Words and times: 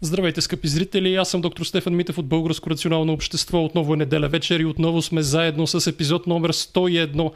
Здравейте, 0.00 0.40
скъпи 0.40 0.68
зрители! 0.68 1.16
Аз 1.16 1.30
съм 1.30 1.40
доктор 1.40 1.64
Стефан 1.64 1.94
Митев 1.94 2.18
от 2.18 2.26
Българско 2.26 2.70
рационално 2.70 3.12
общество. 3.12 3.64
Отново 3.64 3.94
е 3.94 3.96
неделя 3.96 4.28
вечер 4.28 4.60
и 4.60 4.64
отново 4.64 5.02
сме 5.02 5.22
заедно 5.22 5.66
с 5.66 5.86
епизод 5.86 6.26
номер 6.26 6.52
101 6.52 7.32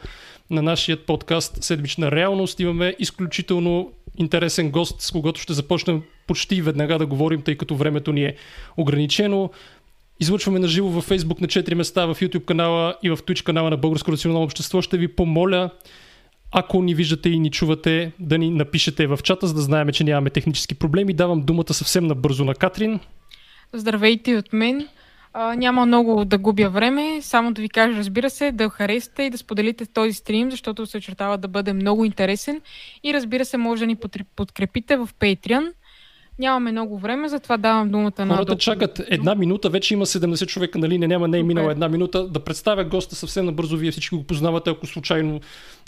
на 0.49 0.61
нашия 0.61 1.05
подкаст 1.05 1.63
Седмична 1.63 2.11
реалност. 2.11 2.59
Имаме 2.59 2.95
изключително 2.99 3.91
интересен 4.17 4.71
гост, 4.71 5.01
с 5.01 5.11
когото 5.11 5.41
ще 5.41 5.53
започнем 5.53 6.01
почти 6.27 6.61
веднага 6.61 6.97
да 6.99 7.05
говорим, 7.05 7.41
тъй 7.41 7.55
като 7.55 7.75
времето 7.75 8.13
ни 8.13 8.23
е 8.23 8.35
ограничено. 8.77 9.49
Излъчваме 10.19 10.59
на 10.59 10.67
живо 10.67 10.87
във 10.87 11.09
Facebook 11.09 11.41
на 11.41 11.47
4 11.47 11.73
места, 11.73 12.05
в 12.05 12.15
YouTube 12.15 12.45
канала 12.45 12.95
и 13.03 13.09
в 13.09 13.17
Twitch 13.17 13.43
канала 13.43 13.69
на 13.69 13.77
Българско 13.77 14.11
национално 14.11 14.45
общество. 14.45 14.81
Ще 14.81 14.97
ви 14.97 15.07
помоля 15.07 15.69
ако 16.53 16.81
ни 16.81 16.95
виждате 16.95 17.29
и 17.29 17.39
ни 17.39 17.51
чувате, 17.51 18.11
да 18.19 18.37
ни 18.37 18.49
напишете 18.49 19.07
в 19.07 19.19
чата, 19.23 19.47
за 19.47 19.53
да 19.53 19.61
знаем, 19.61 19.89
че 19.89 20.03
нямаме 20.03 20.29
технически 20.29 20.75
проблеми. 20.75 21.13
Давам 21.13 21.41
думата 21.41 21.73
съвсем 21.73 22.07
набързо 22.07 22.45
на 22.45 22.55
Катрин. 22.55 22.99
Здравейте 23.73 24.37
от 24.37 24.53
мен. 24.53 24.87
А, 25.33 25.55
няма 25.55 25.85
много 25.85 26.25
да 26.25 26.37
губя 26.37 26.69
време, 26.69 27.19
само 27.21 27.53
да 27.53 27.61
ви 27.61 27.69
кажа, 27.69 27.97
разбира 27.97 28.29
се, 28.29 28.51
да 28.51 28.69
харесате 28.69 29.23
и 29.23 29.29
да 29.29 29.37
споделите 29.37 29.85
този 29.85 30.13
стрим, 30.13 30.51
защото 30.51 30.85
се 30.85 30.97
очертава 30.97 31.37
да 31.37 31.47
бъде 31.47 31.73
много 31.73 32.05
интересен. 32.05 32.61
И 33.03 33.13
разбира 33.13 33.45
се, 33.45 33.57
може 33.57 33.79
да 33.79 33.87
ни 33.87 33.97
подкрепите 34.35 34.97
в 34.97 35.09
Patreon. 35.19 35.71
Нямаме 36.39 36.71
много 36.71 36.97
време, 36.97 37.29
затова 37.29 37.57
давам 37.57 37.89
думата 37.89 38.25
на 38.25 38.35
Хората 38.35 38.57
чакат 38.57 39.01
една 39.07 39.35
минута, 39.35 39.69
вече 39.69 39.93
има 39.93 40.05
70 40.05 40.45
човека 40.45 40.79
на 40.79 40.89
линия, 40.89 41.07
няма 41.07 41.27
не 41.27 41.39
е 41.39 41.43
минала 41.43 41.71
една 41.71 41.89
минута. 41.89 42.27
Да 42.27 42.39
представя 42.39 42.83
госта 42.83 43.15
съвсем 43.15 43.45
набързо, 43.45 43.77
вие 43.77 43.91
всички 43.91 44.15
го 44.15 44.23
познавате, 44.23 44.69
ако 44.69 44.85
случайно 44.85 45.39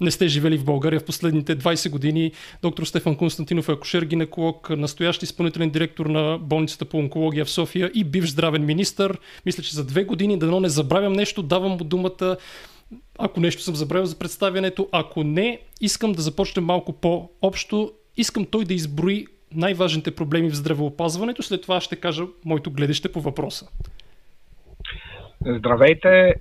не 0.02 0.12
сте 0.12 0.28
живели 0.28 0.58
в 0.58 0.66
България 0.66 1.00
в 1.00 1.06
последните 1.06 1.58
20 1.58 1.90
години. 1.90 2.32
Доктор 2.62 2.84
Стефан 2.84 3.16
Константинов 3.16 3.70
е 3.70 3.72
акушер-гинеколог, 3.72 4.70
настоящ 4.70 5.24
изпълнителен 5.24 5.70
директор 5.70 6.06
на 6.06 6.38
болницата 6.42 6.86
по 6.86 6.98
онкология 6.98 7.46
в 7.46 7.50
София 7.50 7.92
и 7.94 8.04
бивш 8.04 8.30
здравен 8.30 8.66
министр. 8.66 9.14
Мисля, 9.46 9.64
че 9.64 9.76
за 9.76 9.86
две 9.86 10.04
години, 10.04 10.40
дано 10.40 10.60
не 10.60 10.70
забравям 10.70 11.14
нещо, 11.14 11.44
давам 11.44 11.72
му 11.72 11.84
думата 11.84 12.38
ако 13.20 13.40
нещо 13.40 13.64
съм 13.64 13.76
забравил 13.76 14.06
за 14.06 14.16
представянето. 14.16 14.88
Ако 14.92 15.24
не, 15.24 15.60
искам 15.82 16.12
да 16.12 16.22
започнем 16.22 16.66
малко 16.66 16.94
по-общо. 16.94 17.92
Искам 18.18 18.46
той 18.46 18.66
да 18.66 18.74
изброи 18.74 19.28
най-важните 19.56 20.16
проблеми 20.16 20.50
в 20.50 20.56
здравеопазването. 20.56 21.44
След 21.44 21.62
това 21.62 21.82
ще 21.82 21.96
кажа 21.96 22.24
моето 22.46 22.72
гледаще 22.72 23.12
по 23.12 23.22
въпроса. 23.22 23.68
Здравейте! 25.46 26.34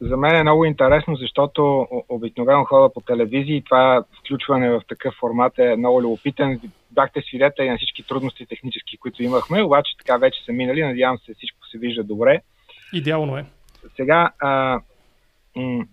За 0.00 0.16
мен 0.16 0.36
е 0.36 0.42
много 0.42 0.64
интересно, 0.64 1.16
защото 1.16 1.88
обикновено 2.08 2.64
хода 2.64 2.92
по 2.92 3.00
телевизии 3.00 3.56
и 3.56 3.64
това 3.64 4.04
включване 4.20 4.70
в 4.70 4.82
такъв 4.88 5.14
формат 5.20 5.58
е 5.58 5.76
много 5.76 6.02
любопитен. 6.02 6.60
Бяхте 6.90 7.22
свидетели 7.28 7.70
на 7.70 7.76
всички 7.76 8.02
трудности 8.02 8.46
технически, 8.46 8.96
които 8.96 9.22
имахме, 9.22 9.62
обаче 9.62 9.96
така 9.98 10.16
вече 10.16 10.44
са 10.44 10.52
минали. 10.52 10.84
Надявам 10.84 11.18
се 11.18 11.34
всичко 11.34 11.66
се 11.66 11.78
вижда 11.78 12.04
добре. 12.04 12.40
Идеално 12.92 13.38
е. 13.38 13.44
Сега, 13.96 14.30
а, 14.38 14.80
м- 15.56 15.84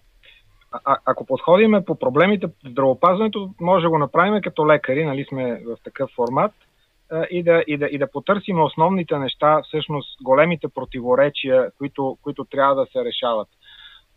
а, 0.86 0.98
ако 1.06 1.26
подходиме 1.26 1.86
по 1.86 2.00
проблемите 2.00 2.48
в 2.48 2.52
здравопазването, 2.66 3.50
може 3.62 3.84
да 3.84 3.90
го 3.90 3.98
направим 3.98 4.42
като 4.42 4.68
лекари, 4.68 5.06
нали 5.06 5.26
сме 5.30 5.62
в 5.66 5.78
такъв 5.84 6.10
формат, 6.16 6.52
и, 7.30 7.44
да, 7.44 7.64
и, 7.68 7.78
да, 7.78 7.86
и 7.86 7.98
да 7.98 8.12
потърсим 8.12 8.62
основните 8.62 9.18
неща, 9.18 9.62
всъщност 9.64 10.24
големите 10.24 10.68
противоречия, 10.68 11.72
които, 11.78 12.18
които 12.22 12.46
трябва 12.46 12.76
да 12.76 12.86
се 12.92 13.06
решават. 13.06 13.48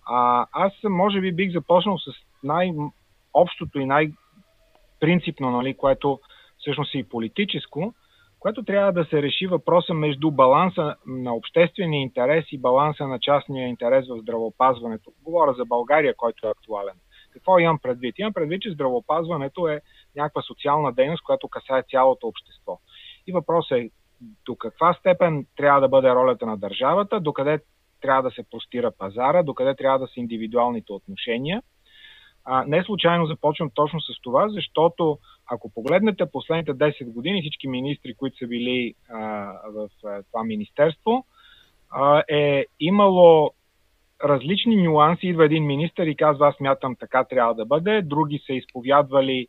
А, 0.06 0.46
аз 0.52 0.72
може 0.84 1.20
би 1.20 1.32
бих 1.32 1.52
започнал 1.52 1.98
с 1.98 2.12
най-общото 2.42 3.78
и 3.80 3.84
най-принципно, 3.84 5.50
нали, 5.50 5.74
което 5.74 6.20
всъщност 6.58 6.94
е 6.94 6.98
и 6.98 7.08
политическо, 7.08 7.94
което 8.40 8.62
трябва 8.62 8.92
да 8.92 9.04
се 9.04 9.22
реши 9.22 9.46
въпроса 9.46 9.94
между 9.94 10.30
баланса 10.30 10.96
на 11.06 11.34
обществения 11.34 12.00
интерес 12.00 12.44
и 12.52 12.58
баланса 12.58 13.06
на 13.06 13.18
частния 13.18 13.68
интерес 13.68 14.08
в 14.08 14.20
здравеопазването. 14.20 15.12
Говоря 15.24 15.54
за 15.54 15.64
България, 15.64 16.14
който 16.16 16.46
е 16.46 16.50
актуален. 16.50 16.94
Какво 17.32 17.58
имам 17.58 17.78
предвид? 17.78 18.18
Имам 18.18 18.32
предвид, 18.32 18.62
че 18.62 18.70
здравеопазването 18.70 19.68
е 19.68 19.80
някаква 20.16 20.42
социална 20.42 20.92
дейност, 20.92 21.24
която 21.24 21.48
касае 21.48 21.82
цялото 21.90 22.26
общество. 22.26 22.78
И 23.26 23.32
въпросът 23.32 23.78
е 23.78 23.90
до 24.46 24.56
каква 24.56 24.94
степен 24.94 25.46
трябва 25.56 25.80
да 25.80 25.88
бъде 25.88 26.14
ролята 26.14 26.46
на 26.46 26.56
държавата, 26.56 27.20
докъде 27.20 27.60
трябва 28.00 28.22
да 28.22 28.30
се 28.30 28.42
простира 28.50 28.90
пазара, 28.98 29.42
докъде 29.42 29.74
трябва 29.74 29.98
да 29.98 30.06
са 30.06 30.20
индивидуалните 30.20 30.92
отношения. 30.92 31.62
А, 32.44 32.64
не 32.66 32.84
случайно 32.84 33.26
започвам 33.26 33.70
точно 33.74 34.00
с 34.00 34.22
това, 34.22 34.48
защото 34.48 35.18
ако 35.48 35.70
погледнете 35.74 36.30
последните 36.32 36.72
10 36.72 37.12
години, 37.12 37.40
всички 37.40 37.68
министри, 37.68 38.14
които 38.14 38.36
са 38.36 38.46
били 38.46 38.94
а, 39.08 39.18
в 39.74 39.88
а, 40.04 40.22
това 40.22 40.44
министерство, 40.44 41.24
а, 41.90 42.22
е 42.28 42.64
имало 42.80 43.50
различни 44.24 44.76
нюанси. 44.76 45.26
Идва 45.26 45.44
един 45.44 45.66
министр 45.66 46.06
и 46.06 46.16
казва, 46.16 46.48
аз 46.48 46.60
мятам 46.60 46.96
така 46.96 47.24
трябва 47.24 47.54
да 47.54 47.64
бъде. 47.64 48.02
Други 48.02 48.42
са 48.46 48.52
изповядвали, 48.52 49.46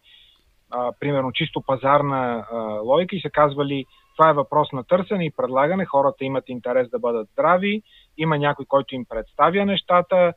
а, 0.71 0.91
примерно, 0.99 1.31
чисто 1.31 1.61
пазарна 1.61 2.45
а, 2.51 2.57
логика 2.61 3.15
и 3.15 3.21
са 3.21 3.29
казвали, 3.29 3.85
това 4.17 4.29
е 4.29 4.33
въпрос 4.33 4.71
на 4.71 4.83
търсене 4.83 5.25
и 5.25 5.31
предлагане. 5.31 5.85
Хората 5.85 6.25
имат 6.25 6.49
интерес 6.49 6.89
да 6.89 6.99
бъдат 6.99 7.29
здрави. 7.29 7.81
Има 8.17 8.37
някой, 8.37 8.65
който 8.65 8.95
им 8.95 9.05
представя 9.09 9.65
нещата, 9.65 10.33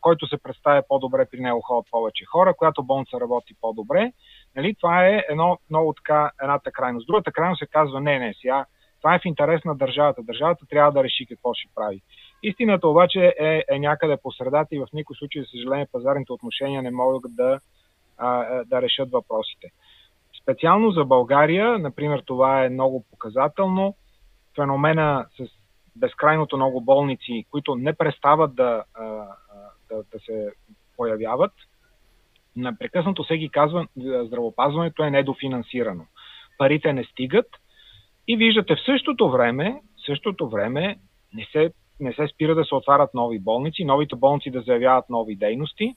който 0.00 0.26
се 0.26 0.42
представя 0.42 0.82
по-добре 0.88 1.26
при 1.30 1.40
него 1.40 1.60
ходят 1.60 1.90
повече 1.90 2.24
хора, 2.24 2.54
която 2.54 2.82
болница 2.82 3.20
работи 3.20 3.54
по-добре. 3.60 4.12
Нали, 4.56 4.74
това 4.74 5.06
е 5.06 5.24
едно 5.28 5.58
много 5.70 5.92
така, 5.92 6.30
едната 6.42 6.72
крайност. 6.72 7.06
Другата 7.06 7.32
крайност 7.32 7.58
се 7.58 7.66
казва 7.66 8.00
не, 8.00 8.18
не, 8.18 8.34
сега 8.40 8.64
това 9.02 9.14
е 9.14 9.18
в 9.18 9.24
интерес 9.24 9.64
на 9.64 9.74
държавата. 9.74 10.22
Държавата 10.22 10.66
трябва 10.70 10.92
да 10.92 11.04
реши 11.04 11.26
какво 11.26 11.54
ще 11.54 11.68
прави. 11.74 12.00
Истината 12.42 12.88
обаче 12.88 13.34
е, 13.38 13.64
е 13.70 13.78
някъде 13.78 14.16
по 14.22 14.32
средата 14.32 14.74
и 14.74 14.78
в 14.78 14.86
никой 14.92 15.16
случай, 15.16 15.42
за 15.42 15.48
съжаление, 15.48 15.86
пазарните 15.92 16.32
отношения 16.32 16.82
не 16.82 16.90
могат 16.90 17.36
да, 17.36 17.60
а, 18.18 18.64
да 18.64 18.82
решат 18.82 19.10
въпросите. 19.10 19.68
Специално 20.42 20.90
за 20.90 21.04
България, 21.04 21.78
например, 21.78 22.22
това 22.26 22.64
е 22.64 22.68
много 22.68 23.04
показателно. 23.10 23.94
Феномена 24.56 25.26
с 25.38 25.44
безкрайното 25.96 26.56
много 26.56 26.80
болници, 26.80 27.44
които 27.50 27.74
не 27.74 27.92
престават 27.92 28.54
да, 28.54 28.84
да, 29.92 30.02
да 30.12 30.20
се 30.20 30.52
появяват, 30.96 31.52
Напрекъснато 32.56 33.24
всеки 33.24 33.48
казва, 33.48 33.86
здравопазването 33.96 35.02
е 35.02 35.10
недофинансирано. 35.10 36.04
Парите 36.58 36.92
не 36.92 37.04
стигат 37.04 37.46
и 38.28 38.36
виждате 38.36 38.76
в 38.76 38.84
същото 38.84 39.30
време, 39.30 39.80
в 39.96 40.06
същото 40.06 40.48
време 40.48 40.96
не 41.34 41.46
се, 41.52 41.72
не 42.00 42.12
се 42.12 42.28
спира 42.28 42.54
да 42.54 42.64
се 42.64 42.74
отварят 42.74 43.14
нови 43.14 43.38
болници, 43.38 43.84
новите 43.84 44.16
болници 44.16 44.50
да 44.50 44.60
заявяват 44.60 45.10
нови 45.10 45.36
дейности. 45.36 45.94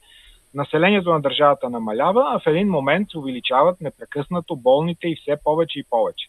Населението 0.54 1.10
на 1.10 1.22
държавата 1.22 1.70
намалява, 1.70 2.24
а 2.28 2.40
в 2.40 2.48
един 2.48 2.70
момент 2.70 3.12
се 3.12 3.18
увеличават 3.18 3.82
непрекъснато 3.82 4.56
болните 4.56 5.08
и 5.08 5.16
все 5.16 5.38
повече 5.44 5.80
и 5.80 5.86
повече. 5.90 6.28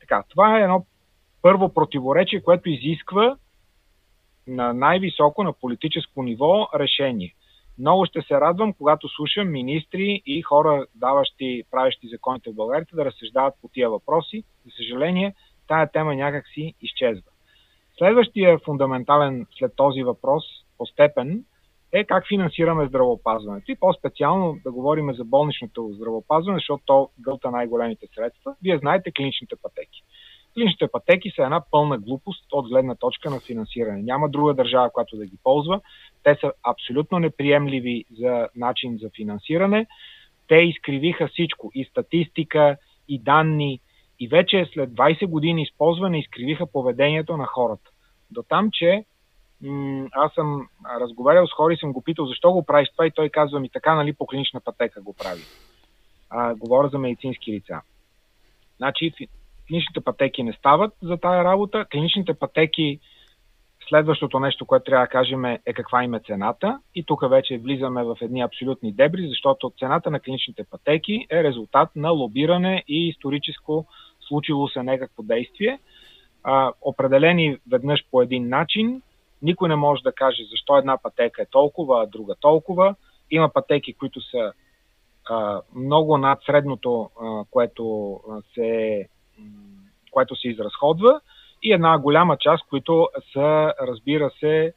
Така, 0.00 0.24
това 0.28 0.58
е 0.58 0.62
едно 0.62 0.86
първо 1.42 1.74
противоречие, 1.74 2.42
което 2.42 2.70
изисква 2.70 3.36
на 4.46 4.72
най-високо, 4.72 5.42
на 5.42 5.52
политическо 5.52 6.22
ниво 6.22 6.68
решение. 6.74 7.34
Много 7.78 8.06
ще 8.06 8.22
се 8.22 8.34
радвам, 8.40 8.72
когато 8.72 9.08
слушам 9.08 9.52
министри 9.52 10.22
и 10.26 10.42
хора, 10.42 10.86
даващи, 10.94 11.62
правещи 11.70 12.08
законите 12.08 12.50
в 12.50 12.54
България, 12.54 12.86
да 12.92 13.04
разсъждават 13.04 13.54
по 13.62 13.68
тия 13.68 13.90
въпроси. 13.90 14.44
За 14.64 14.70
съжаление, 14.76 15.34
тая 15.68 15.90
тема 15.92 16.14
някак 16.14 16.48
си 16.54 16.74
изчезва. 16.80 17.30
Следващия 17.98 18.58
фундаментален 18.58 19.46
след 19.58 19.76
този 19.76 20.02
въпрос 20.02 20.44
по 20.78 20.86
степен 20.86 21.44
е 21.92 22.04
как 22.04 22.28
финансираме 22.28 22.86
здравеопазването. 22.86 23.72
И 23.72 23.76
по-специално 23.76 24.56
да 24.64 24.72
говорим 24.72 25.14
за 25.14 25.24
болничното 25.24 25.90
здравеопазване, 25.92 26.56
защото 26.56 26.82
то 26.86 27.10
гълта 27.20 27.50
най-големите 27.50 28.06
средства. 28.14 28.54
Вие 28.62 28.78
знаете 28.78 29.12
клиничните 29.12 29.56
пътеки. 29.62 30.02
Клиничните 30.54 30.88
пътеки 30.92 31.30
са 31.36 31.42
една 31.42 31.62
пълна 31.70 31.98
глупост 31.98 32.44
от 32.52 32.68
гледна 32.68 32.94
точка 32.94 33.30
на 33.30 33.40
финансиране. 33.40 34.02
Няма 34.02 34.28
друга 34.28 34.54
държава, 34.54 34.90
която 34.90 35.16
да 35.16 35.26
ги 35.26 35.36
ползва. 35.44 35.80
Те 36.22 36.36
са 36.40 36.52
абсолютно 36.62 37.18
неприемливи 37.18 38.04
за 38.18 38.48
начин 38.56 38.98
за 39.02 39.10
финансиране. 39.16 39.86
Те 40.48 40.54
изкривиха 40.54 41.28
всичко. 41.28 41.70
И 41.74 41.84
статистика, 41.84 42.76
и 43.08 43.18
данни. 43.18 43.80
И 44.20 44.28
вече 44.28 44.70
след 44.72 44.90
20 44.90 45.26
години 45.26 45.62
използване 45.62 46.18
изкривиха 46.18 46.66
поведението 46.66 47.36
на 47.36 47.46
хората. 47.46 47.90
До 48.30 48.42
там, 48.42 48.68
че 48.72 49.04
м- 49.62 50.08
аз 50.12 50.32
съм 50.32 50.68
разговарял 51.00 51.46
с 51.46 51.52
хора 51.52 51.72
и 51.74 51.76
съм 51.76 51.92
го 51.92 52.02
питал 52.02 52.26
защо 52.26 52.52
го 52.52 52.66
правиш 52.66 52.88
това 52.92 53.06
и 53.06 53.10
той 53.10 53.28
казва 53.28 53.60
ми 53.60 53.68
така, 53.68 53.94
нали, 53.94 54.12
по 54.12 54.26
клинична 54.26 54.60
пътека 54.60 55.02
го 55.02 55.14
прави. 55.14 55.42
А, 56.30 56.54
говоря 56.54 56.88
за 56.88 56.98
медицински 56.98 57.52
лица. 57.52 57.80
Значи, 58.76 59.12
клиничните 59.68 60.00
пътеки 60.00 60.42
не 60.42 60.52
стават 60.52 60.92
за 61.02 61.16
тая 61.16 61.44
работа. 61.44 61.84
Клиничните 61.90 62.34
пътеки 62.34 63.00
Следващото 63.88 64.40
нещо, 64.40 64.66
което 64.66 64.84
трябва 64.84 65.04
да 65.04 65.10
кажем 65.10 65.44
е, 65.44 65.60
е 65.66 65.72
каква 65.72 66.04
им 66.04 66.14
е 66.14 66.20
цената. 66.26 66.78
И 66.94 67.04
тук 67.04 67.30
вече 67.30 67.58
влизаме 67.58 68.04
в 68.04 68.16
едни 68.20 68.40
абсолютни 68.40 68.92
дебри, 68.92 69.28
защото 69.28 69.72
цената 69.78 70.10
на 70.10 70.20
клиничните 70.20 70.64
пътеки 70.70 71.26
е 71.30 71.44
резултат 71.44 71.88
на 71.96 72.10
лобиране 72.10 72.84
и 72.88 73.08
историческо 73.08 73.86
случило 74.28 74.68
се 74.68 74.82
някакво 74.82 75.22
действие, 75.22 75.78
а, 76.42 76.72
определени 76.80 77.58
веднъж 77.70 78.04
по 78.10 78.22
един 78.22 78.48
начин, 78.48 79.02
никой 79.42 79.68
не 79.68 79.76
може 79.76 80.02
да 80.02 80.12
каже 80.12 80.42
защо 80.50 80.76
една 80.76 80.98
пътека 81.02 81.42
е 81.42 81.46
толкова, 81.46 82.02
а 82.02 82.06
друга 82.06 82.34
толкова. 82.40 82.94
Има 83.30 83.48
пътеки, 83.48 83.94
които 83.94 84.20
са 84.20 84.52
а, 85.30 85.60
много 85.74 86.18
над 86.18 86.38
средното, 86.46 87.10
а, 87.20 87.44
което, 87.50 88.20
се, 88.54 89.08
което 90.10 90.36
се 90.36 90.48
изразходва 90.48 91.20
и 91.62 91.72
една 91.72 91.98
голяма 91.98 92.36
част, 92.36 92.68
които 92.68 93.08
са, 93.32 93.74
разбира 93.82 94.30
се, 94.40 94.74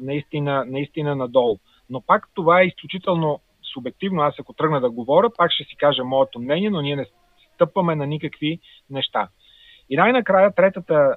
наистина, 0.00 0.64
наистина 0.66 1.16
надолу. 1.16 1.58
Но 1.90 2.00
пак 2.00 2.28
това 2.34 2.60
е 2.60 2.66
изключително 2.66 3.40
субективно. 3.74 4.22
Аз 4.22 4.34
ако 4.38 4.52
тръгна 4.52 4.80
да 4.80 4.90
говоря, 4.90 5.30
пак 5.36 5.52
ще 5.52 5.64
си 5.64 5.76
кажа 5.76 6.04
моето 6.04 6.40
мнение, 6.40 6.70
но 6.70 6.80
ние 6.80 6.96
не 6.96 7.06
стъпваме 7.54 7.94
на 7.94 8.06
никакви 8.06 8.60
неща. 8.90 9.28
И 9.90 9.96
най-накрая 9.96 10.54
третата, 10.54 11.16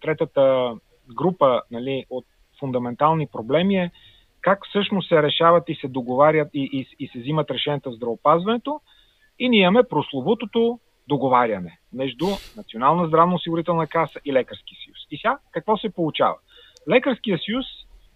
третата 0.00 0.74
група 1.14 1.62
нали, 1.70 2.04
от 2.10 2.24
фундаментални 2.60 3.26
проблеми 3.26 3.76
е 3.76 3.90
как 4.40 4.66
всъщност 4.68 5.08
се 5.08 5.22
решават 5.22 5.68
и 5.68 5.74
се 5.74 5.88
договарят 5.88 6.48
и, 6.54 6.70
и, 6.72 7.04
и 7.04 7.08
се 7.08 7.18
взимат 7.18 7.50
решенията 7.50 7.90
в 7.90 7.94
здравопазването. 7.94 8.80
И 9.38 9.48
ние 9.48 9.60
имаме 9.60 9.82
прословутото 9.82 10.80
договаряне 11.08 11.78
между 11.92 12.26
Национална 12.56 13.06
здравноосигурителна 13.06 13.86
каса 13.86 14.20
и 14.24 14.32
Лекарски 14.32 14.74
съюз. 14.84 14.98
И 15.10 15.16
сега 15.16 15.38
какво 15.50 15.76
се 15.76 15.90
получава? 15.90 16.36
Лекарския 16.88 17.38
съюз 17.38 17.66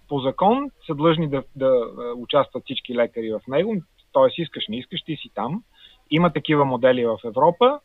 по 0.08 0.20
закон 0.20 0.70
са 0.86 0.94
длъжни 0.94 1.28
да, 1.28 1.42
да 1.56 1.72
участват 2.16 2.64
всички 2.64 2.94
лекари 2.94 3.32
в 3.32 3.40
него, 3.48 3.76
т.е. 4.12 4.42
искаш, 4.42 4.68
не 4.68 4.78
искаш, 4.78 5.02
ти 5.02 5.16
си 5.16 5.30
там. 5.34 5.62
Има 6.10 6.32
такива 6.32 6.64
модели 6.64 7.06
в 7.06 7.18
Европа 7.24 7.80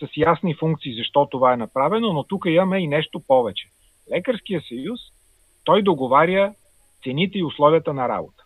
с 0.00 0.08
ясни 0.16 0.54
функции 0.54 0.96
защо 0.96 1.26
това 1.30 1.52
е 1.52 1.56
направено, 1.56 2.12
но 2.12 2.24
тук 2.24 2.44
имаме 2.46 2.78
и 2.78 2.86
нещо 2.86 3.20
повече. 3.20 3.68
Лекарския 4.12 4.62
съюз, 4.68 5.00
той 5.64 5.82
договаря 5.82 6.54
цените 7.04 7.38
и 7.38 7.44
условията 7.44 7.92
на 7.92 8.08
работа. 8.08 8.44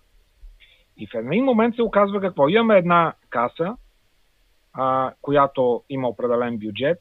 И 0.97 1.07
в 1.07 1.15
един 1.15 1.45
момент 1.45 1.75
се 1.75 1.83
оказва 1.83 2.21
какво? 2.21 2.49
Имаме 2.49 2.79
една 2.79 3.15
каса, 3.29 3.77
а, 4.72 5.12
която 5.22 5.82
има 5.88 6.08
определен 6.08 6.58
бюджет, 6.58 6.99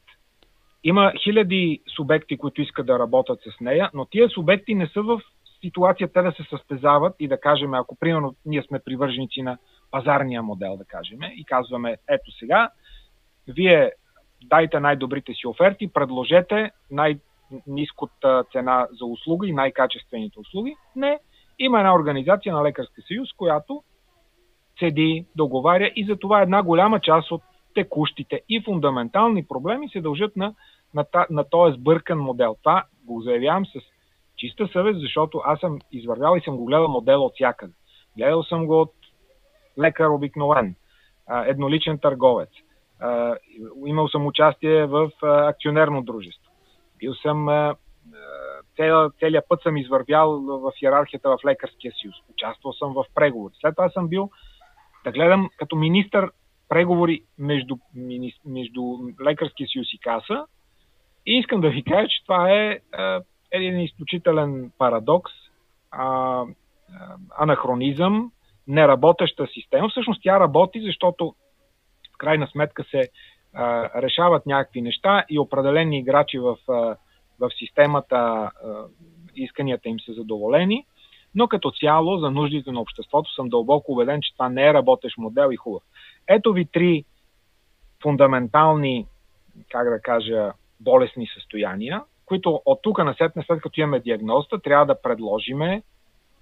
има 0.84 1.14
хиляди 1.24 1.82
субекти, 1.96 2.38
които 2.38 2.62
искат 2.62 2.86
да 2.86 3.00
работят 3.00 3.40
с 3.40 3.60
нея, 3.62 3.90
но 3.94 4.06
тия 4.06 4.30
субекти 4.30 4.76
не 4.76 4.88
са 4.88 5.02
в 5.02 5.22
ситуация 5.62 6.08
те 6.14 6.22
да 6.22 6.32
се 6.32 6.44
състезават 6.44 7.16
и 7.20 7.28
да 7.28 7.40
кажем, 7.40 7.74
ако 7.74 7.96
примерно 7.96 8.36
ние 8.46 8.64
сме 8.64 8.80
привърженици 8.80 9.42
на 9.42 9.58
пазарния 9.92 10.44
модел, 10.44 10.78
да 10.78 10.86
кажем, 10.86 11.20
и 11.36 11.46
казваме, 11.46 11.98
ето 12.10 12.32
сега, 12.32 12.70
вие 13.48 13.92
дайте 14.44 14.80
най-добрите 14.80 15.34
си 15.34 15.48
оферти, 15.48 15.94
предложете 15.94 16.72
най-низката 16.92 18.44
цена 18.52 18.88
за 19.00 19.06
услуга 19.06 19.48
и 19.48 19.54
най-качествените 19.54 20.40
услуги. 20.40 20.76
Не, 20.96 21.20
има 21.60 21.80
една 21.80 21.96
организация 21.96 22.54
на 22.54 22.64
Лекарски 22.64 23.02
съюз, 23.08 23.34
която 23.38 23.84
седи, 24.80 25.26
договаря 25.36 25.92
и 25.96 26.06
за 26.06 26.16
това 26.16 26.42
една 26.42 26.64
голяма 26.64 27.00
част 27.00 27.32
от 27.32 27.42
текущите 27.80 28.42
и 28.50 28.62
фундаментални 28.66 29.48
проблеми 29.48 29.90
се 29.90 30.02
дължат 30.02 30.36
на, 30.36 30.54
на, 30.94 31.06
на, 31.30 31.44
този 31.50 31.78
сбъркан 31.78 32.20
модел. 32.20 32.56
Това 32.64 32.84
го 33.06 33.22
заявявам 33.22 33.66
с 33.66 33.80
чиста 34.38 34.68
съвест, 34.68 35.00
защото 35.00 35.42
аз 35.46 35.60
съм 35.60 35.80
извървял 35.92 36.36
и 36.36 36.42
съм 36.42 36.58
го 36.58 36.66
гледал 36.66 36.88
модел 36.88 37.26
от 37.26 37.34
всякъде. 37.36 37.74
Гледал 38.18 38.44
съм 38.44 38.66
го 38.66 38.82
от 38.82 38.94
лекар 39.80 40.10
обикновен, 40.10 40.76
едноличен 41.46 42.00
търговец. 42.00 42.50
Имал 43.86 44.08
съм 44.08 44.26
участие 44.26 44.86
в 44.86 45.12
акционерно 45.22 46.04
дружество. 46.04 46.52
Бил 46.98 47.14
съм 47.14 47.48
цел, 48.76 49.12
целият 49.20 49.46
път 49.50 49.62
съм 49.62 49.78
извървял 49.78 50.42
в 50.42 50.72
иерархията 50.82 51.30
в 51.30 51.46
Лекарския 51.46 51.94
съюз. 52.02 52.16
Участвал 52.32 52.74
съм 52.74 52.94
в 52.94 53.06
преговори. 53.16 53.54
След 53.62 53.76
това 53.76 53.90
съм 53.90 54.08
бил 54.08 54.30
да 55.04 55.12
гледам 55.12 55.50
като 55.58 55.76
министър 55.76 56.32
преговори 56.70 57.22
между, 57.38 57.76
между 58.46 58.82
Лекарския 59.26 59.68
съюз 59.74 59.88
и 59.94 60.00
каса. 60.00 60.46
И 61.26 61.40
искам 61.40 61.62
да 61.62 61.70
ви 61.70 61.84
кажа, 61.84 62.08
че 62.08 62.24
това 62.24 62.52
е 62.52 62.80
един 63.52 63.80
изключителен 63.80 64.72
парадокс, 64.78 65.32
а, 65.92 66.44
анахронизъм, 67.38 68.32
неработеща 68.68 69.48
система. 69.54 69.90
Всъщност 69.90 70.22
тя 70.24 70.40
работи, 70.40 70.82
защото 70.82 71.36
в 72.16 72.18
крайна 72.18 72.48
сметка 72.48 72.84
се 72.92 73.10
а, 73.54 73.90
решават 74.02 74.46
някакви 74.46 74.82
неща 74.82 75.26
и 75.30 75.40
определени 75.40 76.00
играчи 76.00 76.40
в, 76.40 76.58
а, 76.70 76.96
в 77.40 77.52
системата 77.60 78.16
а, 78.16 78.52
исканията 79.36 79.90
им 79.90 80.00
са 80.00 80.14
задоволени, 80.14 80.86
но 81.36 81.48
като 81.48 81.72
цяло 81.72 82.18
за 82.18 82.32
нуждите 82.32 82.72
на 82.72 82.82
обществото 82.82 83.34
съм 83.34 83.50
дълбоко 83.50 83.92
убеден, 83.92 84.22
че 84.22 84.34
това 84.34 84.50
не 84.50 84.68
е 84.68 84.74
работещ 84.74 85.18
модел 85.18 85.50
и 85.52 85.56
хубав. 85.56 85.84
Ето 86.30 86.54
ви 86.54 86.66
три 86.66 87.06
фундаментални, 88.04 89.08
как 89.70 89.90
да 89.90 90.02
кажа, 90.02 90.52
болесни 90.80 91.28
състояния, 91.34 92.04
които 92.26 92.62
от 92.66 92.80
тук 92.82 92.98
на 92.98 93.16
сетне, 93.18 93.44
след 93.48 93.62
като 93.62 93.82
имаме 93.82 94.00
диагнозата, 94.00 94.60
трябва 94.60 94.86
да 94.86 95.02
предложиме 95.02 95.84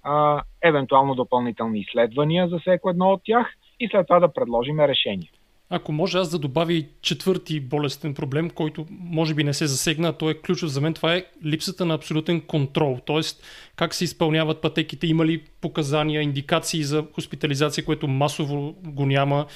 а, 0.02 0.42
евентуално 0.62 1.14
допълнителни 1.14 1.80
изследвания 1.80 2.48
за 2.48 2.58
всеко 2.58 2.90
едно 2.90 3.10
от 3.10 3.20
тях 3.24 3.46
и 3.80 3.88
след 3.88 4.06
това 4.06 4.20
да 4.20 4.32
предложиме 4.32 4.88
решение. 4.88 5.30
Ако 5.70 5.92
може 5.92 6.18
аз 6.18 6.30
да 6.30 6.38
добавя 6.38 6.72
и 6.72 6.88
четвърти 7.02 7.60
болестен 7.60 8.14
проблем, 8.14 8.50
който 8.50 8.86
може 8.90 9.34
би 9.34 9.44
не 9.44 9.54
се 9.54 9.66
засегна, 9.66 10.12
той 10.12 10.32
е 10.32 10.40
ключов 10.40 10.70
за 10.70 10.80
мен, 10.80 10.94
това 10.94 11.14
е 11.14 11.24
липсата 11.44 11.84
на 11.84 11.94
абсолютен 11.94 12.40
контрол. 12.40 12.98
Тоест, 13.04 13.42
как 13.76 13.94
се 13.94 14.04
изпълняват 14.04 14.60
пътеките, 14.60 15.06
има 15.06 15.26
ли 15.26 15.44
показания, 15.60 16.22
индикации 16.22 16.82
за 16.84 17.04
хоспитализация, 17.14 17.84
което 17.84 18.08
масово 18.08 18.72
го 18.72 19.06
няма. 19.06 19.46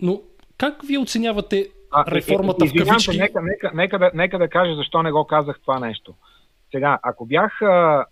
Но 0.00 0.22
как 0.58 0.86
вие 0.86 0.98
оценявате 0.98 1.68
а, 1.90 2.10
реформата 2.10 2.66
в 2.66 2.72
кавички. 2.72 3.18
Нека, 3.18 3.42
нека, 3.42 3.70
нека, 3.74 3.98
да, 3.98 4.10
нека 4.14 4.38
да 4.38 4.48
кажа 4.48 4.74
защо 4.74 5.02
не 5.02 5.12
го 5.12 5.26
казах 5.26 5.60
това 5.60 5.78
нещо. 5.78 6.14
Сега, 6.70 6.98
ако 7.02 7.26
бях 7.26 7.62
а, 7.62 8.06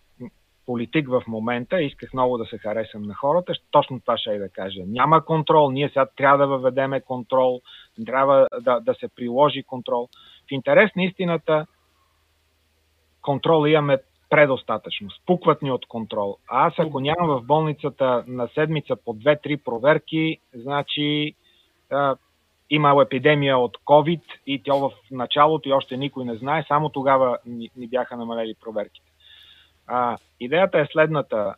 политик 0.69 1.09
в 1.09 1.23
момента, 1.29 1.83
исках 1.83 2.13
много 2.13 2.39
да 2.39 2.45
се 2.45 2.59
харесам 2.59 3.03
на 3.03 3.15
хората, 3.15 3.53
точно 3.71 4.01
това 4.01 4.19
ще 4.19 4.31
и 4.31 4.39
да 4.39 4.49
кажа. 4.49 4.83
Няма 4.87 5.25
контрол, 5.25 5.71
ние 5.71 5.89
сега 5.89 6.07
трябва 6.17 6.39
да 6.39 6.47
въведеме 6.47 7.01
контрол, 7.01 7.61
трябва 8.07 8.49
да, 8.61 8.81
да 8.81 8.95
се 8.95 9.09
приложи 9.17 9.63
контрол. 9.63 10.09
В 10.49 10.51
интерес 10.51 10.91
на 10.97 11.05
истината, 11.05 11.67
контрол 13.23 13.67
имаме 13.67 13.99
предостатъчно. 14.31 15.11
Спукват 15.11 15.63
ни 15.63 15.71
от 15.71 15.87
контрол. 15.87 16.37
А 16.49 16.67
аз 16.67 16.75
ако 16.79 17.01
нямам 17.01 17.29
в 17.29 17.43
болницата 17.43 18.25
на 18.27 18.49
седмица 18.49 18.97
по 19.05 19.15
2-3 19.15 19.65
проверки, 19.65 20.39
значи 20.55 21.35
имал 22.71 23.01
епидемия 23.01 23.59
от 23.59 23.79
COVID 23.79 24.23
и 24.47 24.63
тя 24.63 24.75
в 24.75 24.93
началото 25.11 25.69
и 25.69 25.73
още 25.73 25.97
никой 25.97 26.25
не 26.25 26.37
знае, 26.37 26.65
само 26.69 26.89
тогава 26.89 27.39
ни, 27.47 27.71
ни 27.77 27.87
бяха 27.87 28.17
намалели 28.17 28.55
проверките. 28.61 29.11
А, 29.87 30.19
идеята 30.41 30.79
е 30.81 30.87
следната. 30.93 31.55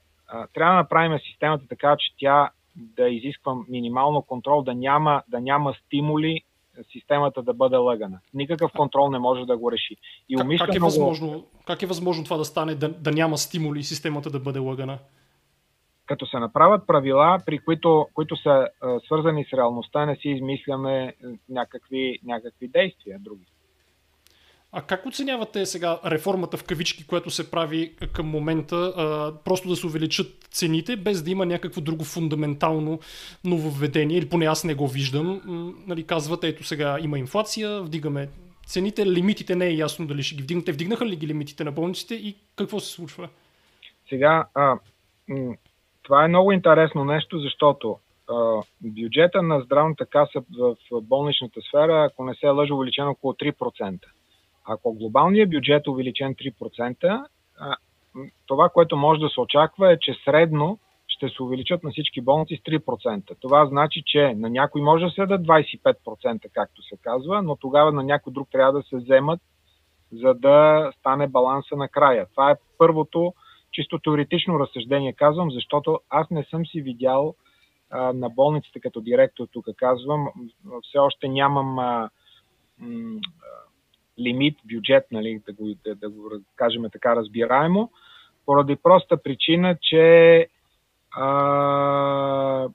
Трябва 0.55 0.73
да 0.73 0.79
направим 0.79 1.19
системата 1.19 1.65
така, 1.69 1.97
че 1.99 2.15
тя 2.19 2.51
да 2.77 3.09
изисква 3.09 3.55
минимално 3.69 4.23
контрол, 4.23 4.63
да 4.63 4.75
няма, 4.75 5.23
да 5.29 5.41
няма 5.41 5.75
стимули 5.87 6.43
системата 6.93 7.43
да 7.43 7.55
бъде 7.55 7.77
лъгана. 7.77 8.19
Никакъв 8.35 8.73
контрол 8.73 9.11
не 9.11 9.19
може 9.19 9.45
да 9.45 9.57
го 9.57 9.73
реши. 9.73 9.97
И 10.29 10.37
как, 10.37 10.49
как, 10.59 10.75
е 10.75 10.79
възможно, 10.79 11.47
как 11.67 11.83
е 11.83 11.87
възможно 11.87 12.25
това 12.25 12.37
да 12.37 12.45
стане, 12.45 12.75
да, 12.75 12.89
да 12.89 13.11
няма 13.11 13.39
стимули 13.39 13.83
системата 13.83 14.31
да 14.31 14.41
бъде 14.41 14.59
лъгана? 14.59 14.99
като 16.11 16.27
се 16.27 16.39
направят 16.39 16.87
правила, 16.87 17.39
при 17.47 17.59
които, 17.59 18.07
които 18.15 18.37
са 18.37 18.69
а, 18.81 19.01
свързани 19.01 19.45
с 19.45 19.53
реалността, 19.53 20.07
не 20.07 20.17
си 20.17 20.29
измисляме 20.29 21.15
някакви, 21.49 22.19
някакви 22.25 22.69
действия 22.69 23.19
други. 23.21 23.47
А 24.73 24.83
как 24.83 25.07
оценявате 25.07 25.67
сега 25.67 26.01
реформата 26.07 26.57
в 26.57 26.65
кавички, 26.65 27.07
която 27.07 27.31
се 27.31 27.51
прави 27.51 27.95
към 28.13 28.27
момента, 28.27 28.93
просто 29.45 29.69
да 29.69 29.77
се 29.77 29.87
увеличат 29.87 30.47
цените, 30.51 30.97
без 30.97 31.23
да 31.23 31.31
има 31.31 31.47
някакво 31.47 31.81
друго 31.81 32.05
фундаментално 32.05 33.01
нововведение, 33.45 34.19
или 34.19 34.29
поне 34.29 34.47
аз 34.47 34.65
не 34.65 34.75
го 34.75 34.89
виждам. 34.89 35.41
Нали, 35.87 36.07
казвате, 36.07 36.49
ето 36.49 36.65
сега 36.65 36.99
има 37.01 37.19
инфлация, 37.19 37.83
вдигаме 37.83 38.29
цените, 38.71 39.07
лимитите 39.07 39.57
не 39.57 39.67
е 39.67 39.75
ясно 39.75 40.07
дали 40.07 40.23
ще 40.23 40.37
ги 40.37 40.43
вдигнете. 40.43 40.73
Вдигнаха 40.73 41.07
ли 41.07 41.17
ги 41.17 41.27
лимитите 41.27 41.65
на 41.65 41.73
болниците 41.73 42.15
и 42.15 42.37
какво 42.57 42.81
се 42.81 42.93
случва? 42.93 43.29
Сега, 44.09 44.47
а, 44.55 44.79
това 46.03 46.25
е 46.25 46.29
много 46.29 46.53
интересно 46.53 47.05
нещо, 47.05 47.39
защото 47.39 47.99
а, 48.29 48.63
бюджета 48.81 49.43
на 49.43 49.61
здравната 49.61 50.07
каса 50.07 50.43
в 50.59 50.77
болничната 51.03 51.61
сфера, 51.61 52.05
ако 52.05 52.25
не 52.25 52.35
се 52.35 52.47
е 52.47 52.51
лъжа, 52.51 52.75
увеличен 52.75 53.09
около 53.09 53.33
3%. 53.33 53.99
Ако 54.73 54.95
глобалният 54.95 55.51
бюджет 55.51 55.87
е 55.87 55.91
увеличен 55.91 56.35
3%, 56.35 57.27
а, 57.59 57.77
това, 58.47 58.69
което 58.69 58.97
може 58.97 59.21
да 59.21 59.29
се 59.29 59.41
очаква 59.41 59.93
е, 59.93 59.99
че 59.99 60.15
средно 60.25 60.79
ще 61.09 61.29
се 61.29 61.43
увеличат 61.43 61.83
на 61.83 61.91
всички 61.91 62.21
болници 62.21 62.57
с 62.57 62.71
3%. 62.71 63.37
Това 63.41 63.67
значи, 63.67 64.03
че 64.07 64.35
на 64.35 64.51
някой 64.51 64.83
може 64.83 65.05
да 65.05 65.11
се 65.11 65.27
да 65.27 65.39
25%, 65.39 66.51
както 66.53 66.83
се 66.83 66.97
казва, 67.03 67.43
но 67.43 67.57
тогава 67.57 67.93
на 67.93 68.03
някой 68.03 68.33
друг 68.33 68.49
трябва 68.53 68.73
да 68.73 68.83
се 68.83 68.97
вземат, 68.97 69.41
за 70.13 70.35
да 70.35 70.91
стане 70.99 71.27
баланса 71.29 71.77
накрая. 71.77 72.27
Това 72.31 72.51
е 72.51 72.57
първото 72.79 73.35
чисто 73.73 73.99
теоретично 73.99 74.61
разсъждение 74.61 75.13
казвам, 75.13 75.51
защото 75.51 76.01
аз 76.11 76.31
не 76.31 76.45
съм 76.45 76.67
си 76.67 76.83
видял 76.83 77.35
а, 77.91 78.13
на 78.13 78.31
болниците 78.31 78.81
като 78.81 79.01
директор, 79.01 79.47
тук 79.53 79.67
казвам, 79.77 80.29
все 80.83 80.99
още 80.99 81.29
нямам 81.29 81.79
а, 81.79 82.11
м, 82.79 83.21
лимит, 84.21 84.59
бюджет, 84.65 85.07
нали, 85.13 85.41
да, 85.47 85.53
го, 85.53 85.69
да, 85.85 85.95
да 85.95 86.11
го 86.11 86.31
кажем 86.57 86.83
така 86.93 87.17
разбираемо, 87.17 87.91
поради 88.47 88.77
проста 88.77 89.23
причина, 89.23 89.77
че 89.83 90.47
а, 91.17 92.69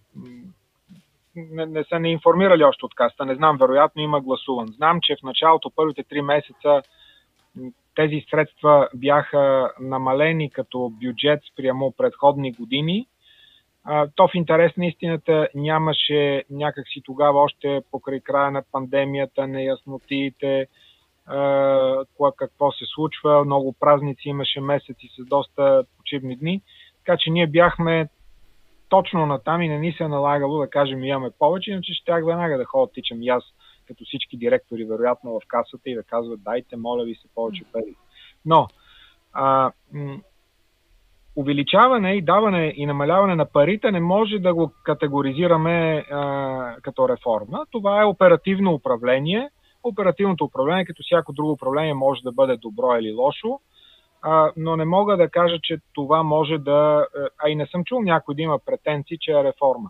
не, 1.36 1.66
не 1.66 1.84
са 1.84 2.00
не 2.00 2.12
информирали 2.12 2.64
още 2.64 2.86
от 2.86 2.96
каста. 2.96 3.26
Не 3.26 3.36
знам, 3.36 3.58
вероятно 3.58 4.02
има 4.02 4.22
гласуван. 4.22 4.68
Знам, 4.68 5.00
че 5.02 5.16
в 5.16 5.24
началото, 5.24 5.72
първите 5.76 6.04
три 6.04 6.22
месеца, 6.22 6.82
тези 7.96 8.26
средства 8.30 8.90
бяха 8.96 9.72
намалени 9.80 10.52
като 10.52 10.92
бюджет 11.02 11.40
спрямо 11.52 11.92
предходни 11.98 12.52
години. 12.52 13.08
То 14.16 14.28
в 14.28 14.36
интерес 14.36 14.78
на 14.78 14.86
истината 14.86 15.48
нямаше 15.56 16.44
някакси 16.50 17.02
тогава 17.06 17.40
още 17.40 17.82
покрай 17.92 18.20
края 18.20 18.52
на 18.52 18.64
пандемията, 18.72 19.48
неяснотиите, 19.48 20.68
какво 22.38 22.72
се 22.72 22.86
случва. 22.96 23.46
Много 23.46 23.76
празници 23.80 24.30
имаше 24.30 24.62
месеци 24.62 25.10
с 25.20 25.26
доста 25.26 25.84
почивни 25.98 26.36
дни. 26.36 26.62
Така 27.06 27.18
че 27.18 27.30
ние 27.30 27.48
бяхме 27.48 28.10
точно 28.90 29.26
на 29.26 29.40
там 29.40 29.62
и 29.62 29.70
не 29.70 29.80
ни 29.80 29.92
се 29.92 30.04
е 30.04 30.08
налагало 30.08 30.60
да 30.60 30.70
кажем 30.70 31.04
имаме 31.04 31.30
повече, 31.40 31.72
иначе 31.72 31.94
щях 31.94 32.26
веднага 32.26 32.58
да 32.58 32.66
ходя 32.66 32.92
тичам 32.92 33.24
и 33.24 33.30
аз 33.30 33.44
като 33.88 34.04
всички 34.06 34.38
директори, 34.38 34.86
вероятно 34.86 35.32
в 35.32 35.48
касата 35.48 35.90
и 35.90 35.96
да 35.96 36.04
казват 36.04 36.44
дайте, 36.44 36.76
моля 36.76 37.04
ви 37.04 37.16
се 37.16 37.28
повече 37.36 37.64
пари. 37.74 37.96
Но 38.46 38.68
а, 39.34 39.72
м- 39.94 40.18
увеличаване 41.36 42.14
и 42.14 42.22
даване 42.22 42.74
и 42.76 42.86
намаляване 42.86 43.36
на 43.36 43.46
парите 43.46 43.92
не 43.92 44.00
може 44.00 44.40
да 44.40 44.54
го 44.54 44.72
категоризираме 44.84 46.06
а, 46.12 46.76
като 46.82 47.10
реформа. 47.10 47.66
Това 47.72 48.02
е 48.02 48.06
оперативно 48.06 48.74
управление. 48.74 49.50
Оперативното 49.88 50.44
управление, 50.44 50.86
като 50.86 51.04
всяко 51.04 51.34
друго 51.34 51.52
управление, 51.52 51.94
може 51.94 52.22
да 52.22 52.32
бъде 52.32 52.58
добро 52.58 52.96
или 52.96 53.14
лошо, 53.14 53.60
а, 54.22 54.52
но 54.58 54.76
не 54.76 54.86
мога 54.86 55.18
да 55.18 55.30
кажа, 55.30 55.60
че 55.64 55.78
това 55.94 56.24
може 56.24 56.58
да. 56.58 57.08
А 57.44 57.50
и 57.50 57.56
не 57.56 57.68
съм 57.68 57.84
чул 57.84 58.02
някой 58.02 58.36
да 58.36 58.42
има 58.42 58.60
претенции, 58.60 59.18
че 59.22 59.32
е 59.32 59.44
реформа. 59.44 59.90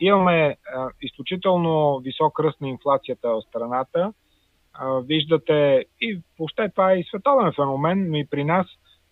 Имаме 0.00 0.56
а, 0.74 0.90
изключително 1.02 1.98
висок 1.98 2.40
ръст 2.40 2.60
на 2.60 2.68
инфлацията 2.68 3.28
в 3.28 3.42
страната. 3.42 4.12
А, 4.72 5.00
виждате, 5.00 5.84
и 6.00 6.20
въобще 6.38 6.68
това 6.68 6.92
е 6.92 6.98
и 6.98 7.04
световен 7.04 7.52
феномен, 7.52 8.10
но 8.10 8.16
и 8.16 8.26
при 8.26 8.44
нас 8.44 8.66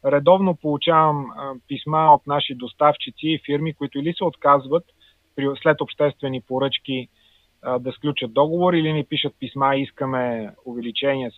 редовно 0.05 0.57
получавам 0.57 1.31
а, 1.37 1.52
писма 1.69 2.14
от 2.14 2.26
наши 2.26 2.55
доставчици 2.55 3.26
и 3.26 3.41
фирми, 3.47 3.75
които 3.75 3.99
или 3.99 4.14
се 4.14 4.25
отказват 4.25 4.85
при, 5.37 5.49
след 5.62 5.81
обществени 5.81 6.41
поръчки 6.41 7.09
да 7.81 7.92
сключат 7.92 8.33
договор, 8.33 8.73
или 8.75 8.92
ни 8.92 9.04
пишат 9.04 9.35
писма, 9.38 9.76
искаме 9.76 10.54
увеличение 10.64 11.31
с 11.31 11.35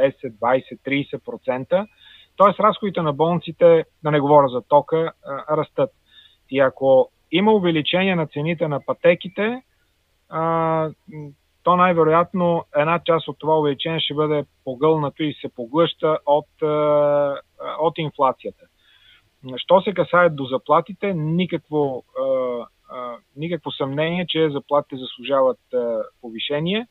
10, 0.00 0.32
20, 0.32 1.20
30%. 1.20 1.86
Тоест 2.36 2.60
разходите 2.60 3.02
на 3.02 3.12
болниците, 3.12 3.84
да 4.02 4.10
не 4.10 4.20
говоря 4.20 4.48
за 4.48 4.62
тока, 4.62 5.12
растат. 5.50 5.90
И 6.50 6.60
ако 6.60 7.10
има 7.32 7.52
увеличение 7.52 8.16
на 8.16 8.26
цените 8.26 8.68
на 8.68 8.80
пътеките, 8.86 9.62
то 11.62 11.76
най-вероятно 11.76 12.64
една 12.76 13.00
част 13.04 13.28
от 13.28 13.38
това 13.38 13.58
увеличение 13.58 14.00
ще 14.00 14.14
бъде 14.14 14.44
погълнато 14.64 15.22
и 15.22 15.34
се 15.40 15.54
поглъща 15.54 16.18
от, 16.26 16.48
от 17.80 17.98
инфлацията. 17.98 18.64
Що 19.56 19.80
се 19.80 19.94
касае 19.94 20.28
до 20.28 20.44
заплатите, 20.44 21.14
никакво, 21.14 22.04
никакво 23.36 23.70
съмнение, 23.70 24.26
че 24.28 24.50
заплатите 24.50 24.96
заслужават 24.96 25.58
повишение. 26.20 26.86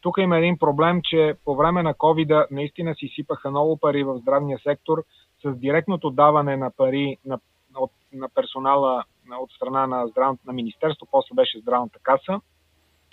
Тук 0.00 0.18
има 0.18 0.38
един 0.38 0.58
проблем, 0.58 1.00
че 1.04 1.34
по 1.44 1.56
време 1.56 1.82
на 1.82 1.94
COVID 1.94 2.46
наистина 2.50 2.94
си 2.94 3.12
сипаха 3.14 3.50
много 3.50 3.76
пари 3.76 4.04
в 4.04 4.18
здравния 4.18 4.58
сектор 4.58 5.04
с 5.44 5.56
директното 5.56 6.10
даване 6.10 6.56
на 6.56 6.70
пари 6.70 7.16
на, 7.24 7.38
от, 7.76 7.90
на 8.12 8.28
персонала 8.28 9.04
от 9.40 9.50
страна 9.52 9.86
на, 9.86 10.06
здравното, 10.06 10.42
на 10.46 10.52
Министерство, 10.52 11.06
после 11.10 11.34
беше 11.34 11.58
здравната 11.58 11.98
каса, 12.02 12.40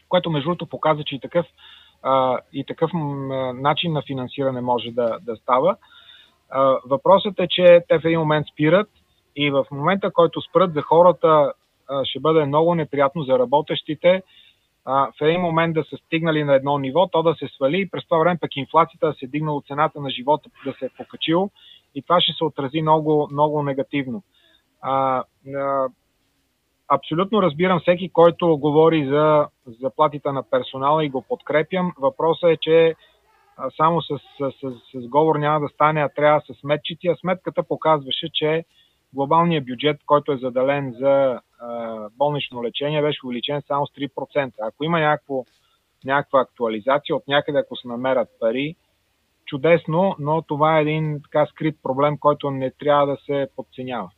което 0.09 0.31
между 0.31 0.47
другото 0.47 0.65
показва, 0.65 1.03
че 1.03 1.15
и 1.15 1.19
такъв, 1.19 1.45
а, 2.03 2.39
и 2.53 2.65
такъв 2.65 2.91
начин 3.53 3.93
на 3.93 4.01
финансиране 4.01 4.61
може 4.61 4.91
да, 4.91 5.19
да 5.21 5.35
става. 5.35 5.75
А, 6.49 6.77
въпросът 6.85 7.39
е, 7.39 7.47
че 7.49 7.81
те 7.89 7.99
в 7.99 8.05
един 8.05 8.19
момент 8.19 8.47
спират 8.53 8.89
и 9.35 9.51
в 9.51 9.65
момента, 9.71 10.11
който 10.11 10.41
спрат 10.41 10.73
за 10.73 10.81
хората, 10.81 11.53
ще 12.03 12.19
бъде 12.19 12.45
много 12.45 12.75
неприятно 12.75 13.23
за 13.23 13.39
работещите. 13.39 14.23
В 14.85 15.13
един 15.21 15.41
момент 15.41 15.73
да 15.73 15.83
са 15.83 15.97
стигнали 15.97 16.43
на 16.43 16.55
едно 16.55 16.77
ниво, 16.77 17.07
то 17.07 17.23
да 17.23 17.35
се 17.35 17.47
свали 17.47 17.81
и 17.81 17.89
през 17.89 18.05
това 18.05 18.17
време 18.17 18.39
пък 18.41 18.55
инфлацията 18.55 19.07
да 19.07 19.13
се 19.13 19.25
е 19.25 19.27
дигнала 19.27 19.61
цената 19.67 20.01
на 20.01 20.09
живота 20.09 20.49
да 20.65 20.73
се 20.79 20.85
е 20.85 20.89
покачил 20.97 21.49
и 21.95 22.01
това 22.01 22.21
ще 22.21 22.33
се 22.33 22.43
отрази 22.43 22.81
много, 22.81 23.27
много 23.31 23.63
негативно. 23.63 24.23
Абсолютно 26.87 27.41
разбирам 27.41 27.79
всеки, 27.79 28.09
който 28.09 28.57
говори 28.57 29.07
за 29.07 29.47
заплатите 29.81 30.31
на 30.31 30.43
персонала 30.43 31.05
и 31.05 31.09
го 31.09 31.21
подкрепям. 31.21 31.93
Въпросът 31.97 32.49
е, 32.49 32.57
че 32.57 32.95
само 33.77 34.01
с, 34.01 34.19
с, 34.37 34.51
с, 34.61 35.01
с 35.01 35.07
говор 35.07 35.35
няма 35.35 35.59
да 35.59 35.67
стане, 35.67 36.01
а 36.01 36.09
трябва 36.09 36.41
с 36.41 36.59
сметчици. 36.59 37.07
А 37.07 37.15
сметката 37.15 37.63
показваше, 37.63 38.29
че 38.33 38.65
глобалният 39.13 39.65
бюджет, 39.65 40.01
който 40.05 40.31
е 40.31 40.37
заделен 40.37 40.95
за 40.99 41.39
болнично 42.17 42.63
лечение, 42.63 43.01
беше 43.01 43.25
увеличен 43.25 43.61
само 43.67 43.87
с 43.87 43.89
3%. 43.89 44.51
Ако 44.61 44.83
има 44.83 44.99
някакво, 44.99 45.45
някаква 46.05 46.41
актуализация 46.41 47.15
от 47.15 47.27
някъде, 47.27 47.59
ако 47.59 47.75
се 47.75 47.87
намерят 47.87 48.29
пари, 48.39 48.75
чудесно, 49.45 50.15
но 50.19 50.41
това 50.41 50.77
е 50.77 50.81
един 50.81 51.21
така 51.23 51.45
скрит 51.45 51.77
проблем, 51.83 52.17
който 52.17 52.51
не 52.51 52.71
трябва 52.71 53.07
да 53.07 53.17
се 53.25 53.47
подценява. 53.55 54.09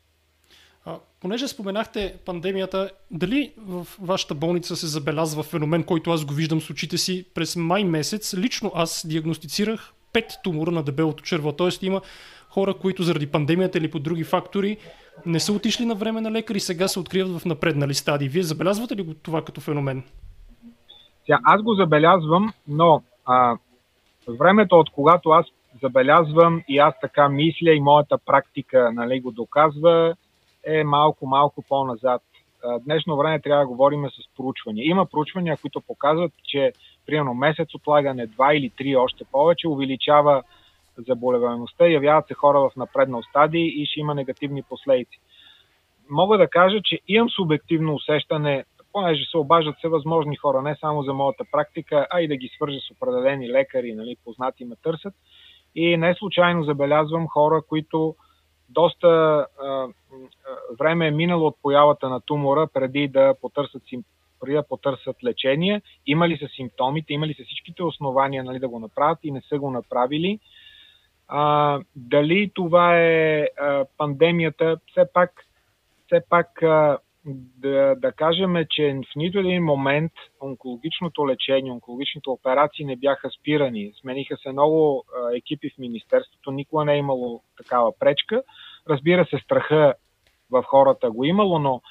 А, 0.86 1.00
понеже 1.22 1.48
споменахте 1.48 2.18
пандемията, 2.26 2.92
дали 3.12 3.54
в 3.58 3.88
вашата 4.02 4.36
болница 4.36 4.76
се 4.76 4.88
забелязва 4.88 5.44
феномен, 5.44 5.84
който 5.84 6.12
аз 6.12 6.26
го 6.26 6.34
виждам 6.34 6.62
с 6.62 6.70
очите 6.70 6.98
си 6.98 7.26
през 7.34 7.56
май 7.56 7.84
месец? 7.84 8.34
Лично 8.38 8.72
аз 8.76 9.06
диагностицирах 9.08 9.94
пет 10.14 10.34
тумора 10.44 10.72
на 10.72 10.84
дебелото 10.84 11.24
черво, 11.24 11.52
т.е. 11.52 11.86
има 11.86 12.02
хора, 12.56 12.74
които 12.74 13.04
заради 13.04 13.28
пандемията 13.32 13.78
или 13.78 13.92
по 13.92 14.00
други 14.00 14.24
фактори 14.24 14.78
не 15.26 15.40
са 15.40 15.54
отишли 15.54 15.86
на 15.86 15.96
време 15.96 16.22
на 16.22 16.32
лекар 16.32 16.56
и 16.56 16.60
сега 16.60 16.88
се 16.88 17.00
откриват 17.00 17.42
в 17.42 17.46
напреднали 17.46 17.94
стадии. 17.94 18.30
Вие 18.30 18.44
забелязвате 18.44 18.96
ли 18.96 19.04
го 19.04 19.14
това 19.14 19.42
като 19.42 19.62
феномен? 19.62 20.04
Сега, 21.26 21.40
аз 21.44 21.62
го 21.62 21.74
забелязвам, 21.74 22.54
но 22.68 23.02
а, 23.26 23.58
времето 24.40 24.76
от 24.76 24.90
когато 24.90 25.30
аз 25.30 25.46
забелязвам 25.82 26.62
и 26.68 26.78
аз 26.78 26.94
така 27.02 27.30
мисля 27.30 27.72
и 27.74 27.82
моята 27.82 28.18
практика 28.18 28.92
нали, 28.94 29.20
го 29.20 29.32
доказва, 29.32 30.16
е 30.64 30.84
малко-малко 30.84 31.64
по-назад. 31.70 32.22
Днешно 32.86 33.18
време 33.18 33.40
трябва 33.40 33.64
да 33.64 33.68
говорим 33.68 34.06
с 34.10 34.38
проучвания. 34.38 34.86
Има 34.86 35.06
проучвания, 35.06 35.58
които 35.58 35.82
показват, 35.82 36.32
че 36.44 36.74
примерно 37.06 37.34
месец 37.34 37.76
отлагане, 37.76 38.28
два 38.28 38.54
или 38.56 38.70
три 38.70 38.96
още 38.96 39.24
повече, 39.32 39.68
увеличава 39.68 40.44
заболеваемостта, 40.98 41.88
явяват 41.88 42.28
се 42.28 42.34
хора 42.34 42.60
в 42.60 42.76
напреднал 42.76 43.24
стадий 43.24 43.66
и 43.66 43.86
ще 43.86 44.00
има 44.00 44.16
негативни 44.16 44.64
последици. 44.64 45.20
Мога 46.10 46.38
да 46.38 46.48
кажа, 46.48 46.80
че 46.84 47.00
имам 47.08 47.30
субективно 47.30 47.94
усещане, 47.94 48.66
понеже 48.92 49.26
се 49.26 49.38
обаждат 49.38 49.76
се 49.82 49.88
възможни 49.88 50.36
хора, 50.36 50.62
не 50.62 50.76
само 50.82 51.04
за 51.04 51.14
моята 51.14 51.44
практика, 51.52 52.08
а 52.10 52.22
и 52.22 52.28
да 52.28 52.36
ги 52.36 52.50
свържа 52.56 52.80
с 52.80 52.92
определени 52.92 53.50
лекари, 53.50 53.94
нали, 53.94 54.16
познати 54.26 54.66
ме 54.66 54.76
търсят. 54.84 55.14
И 55.76 55.98
не 55.98 56.16
случайно 56.16 56.64
забелязвам 56.64 57.28
хора, 57.28 57.62
които 57.70 58.16
доста 58.70 59.08
а, 59.64 59.88
време 60.80 61.08
е 61.08 61.12
минало 61.12 61.48
от 61.48 61.56
появата 61.62 62.10
на 62.10 62.22
тумора 62.22 62.68
преди 62.74 63.08
да 63.08 63.34
потърсят 63.42 63.84
преди 64.40 64.56
да 64.56 64.68
потърсят 64.68 65.24
лечение, 65.24 65.82
имали 66.08 66.38
са 66.38 66.48
симптомите, 66.56 67.14
имали 67.14 67.34
са 67.34 67.44
всичките 67.44 67.84
основания 67.84 68.44
нали, 68.44 68.60
да 68.60 68.68
го 68.68 68.80
направят 68.80 69.20
и 69.24 69.32
не 69.32 69.42
са 69.42 69.60
го 69.60 69.72
направили. 69.72 70.40
А, 71.28 71.80
дали 71.96 72.52
това 72.54 73.00
е 73.00 73.48
а, 73.62 73.86
пандемията, 73.98 74.78
все 74.92 75.06
пак, 75.14 75.46
все 76.06 76.22
пак 76.30 76.64
а, 76.64 76.98
да, 77.26 77.96
да 77.98 78.12
кажем, 78.12 78.56
че 78.70 79.00
в 79.12 79.16
нито 79.16 79.40
един 79.40 79.64
момент 79.64 80.12
онкологичното 80.42 81.28
лечение, 81.28 81.72
онкологичните 81.72 82.30
операции 82.30 82.86
не 82.86 82.96
бяха 82.96 83.30
спирани. 83.40 83.94
Смениха 84.02 84.38
се 84.38 84.52
много 84.52 85.04
а, 85.16 85.38
екипи 85.38 85.70
в 85.70 85.78
Министерството, 85.78 86.52
никога 86.52 86.86
не 86.86 86.94
е 86.94 86.98
имало 86.98 87.42
такава 87.58 88.00
пречка. 88.00 88.44
Разбира 88.90 89.26
се, 89.26 89.38
страха 89.38 89.94
в 90.52 90.64
хората 90.64 91.12
го 91.12 91.24
имало, 91.24 91.60
но 91.60 91.82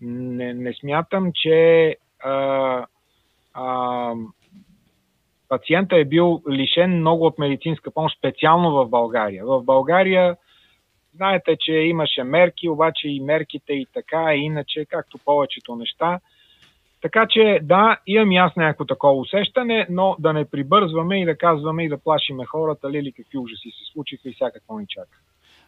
не, 0.00 0.54
не 0.54 0.74
смятам, 0.74 1.30
че 1.34 1.96
а, 2.24 2.86
а, 3.54 4.14
пациента 5.48 5.96
е 5.96 6.04
бил 6.04 6.42
лишен 6.50 7.00
много 7.00 7.26
от 7.26 7.38
медицинска 7.38 7.90
помощ, 7.90 8.18
специално 8.18 8.70
в 8.72 8.88
България. 8.88 9.46
В 9.46 9.62
България 9.62 10.36
знаете, 11.14 11.56
че 11.60 11.72
имаше 11.72 12.24
мерки, 12.24 12.68
обаче 12.68 13.08
и 13.08 13.20
мерките 13.20 13.72
и 13.72 13.86
така, 13.94 14.34
и 14.34 14.38
иначе, 14.38 14.84
както 14.84 15.18
повечето 15.24 15.76
неща. 15.76 16.20
Така 17.02 17.26
че 17.30 17.58
да, 17.62 17.98
имам 18.06 18.32
и 18.32 18.36
аз 18.36 18.56
някакво 18.56 18.84
такова 18.84 19.20
усещане, 19.20 19.86
но 19.90 20.16
да 20.18 20.32
не 20.32 20.44
прибързваме 20.44 21.22
и 21.22 21.24
да 21.24 21.38
казваме 21.38 21.84
и 21.84 21.88
да 21.88 21.98
плашиме 21.98 22.44
хората, 22.44 22.90
ли, 22.90 23.02
ли 23.02 23.12
какви 23.12 23.38
ужаси 23.38 23.70
се 23.70 23.92
случиха 23.92 24.28
и 24.28 24.32
всякакво 24.32 24.78
ни 24.78 24.86
чака. 24.88 25.18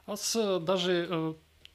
Аз 0.06 0.36
а, 0.36 0.60
даже 0.60 0.92
а, 0.92 1.32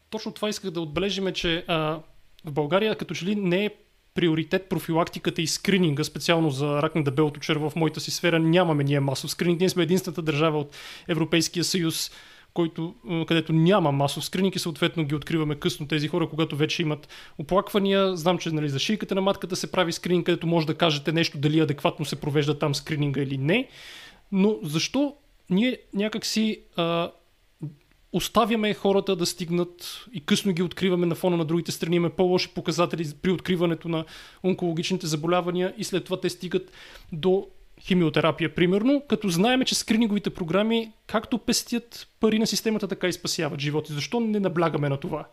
точно 0.09 0.33
това 0.33 0.49
исках 0.49 0.71
да 0.71 0.81
отбележиме, 0.81 1.33
че 1.33 1.65
а, 1.67 1.99
в 2.45 2.53
България 2.53 2.95
като 2.95 3.13
че 3.13 3.25
ли 3.25 3.35
не 3.35 3.65
е 3.65 3.69
приоритет 4.15 4.69
профилактиката 4.69 5.41
и 5.41 5.47
скрининга, 5.47 6.03
специално 6.03 6.49
за 6.49 6.81
рак 6.81 6.95
на 6.95 7.03
дебелото 7.03 7.39
черво 7.39 7.69
в 7.69 7.75
моята 7.75 7.99
си 7.99 8.11
сфера, 8.11 8.39
нямаме 8.39 8.83
ние 8.83 8.99
масов 8.99 9.31
скрининг. 9.31 9.59
Ние 9.59 9.69
сме 9.69 9.83
единствената 9.83 10.21
държава 10.21 10.59
от 10.59 10.75
Европейския 11.07 11.63
съюз, 11.63 12.11
който, 12.53 12.95
където 13.27 13.53
няма 13.53 13.91
масов 13.91 14.25
скрининг 14.25 14.55
и 14.55 14.59
съответно 14.59 15.05
ги 15.05 15.15
откриваме 15.15 15.55
късно 15.55 15.87
тези 15.87 16.07
хора, 16.07 16.29
когато 16.29 16.55
вече 16.55 16.81
имат 16.81 17.07
оплаквания. 17.37 18.15
Знам, 18.15 18.37
че 18.37 18.51
нали, 18.51 18.69
за 18.69 18.79
шийката 18.79 19.15
на 19.15 19.21
матката 19.21 19.55
се 19.55 19.71
прави 19.71 19.91
скрининг, 19.91 20.25
където 20.25 20.47
може 20.47 20.67
да 20.67 20.75
кажете 20.75 21.11
нещо 21.11 21.37
дали 21.37 21.59
адекватно 21.59 22.05
се 22.05 22.15
провежда 22.15 22.59
там 22.59 22.75
скрининга 22.75 23.21
или 23.21 23.37
не. 23.37 23.67
Но 24.31 24.59
защо 24.63 25.15
ние 25.49 25.77
някакси 25.93 26.61
а, 26.75 27.11
оставяме 28.15 28.73
хората 28.73 29.15
да 29.15 29.25
стигнат 29.25 30.05
и 30.13 30.25
късно 30.25 30.53
ги 30.53 30.63
откриваме 30.63 31.05
на 31.05 31.15
фона 31.15 31.37
на 31.37 31.45
другите 31.45 31.71
страни, 31.71 31.95
имаме 31.95 32.15
по-лоши 32.15 32.53
показатели 32.53 33.03
при 33.21 33.31
откриването 33.31 33.89
на 33.89 34.05
онкологичните 34.43 35.07
заболявания 35.07 35.73
и 35.77 35.83
след 35.83 36.05
това 36.05 36.19
те 36.19 36.29
стигат 36.29 36.71
до 37.13 37.47
химиотерапия, 37.81 38.55
примерно, 38.55 39.03
като 39.09 39.29
знаем, 39.29 39.61
че 39.63 39.75
скрининговите 39.75 40.29
програми 40.29 40.91
както 41.07 41.37
пестят 41.37 42.07
пари 42.21 42.39
на 42.39 42.47
системата, 42.47 42.87
така 42.87 43.07
и 43.07 43.13
спасяват 43.13 43.59
животи. 43.59 43.93
Защо 43.93 44.19
не 44.19 44.39
наблягаме 44.39 44.89
на 44.89 44.97
това? 44.97 45.25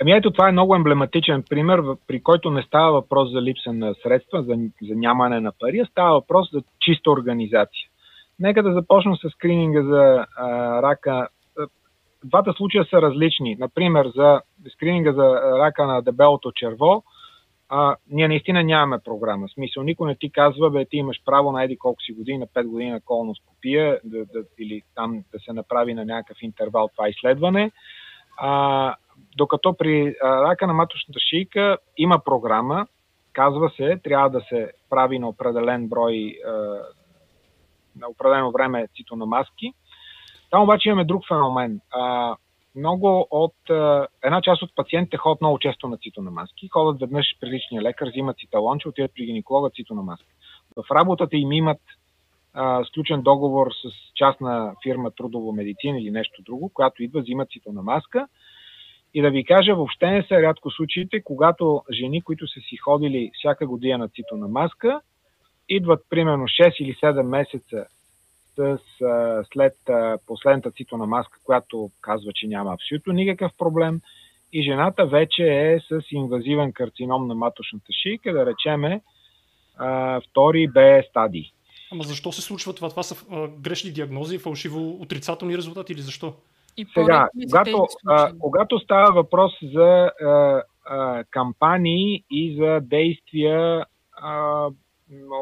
Ами 0.00 0.12
ето 0.12 0.30
това 0.30 0.48
е 0.48 0.52
много 0.52 0.74
емблематичен 0.74 1.44
пример, 1.50 1.82
при 2.06 2.22
който 2.22 2.50
не 2.50 2.62
става 2.62 2.92
въпрос 2.92 3.32
за 3.32 3.42
липса 3.42 3.72
на 3.72 3.94
средства, 4.02 4.42
за, 4.42 4.54
за 4.88 4.94
нямане 4.94 5.40
на 5.40 5.52
пари, 5.60 5.78
а 5.78 5.86
става 5.86 6.12
въпрос 6.12 6.50
за 6.52 6.62
чиста 6.80 7.10
организация. 7.10 7.88
Нека 8.38 8.62
да 8.62 8.72
започнем 8.72 9.16
с 9.16 9.30
скрининга 9.30 9.82
за 9.82 10.26
а, 10.36 10.82
рака 10.82 11.28
двата 12.24 12.52
случая 12.52 12.84
са 12.84 13.02
различни. 13.02 13.56
Например, 13.60 14.12
за 14.16 14.40
скрининга 14.72 15.12
за 15.12 15.40
рака 15.58 15.86
на 15.86 16.02
дебелото 16.02 16.52
черво, 16.52 17.04
а, 17.68 17.96
ние 18.10 18.28
наистина 18.28 18.64
нямаме 18.64 18.98
програма. 19.04 19.46
В 19.48 19.52
смисъл, 19.52 19.82
никой 19.82 20.08
не 20.08 20.16
ти 20.16 20.30
казва, 20.30 20.70
бе, 20.70 20.84
ти 20.84 20.96
имаш 20.96 21.22
право 21.24 21.52
на 21.52 21.64
еди 21.64 21.76
колко 21.76 22.02
си 22.02 22.12
години, 22.12 22.38
на 22.38 22.46
5 22.46 22.66
години 22.66 22.90
на 22.90 23.00
колоноскопия, 23.00 24.00
да, 24.04 24.18
да, 24.18 24.42
или 24.58 24.82
там 24.94 25.24
да 25.32 25.38
се 25.38 25.52
направи 25.52 25.94
на 25.94 26.04
някакъв 26.04 26.42
интервал 26.42 26.88
това 26.88 27.08
изследване. 27.08 27.70
А, 28.36 28.94
докато 29.36 29.76
при 29.76 30.14
а, 30.22 30.42
рака 30.42 30.66
на 30.66 30.72
маточната 30.72 31.20
шийка 31.20 31.78
има 31.96 32.18
програма, 32.24 32.86
казва 33.32 33.70
се, 33.76 34.00
трябва 34.04 34.30
да 34.30 34.40
се 34.40 34.70
прави 34.90 35.18
на 35.18 35.28
определен 35.28 35.88
брой, 35.88 36.34
а, 36.46 36.50
на 37.96 38.08
определено 38.08 38.52
време 38.52 38.88
цитономаски, 38.96 39.72
там 40.50 40.62
обаче 40.62 40.88
имаме 40.88 41.04
друг 41.04 41.28
феномен. 41.28 41.80
А, 41.90 42.36
много 42.76 43.26
от... 43.30 43.70
А, 43.70 44.06
една 44.24 44.42
част 44.42 44.62
от 44.62 44.74
пациентите 44.74 45.16
ходят 45.16 45.40
много 45.40 45.58
често 45.58 45.88
на 45.88 45.98
цитономаски. 45.98 46.68
Ходят 46.68 47.00
веднъж 47.00 47.26
при 47.40 47.46
личния 47.46 47.82
лекар, 47.82 48.08
взимат 48.08 48.38
циталонче, 48.38 48.88
отиват 48.88 49.10
при 49.14 49.26
гинеколога 49.26 49.70
цитономаски. 49.70 50.28
В 50.76 50.94
работата 50.94 51.36
им 51.36 51.52
имат 51.52 51.80
а, 52.54 52.84
сключен 52.84 53.22
договор 53.22 53.70
с 53.72 54.14
частна 54.14 54.74
фирма 54.82 55.10
Трудово 55.10 55.52
медицина 55.52 56.00
или 56.00 56.10
нещо 56.10 56.42
друго, 56.42 56.70
която 56.74 57.02
идва, 57.02 57.20
взимат 57.20 57.50
цитономаска. 57.50 58.28
И 59.14 59.22
да 59.22 59.30
ви 59.30 59.44
кажа, 59.44 59.74
въобще 59.74 60.10
не 60.10 60.22
са 60.22 60.34
рядко 60.34 60.70
случаите, 60.70 61.22
когато 61.22 61.82
жени, 61.92 62.22
които 62.22 62.48
са 62.48 62.60
си 62.60 62.76
ходили 62.76 63.30
всяка 63.34 63.66
година 63.66 63.98
на 63.98 64.08
цитономаска, 64.08 65.00
идват 65.68 66.00
примерно 66.10 66.44
6 66.44 66.76
или 66.80 66.94
7 66.94 67.22
месеца 67.22 67.86
с, 68.58 68.78
а, 69.04 69.44
след 69.52 69.88
а, 69.88 70.18
последната 70.26 70.70
цитона 70.70 71.06
маска, 71.06 71.38
която 71.44 71.90
казва, 72.00 72.32
че 72.34 72.46
няма 72.46 72.72
абсолютно 72.72 73.12
никакъв 73.12 73.52
проблем 73.58 74.00
и 74.52 74.62
жената 74.62 75.06
вече 75.06 75.42
е 75.42 75.80
с 75.80 76.02
инвазивен 76.10 76.72
карцином 76.72 77.26
на 77.26 77.34
маточната 77.34 77.92
шийка, 78.02 78.32
да 78.32 78.46
речеме 78.46 79.00
а, 79.76 80.20
втори 80.20 80.68
Б 80.68 81.02
стадий. 81.10 81.44
Ама 81.92 82.04
защо 82.04 82.32
се 82.32 82.42
случва 82.42 82.74
това? 82.74 82.90
Това 82.90 83.02
са 83.02 83.26
а, 83.30 83.48
грешни 83.48 83.90
диагнози, 83.90 84.38
фалшиво 84.38 85.02
отрицателни 85.02 85.56
резултати 85.56 85.92
или 85.92 86.00
защо? 86.00 86.34
И 86.76 86.86
Сега, 86.94 87.28
когато, 87.50 87.86
а, 88.06 88.32
когато 88.38 88.78
става 88.78 89.12
въпрос 89.12 89.52
за 89.62 90.10
а, 90.22 90.62
а, 90.84 91.24
кампании 91.30 92.24
и 92.30 92.56
за 92.60 92.80
действия 92.82 93.84
а, 94.12 94.68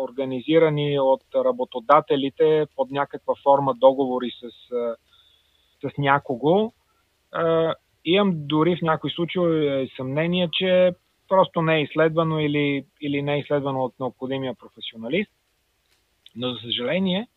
организирани 0.02 1.00
от 1.00 1.22
работодателите 1.34 2.66
под 2.76 2.90
някаква 2.90 3.34
форма 3.42 3.74
договори 3.74 4.30
с, 4.30 4.50
с 5.82 5.98
някого. 5.98 6.72
Имам 8.04 8.32
дори 8.34 8.76
в 8.76 8.82
някои 8.82 9.10
случаи 9.10 9.90
съмнение, 9.96 10.48
че 10.52 10.92
просто 11.28 11.62
не 11.62 11.76
е 11.76 11.82
изследвано 11.82 12.38
или, 12.38 12.84
или 13.00 13.22
не 13.22 13.34
е 13.34 13.38
изследвано 13.38 13.84
от 13.84 13.94
необходимия 14.00 14.54
професионалист. 14.54 15.30
Но, 16.36 16.52
за 16.52 16.60
съжаление, 16.60 17.28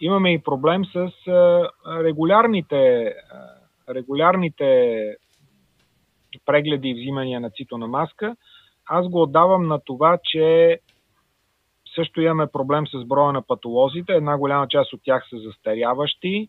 имаме 0.00 0.32
и 0.32 0.42
проблем 0.42 0.84
с 0.84 1.12
регулярните, 1.86 3.14
регулярните 3.88 5.16
прегледи 6.46 6.88
и 6.88 6.94
взимания 6.94 7.40
на 7.40 7.50
цитона 7.50 7.86
маска. 7.86 8.36
Аз 8.86 9.08
го 9.08 9.22
отдавам 9.22 9.66
на 9.66 9.80
това, 9.80 10.18
че 10.24 10.78
също 11.94 12.20
имаме 12.20 12.46
проблем 12.46 12.86
с 12.86 13.04
броя 13.04 13.32
на 13.32 13.42
патолозите. 13.42 14.12
Една 14.12 14.38
голяма 14.38 14.68
част 14.68 14.92
от 14.92 15.00
тях 15.04 15.26
са 15.30 15.38
застаряващи. 15.38 16.48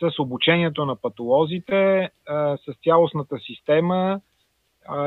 С 0.00 0.18
обучението 0.18 0.84
на 0.84 0.96
патолозите, 0.96 2.10
с 2.66 2.74
цялостната 2.84 3.38
система 3.38 4.20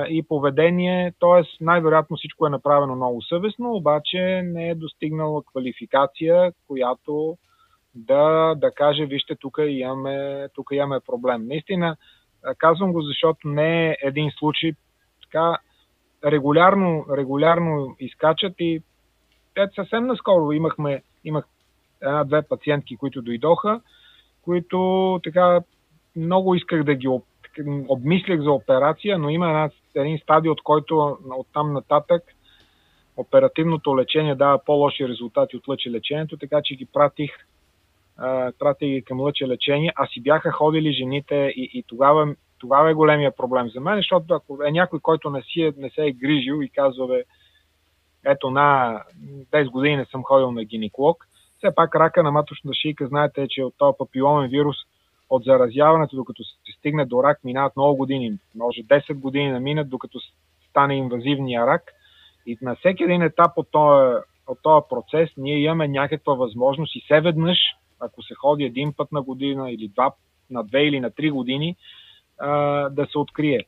и 0.10 0.23
поведение, 0.23 1.13
т.е. 1.19 1.63
най-вероятно 1.63 2.17
всичко 2.17 2.47
е 2.47 2.49
направено 2.49 2.95
много 2.95 3.21
съвестно, 3.21 3.73
обаче 3.73 4.41
не 4.45 4.69
е 4.69 4.75
достигнала 4.75 5.43
квалификация, 5.43 6.53
която 6.67 7.38
да, 7.95 8.55
да 8.55 8.71
каже, 8.71 9.05
вижте, 9.05 9.36
тук 9.36 9.58
имаме, 9.67 10.47
тук 10.55 10.69
имаме 10.71 10.99
проблем. 10.99 11.47
Наистина, 11.47 11.97
казвам 12.58 12.93
го, 12.93 13.01
защото 13.01 13.47
не 13.47 13.89
е 13.89 13.97
един 14.03 14.32
случай. 14.32 14.71
Така, 15.21 15.58
регулярно, 16.25 17.05
регулярно 17.17 17.95
изкачат 17.99 18.53
и 18.60 18.82
те 19.67 19.76
съвсем 19.76 20.08
наскоро 20.08 20.52
имахме, 20.52 21.04
имах 21.24 21.45
една-две 22.02 22.41
пациентки, 22.41 22.98
които 22.98 23.22
дойдоха, 23.22 23.82
които 24.41 25.19
така 25.24 25.62
много 26.15 26.56
исках 26.56 26.84
да 26.84 26.95
ги 26.95 27.08
об, 27.08 27.24
обмислях 27.88 28.41
за 28.41 28.52
операция, 28.52 29.17
но 29.17 29.30
има 29.30 29.48
една, 29.48 29.69
един 29.95 30.17
стадий, 30.17 30.52
от 30.52 30.62
който 30.62 31.17
от 31.30 31.48
там 31.54 31.74
нататък 31.74 32.24
оперативното 33.17 33.98
лечение 33.98 34.36
дава 34.36 34.63
по-лоши 34.65 35.08
резултати 35.08 35.58
от 35.58 35.67
лъче 35.67 35.91
лечението, 35.91 36.38
така 36.38 36.62
че 36.63 36.76
ги 36.76 36.86
пратих, 36.86 37.32
а, 38.17 38.52
пратих 38.60 38.89
ги 38.89 39.02
към 39.02 39.19
лъче 39.19 39.48
лечение, 39.48 39.93
а 39.95 40.08
си 40.08 40.22
бяха 40.22 40.52
ходили 40.52 40.93
жените 40.93 41.36
и, 41.36 41.69
и 41.74 41.84
тогава, 41.88 42.36
тогава 42.60 42.91
е 42.91 42.93
големия 42.93 43.36
проблем 43.36 43.69
за 43.69 43.80
мен, 43.80 43.98
защото 43.98 44.34
ако 44.34 44.63
е 44.63 44.72
някой, 44.72 45.00
който 45.00 45.30
не, 45.30 45.41
си, 45.41 45.62
е, 45.62 45.74
не 45.78 45.89
се 45.89 46.06
е 46.06 46.12
грижил 46.12 46.62
и 46.62 46.69
казва, 46.69 47.08
бе, 47.08 47.24
ето 48.25 48.49
на 48.49 48.99
10 49.51 49.69
години 49.69 49.97
не 49.97 50.05
съм 50.05 50.23
ходил 50.23 50.51
на 50.51 50.63
гинеколог. 50.63 51.27
Все 51.58 51.75
пак 51.75 51.95
рака 51.95 52.23
на 52.23 52.32
маточната 52.32 52.75
шийка, 52.75 53.08
знаете, 53.08 53.47
че 53.49 53.63
от 53.63 53.73
този 53.77 53.97
папиломен 53.97 54.49
вирус 54.49 54.75
от 55.29 55.43
заразяването, 55.43 56.15
докато 56.15 56.43
се 56.43 56.71
стигне 56.77 57.05
до 57.05 57.23
рак, 57.23 57.43
минават 57.43 57.75
много 57.75 57.95
години. 57.97 58.38
Може 58.55 58.82
10 58.82 59.13
години 59.13 59.51
да 59.51 59.60
минат, 59.60 59.89
докато 59.89 60.19
стане 60.69 60.95
инвазивния 60.95 61.67
рак. 61.67 61.91
И 62.45 62.58
на 62.62 62.75
всеки 62.75 63.03
един 63.03 63.21
етап 63.21 63.51
от 63.55 63.67
този, 63.71 64.17
от 64.47 64.60
този 64.63 64.86
процес 64.89 65.29
ние 65.38 65.58
имаме 65.58 65.88
някаква 65.88 66.34
възможност 66.34 66.95
и 66.95 67.05
се 67.08 67.21
веднъж, 67.21 67.58
ако 67.99 68.23
се 68.23 68.34
ходи 68.34 68.63
един 68.63 68.93
път 68.93 69.12
на 69.12 69.21
година 69.21 69.71
или 69.71 69.88
два, 69.88 70.12
на 70.49 70.63
две 70.63 70.84
или 70.84 70.99
на 70.99 71.12
три 71.12 71.32
години, 71.32 71.75
да 72.91 73.08
се 73.12 73.17
открие. 73.17 73.65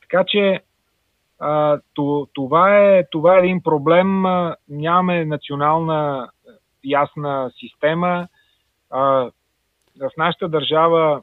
Така 0.00 0.24
че 0.26 0.60
това, 2.34 2.78
е, 2.78 3.04
това 3.10 3.36
е 3.36 3.38
един 3.38 3.62
проблем. 3.62 4.22
Нямаме 4.68 5.24
национална 5.24 6.30
ясна 6.84 7.50
система. 7.60 8.28
В 8.90 10.10
нашата 10.18 10.48
държава 10.48 11.22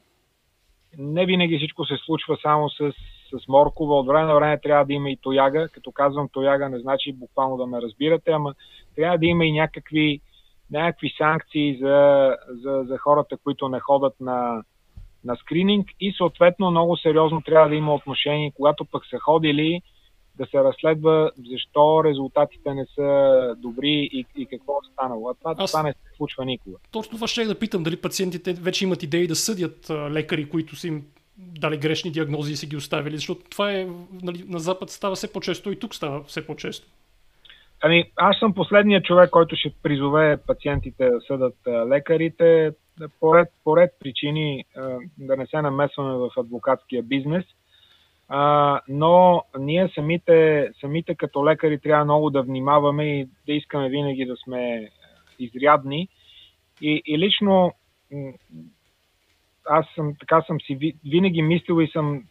не 0.98 1.26
винаги 1.26 1.58
всичко 1.58 1.84
се 1.84 1.96
случва 1.96 2.38
само 2.42 2.70
с 2.70 2.92
с 3.40 3.48
моркова. 3.48 3.98
От 3.98 4.06
време 4.06 4.26
на 4.26 4.34
време 4.34 4.60
трябва 4.60 4.84
да 4.84 4.92
има 4.92 5.10
и 5.10 5.16
тояга. 5.16 5.68
Като 5.68 5.92
казвам 5.92 6.28
тояга, 6.32 6.68
не 6.68 6.78
значи 6.78 7.12
буквално 7.12 7.56
да 7.56 7.66
ме 7.66 7.82
разбирате, 7.82 8.30
ама 8.30 8.54
трябва 8.96 9.18
да 9.18 9.26
има 9.26 9.44
и 9.44 9.52
някакви, 9.52 10.20
някакви 10.70 11.14
санкции 11.18 11.78
за, 11.80 12.36
за, 12.48 12.84
за 12.88 12.98
хората, 12.98 13.36
които 13.44 13.68
не 13.68 13.80
ходят 13.80 14.20
на, 14.20 14.62
на 15.24 15.36
скрининг 15.36 15.88
и 16.00 16.12
съответно 16.12 16.70
много 16.70 16.96
сериозно 16.96 17.42
трябва 17.42 17.68
да 17.68 17.74
има 17.74 17.94
отношение, 17.94 18.52
когато 18.56 18.84
пък 18.84 19.06
са 19.06 19.18
ходили, 19.18 19.80
да 20.36 20.46
се 20.46 20.64
разследва 20.64 21.30
защо 21.50 22.04
резултатите 22.04 22.74
не 22.74 22.86
са 22.94 23.54
добри 23.58 24.08
и, 24.12 24.26
и 24.36 24.46
какво 24.46 24.72
е 24.72 24.92
станало. 24.92 25.28
А 25.28 25.34
това, 25.34 25.54
Аз... 25.58 25.70
това 25.70 25.82
не 25.82 25.92
се 25.92 26.16
случва 26.16 26.44
никога. 26.44 26.76
Точно 26.90 27.14
това 27.14 27.26
ще 27.26 27.44
да 27.44 27.58
питам, 27.58 27.82
дали 27.82 27.96
пациентите 27.96 28.52
вече 28.52 28.84
имат 28.84 29.02
идеи 29.02 29.26
да 29.26 29.36
съдят 29.36 29.90
лекари, 29.90 30.48
които 30.48 30.76
са 30.76 30.88
им 30.88 31.06
дали 31.36 31.76
грешни 31.76 32.10
диагнози 32.10 32.52
и 32.52 32.56
са 32.56 32.66
ги 32.66 32.76
оставили, 32.76 33.16
защото 33.16 33.40
това 33.50 33.72
е 33.72 33.88
нали, 34.22 34.44
на 34.48 34.58
Запад 34.58 34.90
става 34.90 35.14
все 35.14 35.32
по-често 35.32 35.72
и 35.72 35.78
тук 35.78 35.94
става 35.94 36.22
все 36.22 36.46
по-често. 36.46 36.86
Ами, 37.84 38.04
аз 38.16 38.38
съм 38.38 38.54
последният 38.54 39.04
човек, 39.04 39.30
който 39.30 39.56
ще 39.56 39.74
призове 39.82 40.36
пациентите 40.46 41.10
да 41.10 41.20
съдат 41.20 41.56
лекарите. 41.66 42.72
Поред, 43.20 43.48
поред 43.64 43.90
причини 44.00 44.64
да 45.18 45.36
не 45.36 45.46
се 45.46 45.62
намесваме 45.62 46.14
в 46.14 46.30
адвокатския 46.36 47.02
бизнес– 47.02 47.44
а, 48.34 48.80
но 48.88 49.44
ние 49.58 49.88
самите, 49.94 50.70
самите 50.80 51.14
като 51.14 51.46
лекари 51.46 51.80
трябва 51.80 52.04
много 52.04 52.30
да 52.30 52.42
внимаваме 52.42 53.20
и 53.20 53.28
да 53.46 53.52
искаме 53.52 53.88
винаги 53.88 54.24
да 54.24 54.36
сме 54.36 54.90
изрядни. 55.38 56.08
И, 56.80 57.02
и 57.06 57.18
лично 57.18 57.72
аз 59.68 59.86
съм, 59.94 60.14
така 60.20 60.42
съм 60.42 60.60
си 60.60 60.96
винаги 61.04 61.42
мислил 61.42 61.82
и 61.82 61.88
съм 61.88 62.22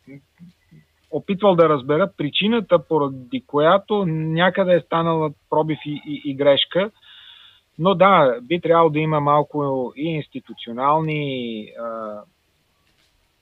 опитвал 1.12 1.56
да 1.56 1.70
разбера 1.70 2.12
причината, 2.18 2.88
поради 2.88 3.44
която 3.48 4.06
някъде 4.06 4.76
е 4.76 4.82
станала 4.82 5.32
пробив 5.50 5.80
и, 5.86 6.02
и, 6.08 6.22
и 6.26 6.36
грешка. 6.36 6.92
Но 7.80 7.96
да, 7.96 8.40
би 8.42 8.62
трябвало 8.62 8.90
да 8.90 9.00
има 9.00 9.20
малко 9.20 9.94
и 9.96 10.08
институционални, 10.08 11.68
а, 11.80 11.86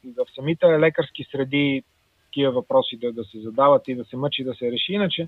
в 0.03 0.25
самите 0.35 0.65
лекарски 0.65 1.25
среди 1.31 1.83
такива 2.29 2.51
въпроси 2.51 2.97
да, 2.97 3.13
да 3.13 3.23
се 3.23 3.39
задават 3.39 3.87
и 3.87 3.95
да 3.95 4.05
се 4.05 4.17
мъчи 4.17 4.43
да 4.43 4.53
се 4.53 4.71
реши. 4.71 4.93
Иначе 4.93 5.27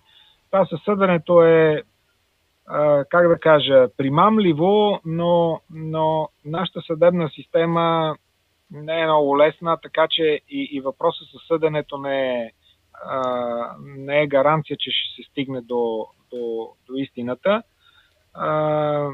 това 0.52 0.66
със 0.66 0.84
съдането 0.84 1.44
е, 1.44 1.84
а, 2.68 3.06
как 3.10 3.28
да 3.28 3.40
кажа, 3.40 3.88
примамливо, 3.98 5.00
но, 5.06 5.62
но 5.70 6.30
нашата 6.46 6.82
съдебна 6.82 7.30
система 7.30 8.16
не 8.72 9.02
е 9.02 9.06
много 9.06 9.38
лесна, 9.38 9.78
така 9.78 10.08
че 10.10 10.24
и, 10.50 10.70
и 10.72 10.82
въпросът 10.82 11.28
със 11.28 11.48
съденето 11.48 11.98
не 11.98 12.34
е, 12.34 12.52
а, 13.06 13.76
не 13.80 14.22
е 14.22 14.28
гаранция, 14.28 14.78
че 14.80 14.92
ще 14.92 15.22
се 15.24 15.30
стигне 15.30 15.62
до, 15.62 16.08
до, 16.32 16.70
до 16.88 16.94
истината. 16.96 17.64
А, 18.34 19.10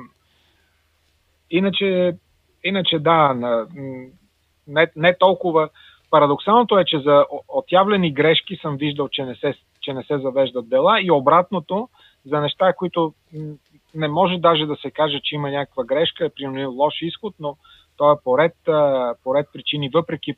иначе, 1.51 2.17
иначе 2.63 2.99
да, 2.99 3.33
не, 4.67 4.87
не 4.95 5.17
толкова 5.17 5.69
Парадоксалното 6.11 6.79
е, 6.79 6.85
че 6.85 6.99
за 6.99 7.25
отявлени 7.47 8.13
грешки 8.13 8.55
съм 8.61 8.77
виждал, 8.77 9.07
че 9.07 9.25
не 9.25 9.35
се, 9.35 9.53
че 9.81 9.93
не 9.93 10.03
се 10.03 10.17
завеждат 10.17 10.69
дела 10.69 11.01
и 11.01 11.11
обратното, 11.11 11.89
за 12.25 12.41
неща, 12.41 12.73
които 12.73 13.13
не 13.95 14.07
може 14.07 14.37
даже 14.37 14.65
да 14.65 14.75
се 14.75 14.91
каже, 14.91 15.19
че 15.23 15.35
има 15.35 15.51
някаква 15.51 15.83
грешка, 15.83 16.29
примерно 16.35 16.71
лош 16.71 16.93
изход, 17.01 17.35
но 17.39 17.57
то 17.97 18.11
е 18.11 18.15
поред, 18.23 18.55
поред 19.23 19.47
причини, 19.53 19.89
въпреки 19.89 20.35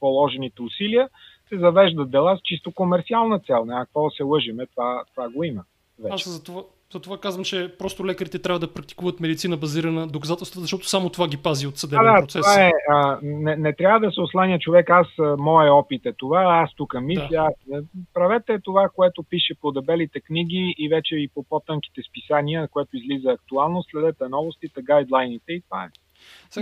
положените 0.00 0.62
усилия, 0.62 1.08
се 1.48 1.58
завеждат 1.58 2.10
дела 2.10 2.36
с 2.36 2.40
чисто 2.44 2.72
комерциална 2.72 3.38
цел. 3.38 3.64
Няма 3.64 3.84
какво 3.84 4.04
да 4.04 4.10
се 4.10 4.22
лъжиме, 4.22 4.66
това, 4.66 5.04
това 5.10 5.28
го 5.28 5.44
има. 5.44 5.64
Вече. 5.98 6.14
Аз 6.14 6.28
за 6.28 6.44
това, 6.44 6.62
затова 6.92 7.18
казвам, 7.18 7.44
че 7.44 7.74
просто 7.78 8.06
лекарите 8.06 8.38
трябва 8.38 8.58
да 8.58 8.74
практикуват 8.74 9.20
медицина 9.20 9.56
базирана 9.56 10.00
на 10.00 10.06
доказателства, 10.06 10.60
защото 10.60 10.88
само 10.88 11.10
това 11.10 11.28
ги 11.28 11.36
пази 11.36 11.66
от 11.66 11.78
съдебен 11.78 12.14
да, 12.14 12.20
процес. 12.20 12.42
Това 12.42 12.66
е, 12.66 12.70
а, 12.90 13.18
не, 13.22 13.56
не 13.56 13.72
трябва 13.72 14.00
да 14.00 14.12
се 14.12 14.20
осланя 14.20 14.58
човек, 14.58 14.90
аз, 14.90 15.06
моя 15.38 15.74
опит 15.74 16.06
е 16.06 16.12
това, 16.12 16.42
аз 16.64 16.74
тук 16.74 16.94
мисля, 17.00 17.28
да. 17.30 17.36
аз, 17.36 17.82
правете 18.14 18.58
това, 18.64 18.88
което 18.94 19.22
пише 19.22 19.54
по 19.60 19.72
дебелите 19.72 20.20
книги 20.20 20.74
и 20.78 20.88
вече 20.88 21.16
и 21.16 21.28
по 21.34 21.42
по-тънките 21.42 22.00
списания, 22.10 22.68
което 22.68 22.96
излиза 22.96 23.30
актуално, 23.30 23.84
следете 23.90 24.28
новостите, 24.28 24.82
гайдлайните 24.82 25.52
и 25.52 25.62
това 25.62 25.84
е. 25.84 25.88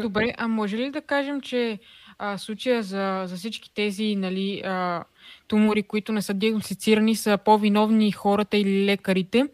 Добре, 0.01 0.35
а 0.39 0.49
може 0.49 0.77
ли 0.77 0.91
да 0.91 1.03
кажем, 1.03 1.41
че 1.41 1.79
а, 2.19 2.39
случая 2.39 2.83
за, 2.83 3.23
за 3.27 3.37
всички 3.37 3.75
тези 3.75 4.17
нали, 4.17 4.63
а, 4.65 5.05
тумори, 5.49 5.83
които 5.83 6.13
не 6.13 6.23
са 6.23 6.35
диагностицирани, 6.35 7.17
са 7.17 7.39
по-виновни 7.45 8.13
хората 8.13 8.57
или 8.57 8.87
лекарите. 8.87 9.49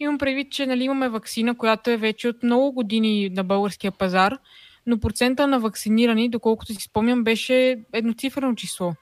Имам 0.00 0.18
предвид, 0.18 0.52
че 0.52 0.66
нали, 0.66 0.84
имаме 0.84 1.08
вакцина, 1.08 1.56
която 1.56 1.90
е 1.90 1.96
вече 1.96 2.28
от 2.28 2.42
много 2.42 2.72
години 2.72 3.28
на 3.28 3.44
българския 3.44 3.92
пазар, 3.92 4.38
но 4.86 4.98
процента 4.98 5.46
на 5.46 5.60
вакцинирани, 5.60 6.28
доколкото 6.28 6.74
си 6.74 6.82
спомням, 6.82 7.24
беше 7.24 7.80
едноцифрено 7.92 8.54
число. 8.54 8.92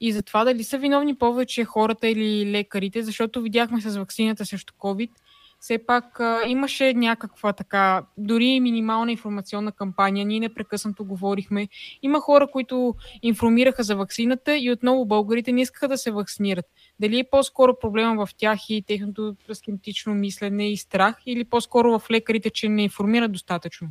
И 0.00 0.12
за 0.12 0.22
това 0.22 0.44
дали 0.44 0.64
са 0.64 0.78
виновни 0.78 1.14
повече 1.14 1.64
хората 1.64 2.08
или 2.08 2.50
лекарите, 2.50 3.02
защото 3.02 3.42
видяхме 3.42 3.80
с 3.80 3.96
вакцината 3.96 4.46
срещу 4.46 4.74
COVID– 4.74 5.10
все 5.66 5.86
пак 5.86 6.20
а, 6.20 6.42
имаше 6.46 6.94
някаква 6.94 7.52
така, 7.52 8.06
дори 8.18 8.60
минимална 8.60 9.12
информационна 9.12 9.72
кампания. 9.72 10.26
Ние 10.26 10.40
непрекъснато 10.40 11.04
говорихме. 11.04 11.68
Има 12.02 12.20
хора, 12.20 12.46
които 12.52 12.94
информираха 13.22 13.82
за 13.82 13.96
вакцината 13.96 14.56
и 14.58 14.70
отново 14.70 15.06
българите 15.06 15.52
не 15.52 15.60
искаха 15.60 15.88
да 15.88 15.98
се 15.98 16.10
вакцинират. 16.10 16.64
Дали 17.00 17.18
е 17.18 17.24
по-скоро 17.30 17.78
проблема 17.80 18.26
в 18.26 18.34
тях 18.36 18.58
и 18.70 18.82
техното 18.82 19.36
скептично 19.52 20.14
мислене 20.14 20.70
и 20.70 20.76
страх, 20.76 21.16
или 21.26 21.44
по-скоро 21.44 21.98
в 21.98 22.10
лекарите, 22.10 22.50
че 22.50 22.68
не 22.68 22.82
информират 22.82 23.32
достатъчно? 23.32 23.88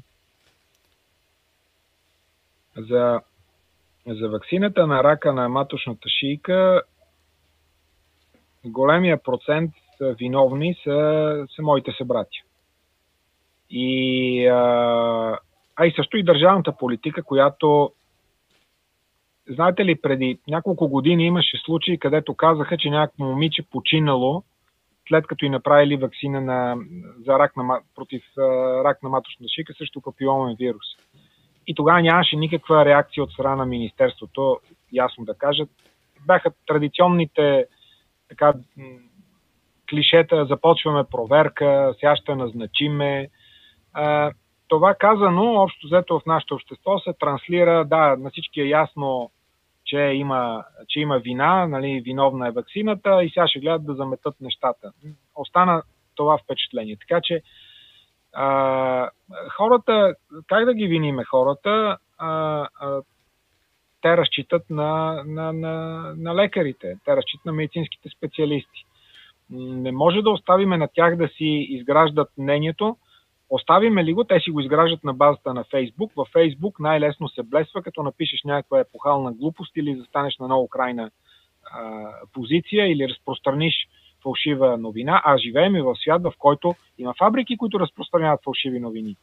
За, 2.78 3.20
за 4.08 4.30
вакцината 4.30 4.88
на 4.88 5.04
рака 5.04 5.34
на 5.34 5.50
маточната 5.50 6.10
шийка 6.10 6.82
големия 8.66 9.24
процент 9.24 9.72
са 9.98 10.16
виновни 10.20 10.76
са, 10.84 11.46
са 11.56 11.62
моите 11.62 11.92
събратия. 11.98 12.44
И, 13.70 14.48
а, 14.48 15.40
а 15.76 15.86
и 15.86 15.94
също 15.96 16.18
и 16.18 16.24
държавната 16.24 16.78
политика, 16.78 17.24
която 17.24 17.92
знаете 19.50 19.86
ли, 19.86 20.02
преди 20.02 20.40
няколко 20.48 20.88
години 20.88 21.26
имаше 21.26 21.58
случаи, 21.66 22.00
където 22.00 22.34
казаха, 22.34 22.78
че 22.78 22.90
някакво 22.90 23.24
момиче 23.24 23.64
починало 23.64 24.44
след 25.08 25.28
като 25.28 25.46
и 25.46 25.50
направили 25.50 25.98
вакцина 25.98 26.42
на, 26.42 26.78
за 27.26 27.40
рак 27.40 27.58
на, 27.58 27.82
против 27.96 28.24
рак 28.84 29.04
на 29.04 29.10
маточната 29.10 29.50
шика 29.56 29.74
срещу 29.74 30.02
папиломен 30.02 30.56
вирус. 30.60 30.86
И 31.68 31.76
тогава 31.76 32.02
нямаше 32.02 32.36
никаква 32.36 32.86
реакция 32.86 33.24
от 33.24 33.32
страна 33.32 33.56
на 33.56 33.66
Министерството, 33.66 34.60
ясно 34.94 35.26
да 35.26 35.34
кажат. 35.34 35.70
Бяха 36.28 36.52
традиционните 36.68 37.66
така, 38.30 38.54
клишета, 39.90 40.46
започваме 40.46 41.04
проверка, 41.12 41.94
сега 42.00 42.16
ще 42.16 42.36
назначиме. 42.36 43.30
Това 44.68 44.96
казано, 45.00 45.54
общо 45.54 45.88
взето 45.88 46.20
в 46.20 46.26
нашето 46.26 46.56
общество 46.56 47.00
се 47.00 47.14
транслира, 47.20 47.86
да, 47.86 48.16
на 48.20 48.30
всички 48.30 48.62
е 48.62 48.68
ясно, 48.68 49.32
че 49.86 50.00
има, 50.00 50.64
че 50.88 51.00
има 51.00 51.20
вина, 51.20 51.68
нали, 51.68 52.02
виновна 52.06 52.48
е 52.48 52.52
вакцината 52.52 53.24
и 53.24 53.30
сега 53.30 53.48
ще 53.48 53.60
гледат 53.60 53.86
да 53.86 53.94
заметат 53.94 54.36
нещата. 54.42 54.92
Остана 55.36 55.84
това 56.16 56.38
впечатление. 56.38 56.98
Така 57.08 57.22
че 57.24 57.42
а, 58.34 59.10
хората, 59.58 60.16
как 60.48 60.66
да 60.66 60.74
ги 60.74 60.88
виниме 60.88 61.24
хората? 61.24 61.98
А, 62.18 62.30
а, 62.80 63.02
те 64.02 64.18
разчитат 64.18 64.70
на, 64.70 65.24
на, 65.26 65.54
на, 65.54 65.74
на 66.18 66.36
лекарите, 66.36 66.98
те 67.06 67.16
разчитат 67.16 67.46
на 67.46 67.52
медицинските 67.52 68.10
специалисти. 68.18 68.86
Не 69.50 69.92
може 69.92 70.22
да 70.22 70.30
оставиме 70.30 70.78
на 70.78 70.88
тях 70.94 71.16
да 71.16 71.28
си 71.28 71.68
изграждат 71.70 72.30
мнението. 72.38 72.98
Оставиме 73.50 74.04
ли 74.04 74.14
го, 74.14 74.24
те 74.24 74.40
си 74.40 74.52
го 74.52 74.60
изграждат 74.60 75.04
на 75.04 75.14
базата 75.14 75.54
на 75.54 75.64
Фейсбук. 75.64 76.12
Във 76.16 76.28
Фейсбук 76.28 76.80
най-лесно 76.80 77.30
се 77.30 77.44
блесва, 77.44 77.82
като 77.82 78.04
напишеш 78.04 78.44
някаква 78.44 78.80
епохална 78.80 79.34
глупост 79.34 79.78
или 79.78 79.96
застанеш 79.96 80.38
на 80.38 80.46
много 80.46 80.68
крайна 80.68 81.12
а, 81.72 82.12
позиция 82.34 82.92
или 82.92 83.10
разпространиш 83.10 83.88
фалшива 84.24 84.78
новина, 84.78 85.22
а 85.26 85.38
живеем 85.38 85.76
и 85.76 85.82
в 85.82 85.96
свят, 85.96 86.24
в 86.24 86.34
който 86.40 86.76
има 86.98 87.14
фабрики, 87.20 87.58
които 87.58 87.80
разпространяват 87.80 88.44
фалшиви 88.44 88.80
новини. 88.80 89.16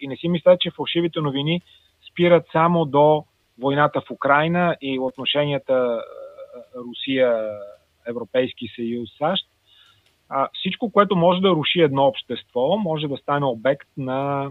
И 0.00 0.08
не 0.08 0.16
си 0.16 0.28
мисля, 0.28 0.56
че 0.60 0.70
фалшивите 0.70 1.20
новини 1.20 1.60
спират 2.10 2.46
само 2.52 2.84
до 2.84 3.24
войната 3.58 4.00
в 4.00 4.10
Украина 4.10 4.76
и 4.80 4.98
отношенията 4.98 6.02
Русия, 6.76 7.48
Европейски 8.06 8.68
съюз, 8.76 9.08
САЩ 9.18 9.51
а, 10.34 10.48
всичко, 10.52 10.90
което 10.90 11.16
може 11.16 11.40
да 11.40 11.50
руши 11.50 11.80
едно 11.80 12.06
общество, 12.06 12.76
може 12.76 13.08
да 13.08 13.16
стане 13.16 13.46
обект 13.46 13.88
на, 13.96 14.50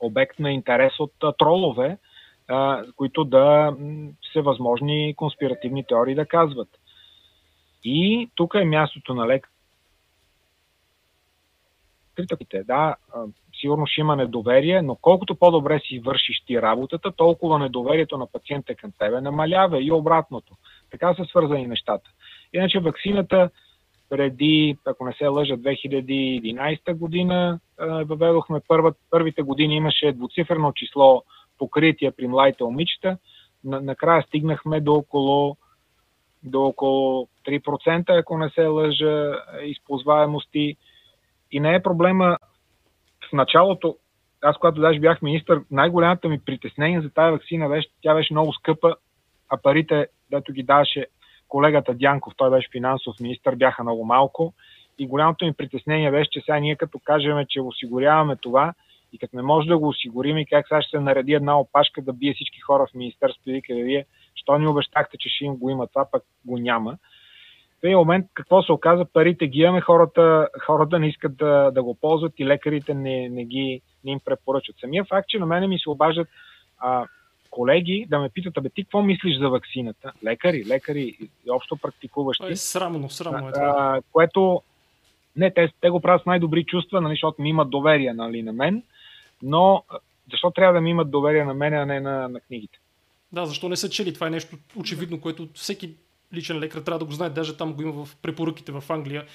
обект 0.00 0.38
на 0.38 0.52
интерес 0.52 1.00
от 1.00 1.12
а, 1.22 1.32
тролове, 1.32 1.98
а, 2.48 2.84
които 2.96 3.24
да 3.24 3.76
всевъзможни 4.30 5.14
конспиративни 5.16 5.84
теории 5.84 6.14
да 6.14 6.26
казват. 6.26 6.68
И 7.84 8.30
тук 8.34 8.54
е 8.54 8.64
мястото 8.64 9.14
на 9.14 9.26
лекарите. 12.18 12.64
Да, 12.64 12.96
сигурно 13.60 13.86
ще 13.86 14.00
има 14.00 14.16
недоверие, 14.16 14.82
но 14.82 14.96
колкото 14.96 15.34
по-добре 15.34 15.80
си 15.80 15.98
вършиш 15.98 16.42
ти 16.46 16.62
работата, 16.62 17.12
толкова 17.12 17.58
недоверието 17.58 18.18
на 18.18 18.26
пациента 18.26 18.74
към 18.74 18.92
тебе 18.98 19.20
намалява 19.20 19.82
и 19.82 19.92
обратното. 19.92 20.56
Така 20.90 21.14
са 21.14 21.24
свързани 21.24 21.66
нещата. 21.66 22.10
Иначе 22.52 22.80
вакцината 22.80 23.50
преди, 24.08 24.76
ако 24.84 25.04
не 25.04 25.12
се 25.12 25.26
лъжа, 25.26 25.56
2011 25.56 26.94
година 26.94 27.60
въведохме 28.04 28.60
първа, 28.68 28.92
първите 29.10 29.42
години 29.42 29.76
имаше 29.76 30.12
двуциферно 30.12 30.72
число 30.72 31.22
покритие 31.58 32.10
при 32.10 32.26
младите 32.26 32.64
момичета. 32.64 33.18
Накрая 33.64 34.22
стигнахме 34.22 34.80
до 34.80 34.94
около, 34.94 35.56
до 36.42 36.64
около 36.64 37.28
3%, 37.48 38.18
ако 38.20 38.38
не 38.38 38.50
се 38.50 38.66
лъжа, 38.66 39.32
използваемости. 39.64 40.76
И 41.52 41.60
не 41.60 41.74
е 41.74 41.82
проблема 41.82 42.38
в 43.28 43.32
началото, 43.32 43.96
аз 44.42 44.56
когато 44.56 44.80
даже 44.80 45.00
бях 45.00 45.22
министър, 45.22 45.62
най-голямата 45.70 46.28
ми 46.28 46.40
притеснение 46.40 47.00
за 47.00 47.10
тази 47.10 47.32
вакцина 47.32 47.68
беше, 47.68 47.88
тя 48.02 48.14
беше 48.14 48.34
много 48.34 48.52
скъпа, 48.52 48.96
а 49.48 49.56
парите, 49.62 50.06
дето 50.30 50.52
ги 50.52 50.62
даваше 50.62 51.06
колегата 51.48 51.94
Дянков, 51.94 52.32
той 52.36 52.50
беше 52.50 52.70
финансов 52.72 53.20
министр, 53.20 53.56
бяха 53.56 53.82
много 53.82 54.04
малко. 54.04 54.52
И 54.98 55.06
голямото 55.06 55.44
ми 55.44 55.52
притеснение 55.52 56.10
беше, 56.10 56.30
че 56.30 56.40
сега 56.40 56.58
ние 56.58 56.76
като 56.76 56.98
кажем, 56.98 57.44
че 57.48 57.60
осигуряваме 57.60 58.36
това 58.36 58.74
и 59.12 59.18
като 59.18 59.36
не 59.36 59.42
може 59.42 59.68
да 59.68 59.78
го 59.78 59.88
осигурим 59.88 60.38
и 60.38 60.46
как 60.46 60.68
сега 60.68 60.82
ще 60.82 60.90
се 60.90 61.00
нареди 61.00 61.32
една 61.32 61.60
опашка 61.60 62.02
да 62.02 62.12
бие 62.12 62.34
всички 62.34 62.60
хора 62.60 62.86
в 62.86 62.94
министерството 62.94 63.50
и 63.50 63.52
вика, 63.52 63.74
вие, 63.74 64.06
що 64.34 64.58
ни 64.58 64.66
обещахте, 64.66 65.16
че 65.18 65.28
ще 65.28 65.44
им 65.44 65.56
го 65.56 65.70
има 65.70 65.86
това, 65.86 66.06
пък 66.12 66.22
го 66.44 66.58
няма. 66.58 66.96
В 67.80 67.84
един 67.84 67.98
момент 67.98 68.26
какво 68.34 68.62
се 68.62 68.72
оказа? 68.72 69.04
Парите 69.04 69.46
ги 69.46 69.58
имаме, 69.58 69.80
хората, 69.80 70.48
хората 70.66 70.98
не 70.98 71.08
искат 71.08 71.36
да, 71.36 71.70
да 71.70 71.82
го 71.82 71.94
ползват 71.94 72.32
и 72.38 72.46
лекарите 72.46 72.94
не, 72.94 73.28
не, 73.28 73.44
ги, 73.44 73.80
не 74.04 74.12
им 74.12 74.20
препоръчат. 74.24 74.76
Самия 74.80 75.04
факт, 75.04 75.28
че 75.28 75.38
на 75.38 75.46
мене 75.46 75.66
ми 75.66 75.78
се 75.78 75.90
обаждат 75.90 76.28
а, 76.78 77.06
колеги 77.50 78.06
да 78.10 78.18
ме 78.18 78.28
питат, 78.28 78.58
абе 78.58 78.68
ти 78.68 78.84
какво 78.84 79.02
мислиш 79.02 79.38
за 79.38 79.48
вакцината? 79.48 80.12
Лекари, 80.24 80.64
лекари 80.66 81.16
и 81.46 81.50
общо 81.50 81.76
практикуващи. 81.76 82.52
Е, 82.52 82.56
срамно, 82.56 83.10
срамно 83.10 83.48
е 83.48 83.52
това. 83.52 83.74
А, 83.78 84.02
което, 84.12 84.62
не, 85.36 85.50
те, 85.54 85.72
те 85.80 85.90
го 85.90 86.00
правят 86.00 86.22
с 86.22 86.26
най-добри 86.26 86.64
чувства, 86.64 87.00
нали, 87.00 87.12
защото 87.12 87.42
ми 87.42 87.48
имат 87.48 87.70
доверие 87.70 88.12
нали, 88.12 88.42
на 88.42 88.52
мен, 88.52 88.82
но 89.42 89.84
защо 90.30 90.50
трябва 90.50 90.74
да 90.74 90.80
ми 90.80 90.90
имат 90.90 91.10
доверие 91.10 91.44
на 91.44 91.54
мен, 91.54 91.74
а 91.74 91.86
не 91.86 92.00
на, 92.00 92.28
на 92.28 92.40
книгите? 92.40 92.78
Да, 93.32 93.46
защо 93.46 93.68
не 93.68 93.76
са 93.76 93.90
чели? 93.90 94.14
Това 94.14 94.26
е 94.26 94.30
нещо 94.30 94.56
очевидно, 94.76 95.20
което 95.20 95.48
всеки 95.54 95.94
личен 96.34 96.58
лекар 96.58 96.80
трябва 96.80 96.98
да 96.98 97.04
го 97.04 97.12
знае. 97.12 97.30
Даже 97.30 97.56
там 97.56 97.72
го 97.72 97.82
има 97.82 98.04
в 98.04 98.16
препоръките 98.16 98.72
в 98.72 98.84
Англия. 98.88 99.26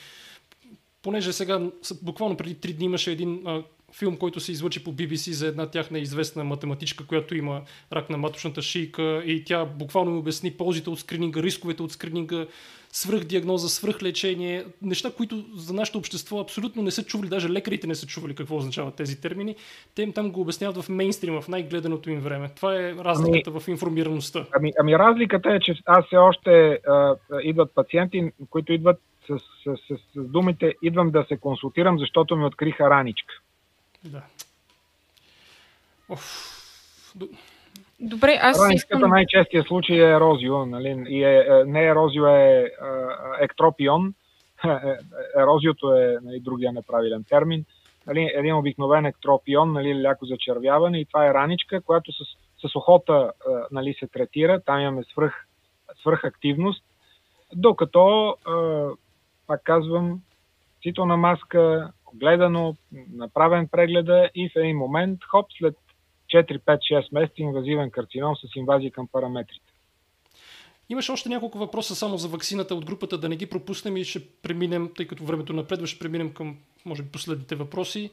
Понеже 1.02 1.34
сега, 1.34 1.62
буквално 2.02 2.38
преди 2.38 2.60
три 2.60 2.74
дни 2.74 2.86
имаше 2.86 3.12
един 3.12 3.48
а, 3.48 3.64
филм, 3.94 4.18
който 4.18 4.40
се 4.40 4.52
излъчи 4.52 4.84
по 4.84 4.94
BBC 4.94 5.32
за 5.32 5.48
една 5.48 5.70
тяхна 5.70 6.00
известна 6.00 6.44
математичка, 6.44 7.06
която 7.06 7.36
има 7.36 7.62
рак 7.94 8.10
на 8.10 8.18
маточната 8.18 8.62
шийка 8.62 9.24
и 9.26 9.44
тя 9.44 9.66
буквално 9.66 10.12
ми 10.12 10.18
обясни 10.18 10.52
ползите 10.52 10.90
от 10.90 11.00
скрининга, 11.00 11.44
рисковете 11.44 11.84
от 11.84 11.92
скрининга, 11.92 12.46
свръхдиагноза, 12.94 13.70
свръхлечение, 13.70 14.66
неща, 14.82 15.12
които 15.18 15.44
за 15.56 15.74
нашето 15.74 15.98
общество 15.98 16.40
абсолютно 16.40 16.82
не 16.84 16.92
са 16.92 17.04
чували, 17.04 17.30
даже 17.30 17.50
лекарите 17.50 17.88
не 17.88 17.96
са 17.96 18.08
чували 18.08 18.36
какво 18.36 18.58
означават 18.58 18.96
тези 18.96 19.22
термини. 19.22 19.56
Те 19.96 20.02
им 20.02 20.14
там 20.14 20.32
го 20.32 20.42
обясняват 20.42 20.78
в 20.78 20.90
мейнстрим, 20.90 21.42
в 21.42 21.48
най-гледаното 21.48 22.10
им 22.10 22.20
време. 22.20 22.50
Това 22.56 22.76
е 22.76 22.94
разликата 22.94 23.50
ами, 23.50 23.60
в 23.60 23.68
информираността. 23.68 24.46
Ами, 24.56 24.72
ами 24.80 25.00
разликата 25.00 25.50
е, 25.50 25.60
че 25.60 25.76
аз 25.86 26.06
все 26.06 26.18
още 26.18 26.80
а, 26.88 27.16
идват 27.44 27.72
пациенти, 27.76 28.32
които 28.50 28.74
идват 28.74 29.02
с, 29.28 29.40
с, 29.40 29.78
с, 29.88 29.98
с 29.98 30.24
думите 30.28 30.74
идвам 30.82 31.12
да 31.12 31.26
се 31.28 31.38
консултирам, 31.38 32.00
защото 32.00 32.36
ми 32.36 32.46
откриха 32.46 32.90
раничка. 32.90 33.34
Да. 34.06 34.22
Оф. 36.10 36.54
Добре, 38.00 38.40
аз 38.42 38.62
Раничката 38.62 38.98
искам... 38.98 39.10
най-честия 39.10 39.64
случай 39.64 39.98
е 39.98 40.12
ерозио, 40.12 40.66
нали? 40.66 41.06
И 41.08 41.24
е, 41.24 41.38
е, 41.38 41.64
не 41.66 41.86
ерозио 41.86 42.28
е, 42.28 42.32
е 42.32 42.66
ектропион. 43.42 44.14
Ерозиото 45.40 45.94
е 45.94 46.18
нали, 46.22 46.40
другия 46.40 46.72
неправилен 46.72 47.24
термин. 47.24 47.66
Нали, 48.08 48.32
един 48.34 48.56
обикновен 48.56 49.06
ектропион, 49.06 49.74
нали, 49.74 50.04
ляко 50.04 50.26
зачервяване 50.26 51.00
и 51.00 51.06
това 51.06 51.28
е 51.28 51.34
раничка, 51.34 51.82
която 51.82 52.12
с, 52.12 52.26
с 52.68 52.76
охота 52.76 53.32
нали, 53.72 53.96
се 54.00 54.08
третира. 54.08 54.62
Там 54.66 54.80
имаме 54.80 55.04
свръх, 55.04 55.46
свръхактивност, 56.02 56.84
докато, 57.56 58.36
пак 59.48 59.64
казвам, 59.64 60.22
цитона 60.84 61.18
маска, 61.18 61.92
гледано, 62.14 62.76
направен 63.14 63.68
прегледа 63.68 64.30
и 64.36 64.50
в 64.50 64.56
един 64.56 64.78
момент, 64.78 65.20
хоп, 65.24 65.46
след 65.60 65.76
4-5-6 66.34 67.14
месеца 67.14 67.34
инвазивен 67.38 67.92
карцином 67.92 68.36
с 68.36 68.56
инвазия 68.56 68.92
към 68.92 69.08
параметрите. 69.08 69.74
Имаше 70.90 71.12
още 71.12 71.30
няколко 71.30 71.58
въпроса 71.58 71.96
само 71.96 72.18
за 72.18 72.28
ваксината 72.28 72.76
от 72.76 72.86
групата, 72.86 73.18
да 73.18 73.30
не 73.30 73.36
ги 73.36 73.46
пропуснем 73.46 73.98
и 73.98 74.04
ще 74.04 74.28
преминем, 74.28 74.92
тъй 74.96 75.08
като 75.08 75.24
времето 75.24 75.54
напредва, 75.54 75.88
ще 75.88 76.00
преминем 76.00 76.34
към, 76.34 76.58
може 76.86 77.04
би, 77.04 77.10
последните 77.10 77.56
въпроси. 77.56 78.12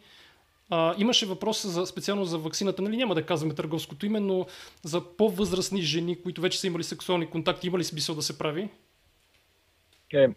А, 0.71 0.95
имаше 0.99 1.27
въпрос 1.27 1.67
за, 1.67 1.87
специално 1.87 2.25
за 2.25 2.39
ваксината, 2.39 2.83
нали 2.83 2.97
няма 2.97 3.15
да 3.15 3.27
казваме 3.27 3.55
търговското 3.55 4.07
име, 4.07 4.21
но 4.21 4.47
за 4.83 5.17
по-възрастни 5.17 5.83
жени, 5.83 6.23
които 6.23 6.41
вече 6.41 6.61
са 6.61 6.67
имали 6.67 6.85
сексуални 6.85 7.27
контакти, 7.27 7.67
има 7.67 7.79
ли 7.79 7.85
смисъл 7.85 8.15
да 8.15 8.23
се 8.23 8.39
прави? 8.39 8.69
Е, 10.15 10.29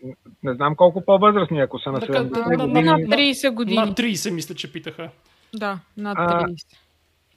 не 0.43 0.53
знам 0.53 0.75
колко 0.75 1.05
по-възрастни, 1.05 1.59
ако 1.59 1.79
са 1.79 1.91
на 1.91 2.01
70 2.01 2.57
години. 2.57 2.83
Над 2.83 3.01
30 3.01 3.51
години. 3.51 3.77
Над 3.77 3.99
30 3.99 4.33
мисля, 4.33 4.55
че 4.55 4.71
питаха. 4.71 5.09
Да, 5.55 5.79
над 5.97 6.17
30. 6.17 6.21
А... 6.21 6.77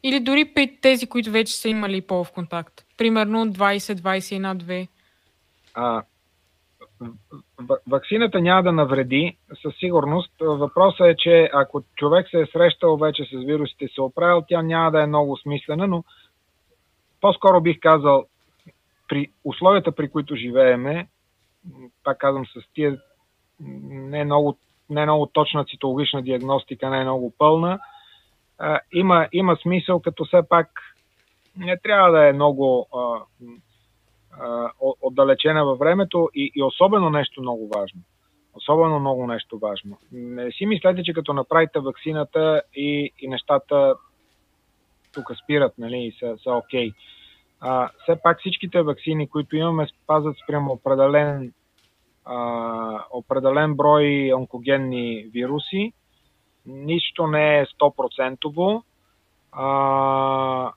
Или 0.03 0.20
дори 0.20 0.44
при 0.55 0.77
тези, 0.81 1.07
които 1.07 1.31
вече 1.31 1.57
са 1.57 1.68
имали 1.68 2.01
по-в 2.01 2.33
контакт. 2.33 2.85
Примерно 2.96 3.46
20-21-2. 3.46 4.88
А, 5.75 6.03
ваксината 7.87 8.40
няма 8.40 8.62
да 8.62 8.72
навреди, 8.72 9.37
със 9.62 9.75
сигурност. 9.79 10.33
Въпросът 10.40 11.07
е, 11.07 11.16
че 11.18 11.51
ако 11.53 11.83
човек 11.96 12.29
се 12.31 12.40
е 12.40 12.46
срещал 12.53 12.96
вече 12.96 13.25
с 13.25 13.44
вирусите 13.46 13.85
и 13.85 13.88
се 13.94 14.01
оправил, 14.01 14.44
тя 14.49 14.62
няма 14.62 14.90
да 14.90 15.03
е 15.03 15.07
много 15.07 15.37
смислена, 15.37 15.87
но 15.87 16.05
по-скоро 17.20 17.61
бих 17.61 17.81
казал, 17.81 18.25
при 19.09 19.31
условията, 19.44 19.92
при 19.92 20.09
които 20.09 20.37
живееме, 20.37 21.07
пак 22.05 22.18
казвам, 22.18 22.46
с 22.46 22.72
тия 22.74 22.98
не 23.61 24.24
много, 24.24 24.59
не 24.90 25.02
много 25.02 25.26
точна 25.26 25.64
цитологична 25.64 26.22
диагностика, 26.22 26.90
не 26.90 27.00
е 27.00 27.05
много 27.05 27.33
пълна. 27.38 27.79
А, 28.59 28.81
има, 28.94 29.29
има 29.33 29.57
смисъл, 29.57 30.00
като 30.00 30.24
все 30.24 30.40
пак 30.48 30.68
не 31.57 31.79
трябва 31.79 32.11
да 32.11 32.29
е 32.29 32.33
много 32.33 32.87
а, 32.94 33.20
а, 34.40 34.70
отдалечена 35.00 35.64
във 35.64 35.79
времето 35.79 36.31
и, 36.35 36.52
и 36.55 36.62
особено 36.62 37.11
нещо 37.11 37.40
много 37.40 37.68
важно. 37.68 38.00
Особено 38.55 39.00
много 39.00 39.26
нещо 39.26 39.59
важно. 39.59 39.98
Не 40.12 40.52
си 40.52 40.66
мислете, 40.66 41.02
че 41.02 41.12
като 41.12 41.33
направите 41.33 41.79
вакцината 41.79 42.62
и, 42.74 43.11
и 43.18 43.29
нещата 43.29 43.94
тук 45.14 45.33
спират 45.44 45.72
нали, 45.79 45.96
и 45.96 46.12
са, 46.18 46.37
са 46.42 46.50
окей. 46.50 46.92
А, 47.61 47.90
все 48.02 48.16
пак 48.22 48.40
всичките 48.40 48.83
вакцини, 48.83 49.29
които 49.29 49.57
имаме, 49.57 49.87
спазват 49.87 50.37
спрямо 50.44 50.72
определен, 50.72 51.52
а, 52.27 53.05
определен 53.11 53.75
брой 53.75 54.33
онкогенни 54.37 55.27
вируси. 55.33 55.93
Нищо 56.67 57.27
не 57.27 57.59
е 57.59 57.67
100%. 57.67 58.83
А, 59.53 60.73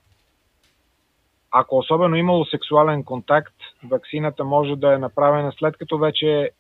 ако 1.52 1.78
особено 1.78 2.16
имало 2.16 2.46
сексуален 2.46 3.04
контакт, 3.04 3.56
вакцината 3.84 4.44
може 4.44 4.76
да 4.76 4.94
е 4.94 4.98
направена 4.98 5.54
след 5.60 5.78
като 5.78 5.98
вече 5.98 6.52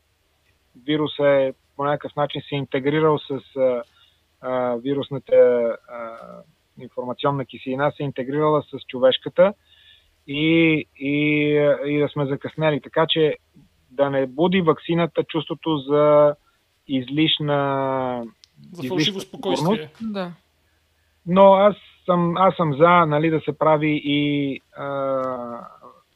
вирус 0.85 1.19
е 1.19 1.53
по 1.75 1.83
някакъв 1.83 2.15
начин 2.15 2.41
се 2.49 2.55
интегрирал 2.55 3.19
с 3.19 3.57
а, 3.57 3.83
а, 4.41 4.75
вирусната 4.75 5.35
а, 5.89 6.17
информационна 6.79 7.45
киселина, 7.45 7.91
се 7.97 8.03
интегрирала 8.03 8.63
с 8.63 8.79
човешката 8.87 9.53
и, 10.27 10.85
и, 10.99 11.15
и 11.85 11.99
да 11.99 12.09
сме 12.09 12.25
закъснели. 12.25 12.81
Така 12.81 13.05
че 13.09 13.37
да 13.91 14.09
не 14.09 14.27
буди 14.27 14.61
вакцината 14.61 15.23
чувството 15.23 15.77
за 15.77 16.35
излишна. 16.87 18.23
За 18.71 18.87
фалшиво 18.87 19.19
спокойствие. 19.19 19.89
Да. 20.01 20.31
Но 21.25 21.53
аз 21.53 21.75
съм, 22.05 22.37
аз 22.37 22.55
съм 22.55 22.73
за 22.77 23.05
нали, 23.05 23.29
да 23.29 23.41
се 23.45 23.57
прави 23.57 24.01
и 24.03 24.61
а, 24.77 24.85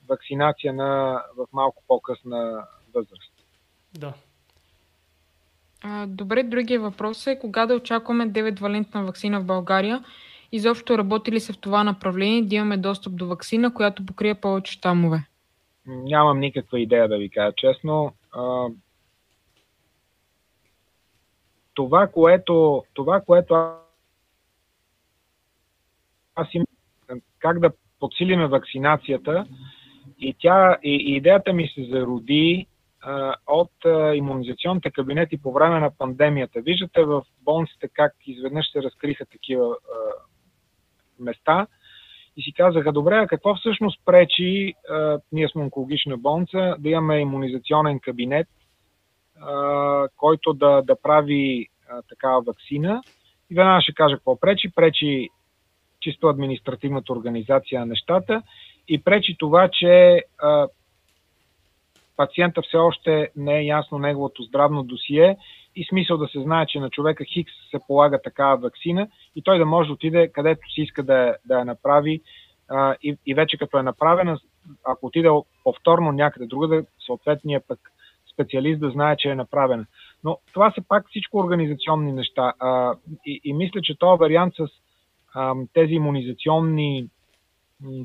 вакцинация 0.10 0.74
на, 0.74 1.22
в 1.38 1.48
малко 1.54 1.84
по-късна 1.88 2.64
възраст. 2.96 3.34
Да. 4.00 4.14
А, 5.84 6.06
добре, 6.08 6.44
другия 6.44 6.80
въпрос 6.80 7.28
е 7.28 7.40
кога 7.40 7.66
да 7.66 7.76
очакваме 7.76 8.30
9 8.30 8.60
валентна 8.60 9.04
вакцина 9.04 9.42
в 9.42 9.46
България 9.46 10.04
изобщо 10.54 10.98
работи 10.98 11.32
ли 11.32 11.40
се 11.40 11.54
в 11.54 11.58
това 11.58 11.84
направление 11.84 12.42
да 12.42 12.56
имаме 12.56 12.78
достъп 12.78 13.16
до 13.16 13.28
вакцина, 13.28 13.74
която 13.74 14.06
покрие 14.06 14.36
повече 14.36 14.72
щамове? 14.72 15.24
Нямам 15.86 16.40
никаква 16.40 16.80
идея 16.80 17.08
да 17.08 17.18
ви 17.18 17.30
кажа 17.30 17.54
честно. 17.58 18.14
Това, 21.74 22.08
което, 22.08 22.84
това, 22.94 23.22
което 23.22 23.54
аз 26.36 26.48
имам 26.54 27.22
как 27.40 27.60
да 27.60 27.72
подсилиме 28.00 28.48
вакцинацията 28.48 29.46
и, 30.20 30.36
тя, 30.40 30.78
и 30.84 31.16
идеята 31.16 31.54
ми 31.54 31.68
се 31.68 31.84
зароди 31.84 32.68
а, 33.02 33.36
от 33.48 33.86
а, 33.86 34.16
иммунизационните 34.16 34.92
кабинети 34.92 35.42
по 35.42 35.52
време 35.52 35.80
на 35.80 35.98
пандемията. 35.98 36.62
Виждате 36.62 37.04
в 37.04 37.24
болниците 37.42 37.88
как 37.88 38.14
изведнъж 38.26 38.72
се 38.72 38.84
разкриха 38.84 39.26
такива 39.26 39.66
а, 39.68 39.98
места– 41.20 41.68
и 42.38 42.42
си 42.44 42.54
казаха, 42.54 42.92
добре, 42.92 43.16
а 43.16 43.28
какво 43.28 43.56
всъщност 43.56 44.02
пречи, 44.06 44.74
а, 44.90 45.20
ние 45.32 45.50
сме 45.50 45.62
онкологична 45.62 46.18
болница, 46.18 46.76
да 46.80 46.90
имаме 46.90 47.20
иммунизационен 47.20 48.00
кабинет, 48.00 48.48
а, 49.42 50.08
който 50.18 50.54
да, 50.54 50.82
да 50.82 50.96
прави 51.02 51.68
а, 51.90 52.02
такава 52.10 52.42
вакцина. 52.42 53.02
И 53.50 53.56
веднага 53.56 53.82
ще 53.82 53.94
кажа 53.94 54.16
какво 54.16 54.40
пречи. 54.40 54.72
Пречи 54.76 55.30
чисто 56.02 56.28
административната 56.28 57.14
организация 57.14 57.80
на 57.80 57.86
нещата 57.86 58.42
и 58.88 59.04
пречи 59.04 59.36
това, 59.40 59.70
че 59.74 60.24
а, 60.42 60.68
пациента 62.18 62.62
все 62.62 62.78
още 62.78 63.30
не 63.36 63.60
е 63.60 63.66
ясно 63.66 63.98
неговото 63.98 64.44
здравно 64.44 64.84
досие 64.84 65.38
и 65.76 65.86
смисъл 65.90 66.18
да 66.18 66.28
се 66.28 66.42
знае, 66.42 66.66
че 66.66 66.80
на 66.80 66.90
човека 66.90 67.26
Хикс 67.26 67.54
се 67.72 67.80
полага 67.88 68.22
такава 68.22 68.58
вакцина 68.58 69.08
и 69.36 69.42
той 69.42 69.58
да 69.58 69.66
може 69.66 69.88
да 69.88 69.94
отиде 69.94 70.28
където 70.28 70.62
си 70.74 70.82
иска 70.82 71.04
да, 71.04 71.36
да 71.46 71.60
я 71.60 71.66
направи 71.66 72.22
а, 72.70 72.96
и, 73.04 73.18
и 73.26 73.34
вече 73.34 73.58
като 73.58 73.78
е 73.78 73.84
направена, 73.84 74.40
ако 74.84 75.06
отиде 75.06 75.30
повторно 75.64 76.12
някъде 76.12 76.46
другаде, 76.46 76.86
съответния 77.06 77.62
пък 77.68 77.80
специалист 78.34 78.80
да 78.80 78.90
знае, 78.90 79.16
че 79.18 79.30
е 79.30 79.36
направена. 79.36 79.86
Но 80.24 80.38
това 80.54 80.72
са 80.72 80.82
пак 80.88 81.10
всичко 81.10 81.38
организационни 81.38 82.12
неща. 82.12 82.54
А, 82.60 82.96
и, 83.26 83.42
и 83.44 83.54
мисля, 83.54 83.82
че 83.84 84.00
този 84.00 84.20
вариант 84.20 84.54
с 84.56 84.68
а, 85.34 85.56
тези 85.74 85.94
иммунизационни 85.94 87.08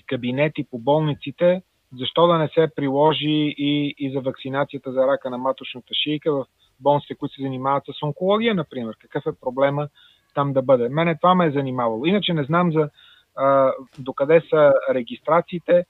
кабинети 0.07 0.67
по 0.71 0.79
болниците, 0.79 1.63
защо 1.97 2.27
да 2.27 2.39
не 2.39 2.49
се 2.49 2.69
приложи 2.77 3.55
и, 3.59 3.95
и 3.99 4.13
за 4.13 4.21
вакцинацията 4.21 4.93
за 4.93 5.07
рака 5.07 5.31
на 5.31 5.39
маточната 5.39 5.95
шийка 5.95 6.33
в 6.33 6.47
болниците, 6.81 7.15
които 7.15 7.35
се 7.35 7.43
занимават 7.43 7.85
с 7.87 8.03
онкология, 8.03 8.55
например. 8.55 8.95
Какъв 9.01 9.27
е 9.27 9.41
проблема 9.41 9.89
там 10.35 10.53
да 10.53 10.63
бъде? 10.63 10.89
Мене 10.89 11.17
това 11.17 11.35
ме 11.35 11.47
е 11.47 11.51
занимавало. 11.51 12.05
Иначе 12.05 12.33
не 12.33 12.45
знам 12.45 12.73
за 12.73 12.91
а, 13.37 13.73
докъде 13.99 14.43
са 14.51 14.73
регистрациите. 14.91 15.85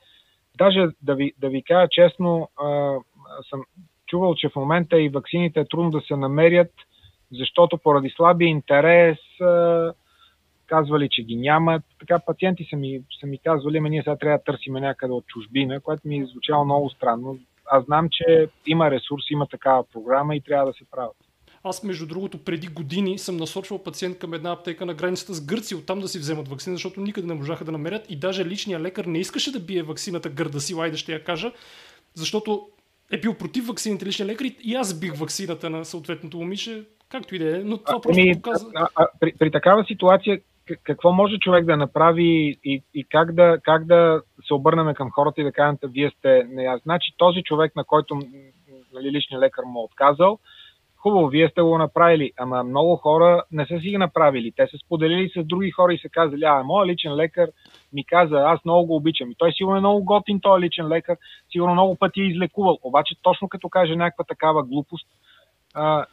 Даже 0.58 0.88
да 1.02 1.14
ви, 1.14 1.32
да 1.38 1.48
ви 1.48 1.62
кажа 1.62 1.88
честно, 1.90 2.48
а, 2.56 2.96
съм 3.50 3.62
чувал, 4.06 4.34
че 4.34 4.48
в 4.48 4.56
момента 4.56 5.00
и 5.00 5.08
вакцините 5.08 5.60
е 5.60 5.68
трудно 5.68 5.90
да 5.90 6.00
се 6.00 6.16
намерят, 6.16 6.72
защото 7.32 7.78
поради 7.78 8.10
слабия 8.10 8.48
интерес 8.48 9.18
а, 9.40 9.92
казвали, 10.68 11.08
че 11.10 11.22
ги 11.22 11.36
нямат. 11.36 11.82
Така 12.00 12.18
пациенти 12.26 12.66
са 12.70 12.76
ми, 12.76 13.00
са 13.20 13.26
ми 13.26 13.38
казвали, 13.38 13.78
ами 13.78 13.90
ние 13.90 14.02
сега 14.02 14.16
трябва 14.16 14.38
да 14.38 14.44
търсим 14.44 14.72
някъде 14.72 15.12
от 15.12 15.26
чужбина, 15.26 15.80
което 15.80 16.08
ми 16.08 16.18
е 16.18 16.26
звучало 16.26 16.64
много 16.64 16.90
странно. 16.90 17.38
Аз 17.70 17.84
знам, 17.84 18.08
че 18.10 18.48
има 18.66 18.90
ресурс, 18.90 19.30
има 19.30 19.46
такава 19.46 19.84
програма 19.92 20.36
и 20.36 20.40
трябва 20.40 20.66
да 20.66 20.72
се 20.72 20.84
правят. 20.90 21.16
Аз, 21.64 21.84
между 21.84 22.06
другото, 22.06 22.44
преди 22.44 22.66
години 22.66 23.18
съм 23.18 23.36
насочвал 23.36 23.82
пациент 23.82 24.18
към 24.18 24.34
една 24.34 24.52
аптека 24.52 24.86
на 24.86 24.94
границата 24.94 25.34
с 25.34 25.46
Гърция, 25.46 25.78
оттам 25.78 26.00
да 26.00 26.08
си 26.08 26.18
вземат 26.18 26.48
вакцина, 26.48 26.76
защото 26.76 27.00
никъде 27.00 27.26
не 27.26 27.34
можаха 27.34 27.64
да 27.64 27.72
намерят 27.72 28.10
и 28.10 28.16
даже 28.16 28.44
личният 28.44 28.82
лекар 28.82 29.04
не 29.04 29.18
искаше 29.18 29.52
да 29.52 29.60
бие 29.60 29.82
вакцината 29.82 30.28
гърда 30.28 30.60
си, 30.60 30.74
айде 30.78 30.96
ще 30.96 31.12
я 31.12 31.24
кажа, 31.24 31.52
защото 32.14 32.68
е 33.12 33.20
бил 33.20 33.34
против 33.34 33.66
вакцините 33.66 34.06
личния 34.06 34.26
лекар 34.26 34.44
и 34.62 34.74
аз 34.74 35.00
бих 35.00 35.14
вакцината 35.14 35.70
на 35.70 35.84
съответното 35.84 36.36
момиче, 36.36 36.84
както 37.08 37.34
и 37.34 37.38
да 37.38 37.56
е, 37.56 37.60
но 37.64 37.78
това 37.78 37.98
а, 37.98 38.00
просто 38.00 38.20
ами, 38.20 38.34
показва... 38.34 38.70
А, 38.74 38.88
а, 38.94 39.08
при, 39.20 39.32
при 39.38 39.50
такава 39.50 39.84
ситуация 39.84 40.40
какво 40.84 41.12
може 41.12 41.38
човек 41.38 41.64
да 41.64 41.76
направи 41.76 42.58
и, 42.64 42.82
и 42.94 43.04
как, 43.04 43.32
да, 43.32 43.58
как 43.62 43.86
да 43.86 44.22
се 44.46 44.54
обърнем 44.54 44.94
към 44.94 45.10
хората 45.10 45.40
и 45.40 45.44
да 45.44 45.52
кажем, 45.52 45.78
вие 45.82 46.10
сте 46.10 46.46
неясни. 46.48 46.82
Значи 46.82 47.12
този 47.16 47.42
човек, 47.42 47.76
на 47.76 47.84
който 47.84 48.20
нали, 48.94 49.12
личният 49.12 49.42
лекар 49.42 49.62
му 49.66 49.80
е 49.80 49.84
отказал, 49.84 50.38
хубаво, 50.96 51.28
вие 51.28 51.48
сте 51.48 51.62
го 51.62 51.78
направили, 51.78 52.32
ама 52.36 52.64
много 52.64 52.96
хора 52.96 53.42
не 53.52 53.66
са 53.66 53.80
си 53.80 53.88
ги 53.88 53.98
направили. 53.98 54.52
Те 54.56 54.66
са 54.66 54.78
споделили 54.78 55.30
с 55.36 55.44
други 55.44 55.70
хора 55.70 55.94
и 55.94 55.98
са 55.98 56.08
казали, 56.08 56.44
а, 56.44 56.62
моят 56.62 56.88
личен 56.88 57.14
лекар 57.14 57.50
ми 57.92 58.04
каза, 58.04 58.36
аз 58.36 58.64
много 58.64 58.86
го 58.86 58.96
обичам. 58.96 59.30
И 59.30 59.34
той 59.38 59.52
сигурно 59.52 59.76
е 59.76 59.80
много 59.80 60.04
готин, 60.04 60.40
този 60.40 60.62
личен 60.62 60.88
лекар, 60.88 61.16
сигурно 61.52 61.72
много 61.72 61.96
пъти 61.96 62.20
е 62.20 62.24
излекувал. 62.24 62.78
Обаче 62.82 63.14
точно 63.22 63.48
като 63.48 63.68
каже 63.68 63.96
някаква 63.96 64.24
такава 64.24 64.62
глупост, 64.62 65.06
а, 65.74 66.06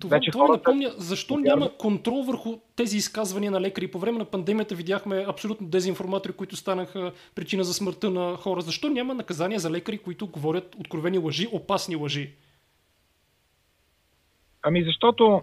това, 0.00 0.16
Вече 0.16 0.30
това 0.30 0.46
хората... 0.46 0.58
напомня, 0.58 0.94
защо 0.96 1.36
няма 1.36 1.76
контрол 1.78 2.22
върху 2.22 2.58
тези 2.76 2.96
изказвания 2.96 3.50
на 3.50 3.60
лекари. 3.60 3.90
По 3.90 3.98
време 3.98 4.18
на 4.18 4.24
пандемията 4.24 4.74
видяхме 4.74 5.24
абсолютно 5.28 5.66
дезинформатори, 5.66 6.32
които 6.32 6.56
станаха 6.56 7.12
причина 7.34 7.64
за 7.64 7.74
смъртта 7.74 8.10
на 8.10 8.36
хора. 8.36 8.60
Защо 8.60 8.88
няма 8.88 9.14
наказания 9.14 9.60
за 9.60 9.70
лекари, 9.70 9.98
които 9.98 10.26
говорят 10.26 10.74
откровени 10.74 11.18
лъжи, 11.18 11.48
опасни 11.52 11.96
лъжи? 11.96 12.34
Ами 14.62 14.84
защото 14.84 15.42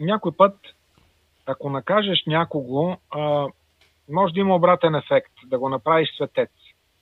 някой 0.00 0.32
път, 0.32 0.56
ако 1.46 1.70
накажеш 1.70 2.22
някого, 2.26 2.96
а, 3.10 3.46
може 4.08 4.34
да 4.34 4.40
има 4.40 4.56
обратен 4.56 4.94
ефект, 4.94 5.32
да 5.46 5.58
го 5.58 5.68
направиш 5.68 6.08
светец. 6.16 6.50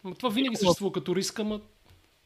Но 0.05 0.15
това 0.15 0.29
винаги 0.29 0.57
съществува 0.57 0.93
като 0.93 1.17
риск, 1.17 1.39
ама 1.39 1.61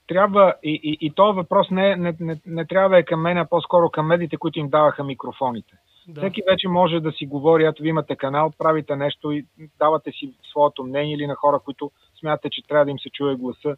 трябва, 0.08 0.54
и, 0.62 0.80
и, 0.82 1.06
и 1.06 1.10
този 1.10 1.36
въпрос 1.36 1.70
не, 1.70 1.96
не, 1.96 2.14
не, 2.20 2.40
не 2.46 2.66
трябва 2.66 2.88
да 2.88 2.98
е 2.98 3.02
към 3.02 3.20
мен, 3.20 3.38
а 3.38 3.44
по-скоро 3.44 3.90
към 3.90 4.06
медиите, 4.06 4.36
които 4.36 4.58
им 4.58 4.68
даваха 4.68 5.04
микрофоните. 5.04 5.72
Да. 6.08 6.20
Всеки 6.20 6.42
вече 6.50 6.68
може 6.68 7.00
да 7.00 7.12
си 7.12 7.26
говори, 7.26 7.64
ето 7.64 7.82
ви 7.82 7.88
имате 7.88 8.16
канал, 8.16 8.52
правите 8.58 8.96
нещо 8.96 9.32
и 9.32 9.44
давате 9.78 10.10
си 10.12 10.34
своето 10.50 10.84
мнение 10.84 11.14
или 11.14 11.26
на 11.26 11.34
хора, 11.34 11.60
които 11.64 11.90
смятате, 12.20 12.50
че 12.50 12.66
трябва 12.68 12.84
да 12.84 12.90
им 12.90 12.98
се 12.98 13.10
чуе 13.10 13.34
гласа. 13.34 13.76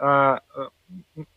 А, 0.00 0.38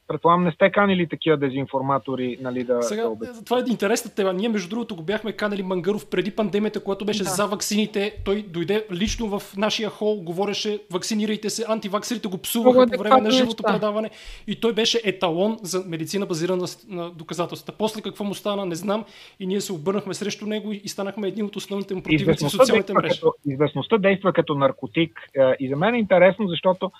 предполагам, 0.07 0.43
не 0.43 0.51
сте 0.51 0.71
канили 0.71 1.07
такива 1.07 1.37
дезинформатори, 1.37 2.37
нали, 2.41 2.63
да... 2.63 2.83
Сега, 2.83 3.09
да 3.09 3.43
това 3.45 3.57
е 3.59 3.63
интересна 3.67 4.11
тема. 4.15 4.33
Ние, 4.33 4.49
между 4.49 4.69
другото, 4.69 4.95
го 4.95 5.03
бяхме 5.03 5.31
канали 5.31 5.63
Мангаров 5.63 6.09
преди 6.09 6.31
пандемията, 6.31 6.83
когато 6.83 7.05
беше 7.05 7.23
да. 7.23 7.29
за 7.29 7.47
ваксините. 7.47 8.17
Той 8.25 8.41
дойде 8.41 8.85
лично 8.91 9.39
в 9.39 9.57
нашия 9.57 9.89
хол, 9.89 10.21
говореше, 10.23 10.79
вакцинирайте 10.91 11.49
се, 11.49 11.65
антиваксерите 11.67 12.27
го 12.27 12.37
псуваха 12.37 12.87
по 12.87 13.03
време 13.03 13.21
на 13.21 13.31
живото 13.31 13.63
предаване 13.63 14.09
и 14.47 14.59
той 14.59 14.73
беше 14.73 15.01
еталон 15.03 15.57
за 15.61 15.83
медицина 15.87 16.25
базирана 16.25 16.67
на 16.89 17.09
доказателствата. 17.09 17.77
После 17.77 18.01
какво 18.01 18.23
му 18.23 18.33
стана, 18.33 18.65
не 18.65 18.75
знам 18.75 19.05
и 19.39 19.47
ние 19.47 19.61
се 19.61 19.73
обърнахме 19.73 20.13
срещу 20.13 20.45
него 20.45 20.71
и 20.71 20.89
станахме 20.89 21.27
един 21.27 21.45
от 21.45 21.55
основните 21.55 21.95
му 21.95 22.03
противници 22.03 22.45
в 22.45 22.51
социалните 22.51 22.93
мрежи. 22.93 23.19
Като, 23.19 23.33
известността 23.45 23.97
действа 23.97 24.33
като 24.33 24.55
наркотик 24.55 25.19
е, 25.35 25.41
и 25.59 25.69
за 25.69 25.75
мен 25.75 25.95
е 25.95 25.99
интересно, 25.99 26.47
защото 26.47 26.91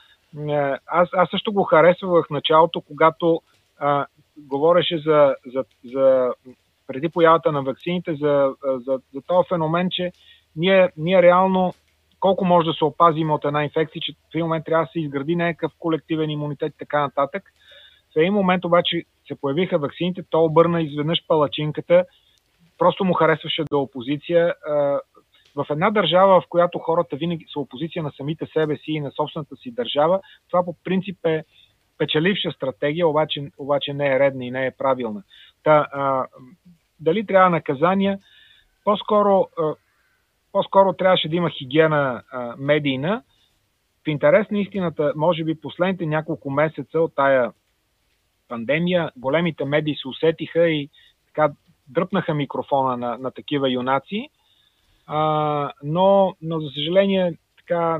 аз, 0.87 1.09
аз 1.13 1.29
също 1.29 1.53
го 1.53 1.63
харесвах 1.63 2.25
в 2.25 2.29
началото, 2.29 2.81
когато 2.81 3.41
а, 3.79 4.05
говореше 4.37 4.97
за, 4.97 5.35
за, 5.53 5.63
за 5.93 6.33
преди 6.87 7.09
появата 7.09 7.51
на 7.51 7.61
вакцините, 7.61 8.15
за, 8.15 8.53
за, 8.63 8.99
за 9.13 9.21
този 9.27 9.47
феномен, 9.49 9.87
че 9.91 10.11
ние, 10.55 10.89
ние 10.97 11.21
реално 11.21 11.73
колко 12.19 12.45
може 12.45 12.65
да 12.65 12.73
се 12.73 12.85
опазим 12.85 13.31
от 13.31 13.45
една 13.45 13.63
инфекция, 13.63 14.01
че 14.01 14.13
в 14.13 14.35
един 14.35 14.45
момент 14.45 14.65
трябва 14.65 14.85
да 14.85 14.91
се 14.91 14.99
изгради 14.99 15.35
някакъв 15.35 15.71
колективен 15.79 16.29
имунитет 16.29 16.73
и 16.73 16.77
така 16.77 16.99
нататък. 16.99 17.43
В 18.13 18.19
един 18.19 18.33
момент 18.33 18.65
обаче 18.65 19.03
се 19.27 19.35
появиха 19.35 19.77
вакцините, 19.77 20.23
то 20.29 20.43
обърна 20.43 20.81
изведнъж 20.81 21.19
палачинката, 21.27 22.05
просто 22.77 23.05
му 23.05 23.13
харесваше 23.13 23.63
да 23.71 23.77
опозиция 23.77 24.53
в 25.55 25.65
една 25.69 25.91
държава, 25.91 26.41
в 26.41 26.47
която 26.49 26.79
хората 26.79 27.15
винаги 27.15 27.45
са 27.53 27.59
опозиция 27.59 28.03
на 28.03 28.11
самите 28.11 28.45
себе 28.45 28.77
си 28.77 28.91
и 28.91 28.99
на 28.99 29.11
собствената 29.11 29.55
си 29.55 29.71
държава, 29.71 30.21
това 30.49 30.65
по 30.65 30.75
принцип 30.83 31.25
е 31.25 31.43
печеливша 31.97 32.51
стратегия, 32.51 33.07
обаче, 33.07 33.51
обаче 33.57 33.93
не 33.93 34.07
е 34.07 34.19
редна 34.19 34.45
и 34.45 34.51
не 34.51 34.65
е 34.65 34.71
правилна. 34.77 35.23
Та, 35.63 35.87
а, 35.91 36.27
дали 36.99 37.25
трябва 37.25 37.49
наказания? 37.49 38.19
По-скоро, 38.83 39.47
а, 39.59 39.75
по-скоро 40.51 40.93
трябваше 40.93 41.29
да 41.29 41.35
има 41.35 41.49
хигиена 41.49 42.23
а, 42.31 42.55
медийна. 42.57 43.23
В 44.05 44.07
интерес 44.07 44.49
на 44.51 44.59
истината, 44.59 45.13
може 45.15 45.43
би 45.43 45.61
последните 45.61 46.05
няколко 46.05 46.49
месеца 46.49 46.99
от 46.99 47.15
тая 47.15 47.51
пандемия, 48.47 49.11
големите 49.15 49.65
медии 49.65 49.95
се 49.95 50.07
усетиха 50.07 50.69
и 50.69 50.89
така 51.25 51.53
дръпнаха 51.87 52.33
микрофона 52.33 52.97
на, 52.97 53.17
на 53.17 53.31
такива 53.31 53.71
юнаци 53.71 54.29
а, 55.07 55.71
но, 55.83 56.35
но, 56.41 56.59
за 56.59 56.69
съжаление, 56.69 57.37
така, 57.57 57.99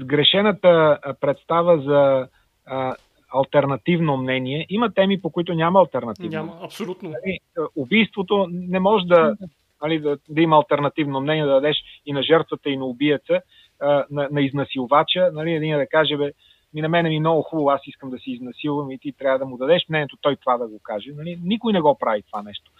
сгрешената 0.00 0.98
представа 1.20 1.78
за 1.78 2.28
а, 2.66 2.94
альтернативно 3.34 4.16
мнение. 4.16 4.66
Има 4.68 4.92
теми, 4.92 5.20
по 5.20 5.30
които 5.30 5.54
няма 5.54 5.80
альтернативно. 5.80 6.30
Няма, 6.30 6.58
абсолютно. 6.62 7.10
Нали, 7.10 7.38
убийството 7.76 8.46
не 8.50 8.80
може 8.80 9.06
да, 9.06 9.36
нали, 9.82 10.00
да, 10.00 10.18
да 10.28 10.40
има 10.40 10.56
альтернативно 10.56 11.20
мнение, 11.20 11.44
да 11.44 11.50
дадеш 11.50 11.76
и 12.06 12.12
на 12.12 12.22
жертвата, 12.22 12.70
и 12.70 12.76
на 12.76 12.84
убиеца, 12.84 13.40
а, 13.80 14.04
на, 14.10 14.28
на 14.32 14.40
изнасилвача. 14.40 15.30
Нали, 15.32 15.52
един 15.52 15.76
да 15.76 15.86
каже, 15.86 16.16
бе, 16.16 16.32
ми 16.74 16.82
на 16.82 16.88
мен 16.88 17.08
ми 17.08 17.16
е 17.16 17.20
много 17.20 17.42
хубаво, 17.42 17.70
аз 17.70 17.80
искам 17.86 18.10
да 18.10 18.18
си 18.18 18.30
изнасилвам 18.30 18.90
и 18.90 18.98
ти 18.98 19.12
трябва 19.12 19.38
да 19.38 19.46
му 19.46 19.56
дадеш 19.56 19.88
мнението 19.88 20.16
той 20.20 20.36
това 20.36 20.58
да 20.58 20.68
го 20.68 20.80
каже. 20.82 21.10
Нали? 21.16 21.38
Никой 21.42 21.72
не 21.72 21.80
го 21.80 21.98
прави 21.98 22.22
това 22.22 22.42
нещо. 22.42 22.70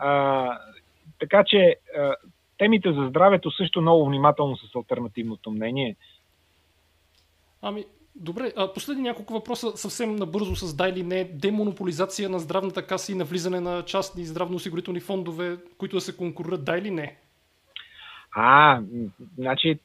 А, 0.00 0.58
така 1.20 1.44
че 1.46 1.76
а, 1.98 2.14
темите 2.58 2.92
за 2.92 3.06
здравето 3.08 3.50
също 3.50 3.80
много 3.80 4.06
внимателно 4.06 4.56
с 4.56 4.74
альтернативното 4.74 5.50
мнение. 5.50 5.96
Ами, 7.62 7.84
Добре, 8.16 8.52
а 8.56 8.72
последни 8.72 9.02
няколко 9.02 9.32
въпроса 9.32 9.76
съвсем 9.76 10.16
набързо 10.16 10.56
с 10.56 10.76
да 10.76 10.88
или 10.88 11.02
не. 11.02 11.24
Демонополизация 11.24 12.28
на 12.28 12.38
здравната 12.38 12.86
каса 12.86 13.12
и 13.12 13.14
навлизане 13.14 13.60
на 13.60 13.84
частни 13.84 14.24
здравноосигурителни 14.24 15.00
фондове, 15.00 15.56
които 15.78 15.96
да 15.96 16.00
се 16.00 16.16
конкурират, 16.16 16.64
да 16.64 16.78
или 16.78 16.90
не? 16.90 17.16
А, 18.32 18.80
значи 19.38 19.78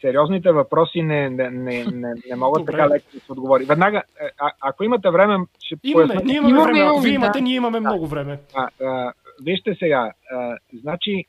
сериозните 0.00 0.52
въпроси 0.52 1.02
не, 1.02 1.30
не, 1.30 1.50
не, 1.50 1.84
не, 1.84 2.14
не 2.30 2.36
могат 2.36 2.62
Добре. 2.62 2.72
така 2.72 2.88
леко 2.88 3.06
да 3.14 3.20
се 3.20 3.32
отговори. 3.32 3.64
Веднага, 3.64 4.02
а, 4.38 4.52
ако 4.60 4.84
имате 4.84 5.10
време, 5.10 5.46
ще 5.64 5.76
имаме, 5.84 6.06
поясня. 6.08 6.24
Ние 6.24 6.36
имаме, 6.36 6.50
имаме 6.50 6.72
време. 6.72 6.88
Ако 6.88 7.00
вие 7.00 7.12
имате, 7.12 7.38
да. 7.38 7.42
ние 7.42 7.54
имаме 7.54 7.80
много 7.80 8.06
време. 8.06 8.38
А, 8.54 8.68
а, 8.84 9.12
вижте 9.42 9.76
сега, 9.78 10.12
а, 10.32 10.56
значи, 10.72 11.24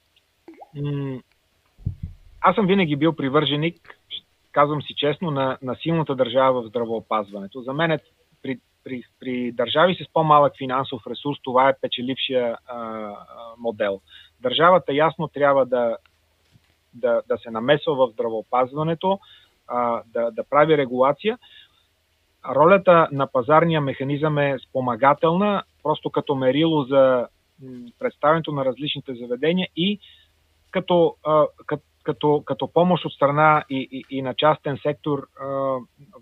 м- 0.76 1.20
аз 2.42 2.56
съм 2.56 2.68
винаги 2.68 2.96
бил 2.96 3.16
привърженик 3.16 4.02
казвам 4.52 4.82
си 4.82 4.94
честно, 4.98 5.32
на, 5.32 5.58
на 5.62 5.76
силната 5.76 6.16
държава 6.16 6.62
в 6.62 6.68
здравеопазването. 6.68 7.62
За 7.62 7.74
мен 7.74 7.92
е 7.92 8.00
при, 8.44 8.60
при, 8.84 9.04
при 9.20 9.52
държави 9.52 9.96
с 9.96 10.14
по-малък 10.14 10.58
финансов 10.58 11.02
ресурс 11.08 11.38
това 11.44 11.70
е 11.70 11.78
печелившия 11.82 12.58
а, 12.68 13.10
модел. 13.58 14.02
Държавата 14.40 14.94
ясно 14.94 15.28
трябва 15.28 15.66
да, 15.66 15.98
да, 16.94 17.22
да 17.28 17.38
се 17.38 17.52
намесва 17.52 17.96
в 17.96 18.12
здравеопазването, 18.14 19.20
а, 19.68 20.02
да, 20.06 20.32
да 20.32 20.44
прави 20.50 20.78
регулация. 20.78 21.38
Ролята 22.50 23.08
на 23.12 23.28
пазарния 23.28 23.82
механизъм 23.82 24.38
е 24.38 24.58
спомагателна, 24.70 25.64
просто 25.84 26.10
като 26.10 26.36
мерило 26.36 26.84
за 26.84 27.28
представянето 28.00 28.52
на 28.52 28.66
различните 28.66 29.16
заведения 29.16 29.68
и 29.76 30.00
като, 30.72 31.16
като, 32.04 32.44
като, 32.46 32.68
помощ 32.74 33.06
от 33.06 33.14
страна 33.14 33.64
и, 33.70 33.88
и, 33.92 34.18
и 34.18 34.22
на 34.22 34.34
частен 34.34 34.78
сектор 34.82 35.28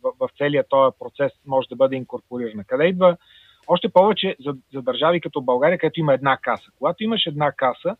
в, 0.03 0.11
в 0.19 0.29
целия 0.37 0.63
този 0.69 0.95
процес 0.99 1.31
може 1.47 1.67
да 1.67 1.75
бъде 1.75 1.95
инкорпорирана. 1.95 2.63
Къде 2.63 2.85
идва 2.87 3.17
още 3.67 3.89
повече 3.89 4.35
за, 4.45 4.55
за 4.73 4.81
държави 4.81 5.21
като 5.21 5.41
България, 5.41 5.77
където 5.77 5.99
има 5.99 6.13
една 6.13 6.37
каса. 6.37 6.71
Когато 6.77 7.03
имаш 7.03 7.25
една 7.25 7.51
каса, 7.51 7.95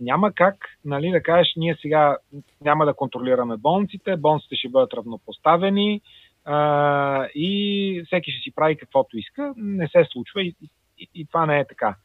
няма 0.00 0.32
как 0.32 0.56
нали, 0.84 1.10
да 1.10 1.22
кажеш, 1.22 1.52
ние 1.56 1.76
сега 1.82 2.16
няма 2.60 2.86
да 2.86 2.94
контролираме 2.94 3.56
болниците, 3.56 4.16
болниците 4.16 4.56
ще 4.56 4.68
бъдат 4.68 4.94
равнопоставени 4.94 6.00
а, 6.44 7.28
и 7.34 8.02
всеки 8.06 8.30
ще 8.30 8.42
си 8.42 8.54
прави 8.54 8.76
каквото 8.76 9.18
иска. 9.18 9.54
Не 9.56 9.88
се 9.88 10.04
случва 10.12 10.42
и, 10.42 10.54
и, 10.98 11.08
и 11.14 11.26
това 11.26 11.46
не 11.46 11.60
е 11.60 11.66
така. 11.66 11.96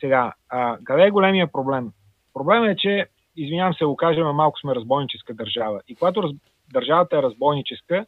Сега, 0.00 0.32
а, 0.48 0.78
къде 0.84 1.02
е 1.02 1.10
големия 1.10 1.52
проблем? 1.52 1.92
Проблемът 2.34 2.70
е, 2.70 2.76
че 2.76 3.06
извинявам 3.36 3.74
се, 3.74 3.84
го 3.84 3.96
кажем, 3.96 4.26
малко 4.26 4.58
сме 4.58 4.74
разбойническа 4.74 5.34
държава. 5.34 5.80
И 5.88 5.94
когато 5.94 6.22
раз, 6.22 6.30
държавата 6.72 7.18
е 7.18 7.22
разбойническа, 7.22 8.06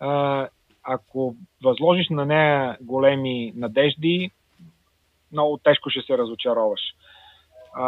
а, 0.00 0.48
ако 0.82 1.36
възложиш 1.64 2.08
на 2.10 2.26
нея 2.26 2.76
големи 2.80 3.52
надежди, 3.56 4.30
много 5.32 5.58
тежко 5.58 5.90
ще 5.90 6.00
се 6.00 6.18
разочароваш. 6.18 6.80
А, 7.74 7.86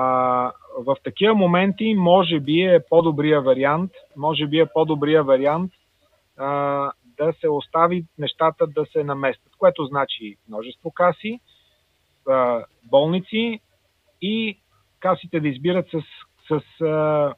в 0.78 0.96
такива 1.04 1.34
моменти, 1.34 1.94
може 1.94 2.40
би 2.40 2.60
е 2.62 2.80
по-добрия 2.90 3.40
вариант, 3.40 3.92
може 4.16 4.46
би 4.46 4.58
е 4.58 4.66
по-добрия 4.66 5.24
вариант 5.24 5.72
а, 6.36 6.46
да 7.18 7.32
се 7.40 7.48
остави 7.48 8.04
нещата 8.18 8.66
да 8.66 8.86
се 8.92 9.04
наместят, 9.04 9.52
което 9.58 9.84
значи 9.84 10.36
множество 10.48 10.90
каси, 10.90 11.40
болници 12.84 13.60
и 14.22 14.58
касите 15.00 15.40
да 15.40 15.48
избират 15.48 15.86
с 15.90 16.02
с, 16.48 16.84
а, 16.84 17.34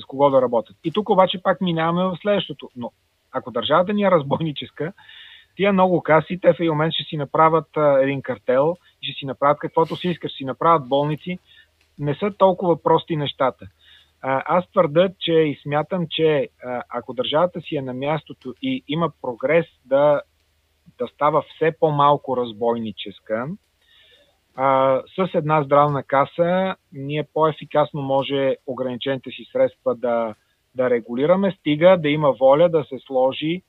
с 0.00 0.04
кого 0.06 0.30
да 0.30 0.42
работят. 0.42 0.76
И 0.84 0.92
тук 0.92 1.10
обаче 1.10 1.42
пак 1.42 1.60
минаваме 1.60 2.04
в 2.04 2.18
следващото. 2.22 2.70
Но 2.76 2.92
ако 3.32 3.50
държавата 3.50 3.92
ни 3.92 4.02
е 4.02 4.10
разбойническа, 4.10 4.92
тия 5.56 5.72
много 5.72 6.02
каси, 6.02 6.38
те 6.42 6.52
в 6.52 6.60
един 6.60 6.72
момент 6.72 6.92
ще 6.92 7.04
си 7.04 7.16
направят 7.16 7.68
един 8.02 8.22
картел, 8.22 8.76
ще 9.02 9.18
си 9.18 9.26
направят 9.26 9.58
каквото 9.58 9.96
си 9.96 10.08
искаш, 10.08 10.30
ще 10.30 10.36
си 10.36 10.44
направят 10.44 10.88
болници. 10.88 11.38
Не 11.98 12.14
са 12.14 12.32
толкова 12.38 12.82
прости 12.82 13.16
нещата. 13.16 13.66
Аз 14.22 14.70
твърда, 14.70 15.08
че 15.18 15.32
и 15.32 15.58
смятам, 15.62 16.06
че 16.10 16.48
ако 16.88 17.14
държавата 17.14 17.60
си 17.60 17.76
е 17.76 17.82
на 17.82 17.94
мястото 17.94 18.54
и 18.62 18.84
има 18.88 19.12
прогрес 19.22 19.66
да, 19.84 20.20
да 20.98 21.06
става 21.06 21.42
все 21.42 21.72
по-малко 21.80 22.36
разбойническа, 22.36 23.46
а, 24.56 25.00
с 25.16 25.34
една 25.34 25.62
здравна 25.62 26.02
каса 26.02 26.76
ние 26.92 27.24
по-ефикасно 27.34 28.02
може 28.02 28.56
ограничените 28.66 29.30
си 29.30 29.46
средства 29.52 29.94
да, 29.94 30.34
да 30.74 30.90
регулираме, 30.90 31.56
стига 31.60 31.98
да 31.98 32.08
има 32.08 32.32
воля 32.32 32.68
да 32.68 32.84
се 32.84 32.98
сложи 33.06 33.62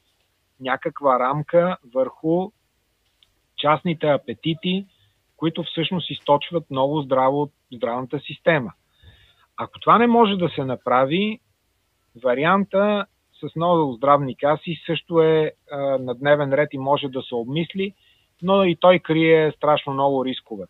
някаква 0.59 1.19
рамка 1.19 1.77
върху 1.93 2.51
частните 3.57 4.07
апетити, 4.07 4.85
които 5.37 5.63
всъщност 5.63 6.09
източват 6.09 6.71
много 6.71 7.01
здраво 7.01 7.41
от 7.41 7.51
здравната 7.73 8.19
система. 8.19 8.73
Ако 9.57 9.79
това 9.79 9.97
не 9.97 10.07
може 10.07 10.35
да 10.35 10.49
се 10.49 10.65
направи, 10.65 11.39
варианта 12.23 13.05
с 13.41 13.55
много 13.55 13.93
здравни 13.93 14.35
каси 14.35 14.81
също 14.85 15.21
е 15.21 15.51
а, 15.71 15.77
на 15.77 16.15
дневен 16.15 16.53
ред 16.53 16.69
и 16.73 16.77
може 16.77 17.07
да 17.07 17.21
се 17.21 17.35
обмисли, 17.35 17.93
но 18.43 18.63
и 18.63 18.75
той 18.75 18.99
крие 18.99 19.51
страшно 19.51 19.93
много 19.93 20.25
рискове. 20.25 20.65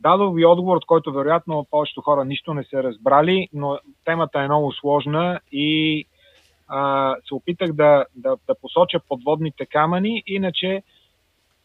Дадох 0.00 0.34
ви 0.34 0.46
отговор, 0.46 0.76
от 0.76 0.86
който 0.86 1.12
вероятно 1.12 1.66
повечето 1.70 2.00
хора 2.00 2.24
нищо 2.24 2.54
не 2.54 2.64
са 2.64 2.82
разбрали, 2.82 3.48
но 3.52 3.78
темата 4.04 4.40
е 4.40 4.44
много 4.44 4.72
сложна 4.72 5.40
и 5.52 6.04
а, 6.68 7.14
се 7.28 7.34
опитах 7.34 7.72
да, 7.72 8.04
да, 8.16 8.36
да 8.46 8.54
посоча 8.54 9.00
подводните 9.08 9.66
камъни. 9.66 10.22
Иначе 10.26 10.82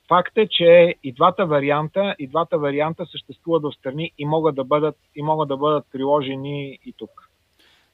факт 0.08 0.38
е, 0.38 0.48
че 0.48 0.96
и 1.04 1.14
двата 1.14 1.46
варианта, 1.46 2.16
и 2.20 2.28
двата 2.28 2.58
варианта 2.58 3.06
съществуват 3.06 3.64
в 3.64 3.76
страни 3.76 4.12
и 4.18 4.26
могат 4.26 4.56
да 4.56 4.64
бъдат, 4.64 4.96
и 5.16 5.22
могат 5.22 5.48
да 5.48 5.58
бъдат 5.58 5.86
приложени 5.92 6.80
и 6.86 6.94
тук. 6.98 7.29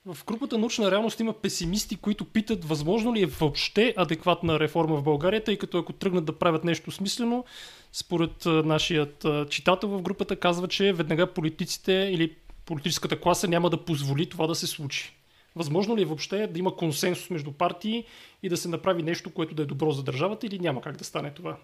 В 0.06 0.26
групата 0.26 0.58
научна 0.58 0.92
реалност 0.92 1.20
има 1.20 1.34
песимисти, 1.34 1.96
които 1.96 2.26
питат 2.26 2.66
възможно 2.66 3.16
ли 3.16 3.24
е 3.24 3.26
въобще 3.26 3.94
адекватна 3.98 4.60
реформа 4.60 4.96
в 4.96 5.04
България, 5.04 5.44
тъй 5.44 5.58
като 5.58 5.78
ако 5.78 5.94
тръгнат 5.94 6.26
да 6.26 6.40
правят 6.40 6.64
нещо 6.64 6.92
смислено, 6.92 7.46
според 7.92 8.46
нашият 8.46 9.26
читател 9.50 9.90
в 9.90 10.02
групата 10.02 10.36
казва, 10.36 10.68
че 10.68 10.94
веднага 10.94 11.34
политиците 11.34 12.10
или 12.12 12.36
политическата 12.66 13.20
класа 13.20 13.48
няма 13.48 13.70
да 13.70 13.86
позволи 13.86 14.30
това 14.30 14.48
да 14.48 14.56
се 14.56 14.68
случи. 14.68 15.16
Възможно 15.56 15.98
ли 15.98 16.02
е 16.02 16.06
въобще 16.06 16.48
да 16.48 16.60
има 16.60 16.76
консенсус 16.76 17.30
между 17.30 17.52
партии 17.52 18.06
и 18.44 18.50
да 18.50 18.58
се 18.58 18.70
направи 18.70 19.04
нещо, 19.04 19.34
което 19.34 19.56
да 19.56 19.62
е 19.62 19.66
добро 19.66 19.92
за 19.92 20.04
държавата 20.04 20.48
или 20.48 20.60
няма 20.60 20.82
как 20.82 20.98
да 20.98 21.04
стане 21.04 21.32
това? 21.32 21.58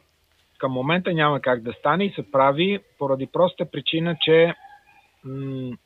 Към 0.57 0.71
момента 0.71 1.13
няма 1.13 1.41
как 1.41 1.61
да 1.61 1.73
стане 1.79 2.05
и 2.05 2.13
се 2.15 2.31
прави 2.31 2.79
поради 2.99 3.27
проста 3.27 3.65
причина, 3.71 4.17
че 4.21 4.53
м- 5.23 5.77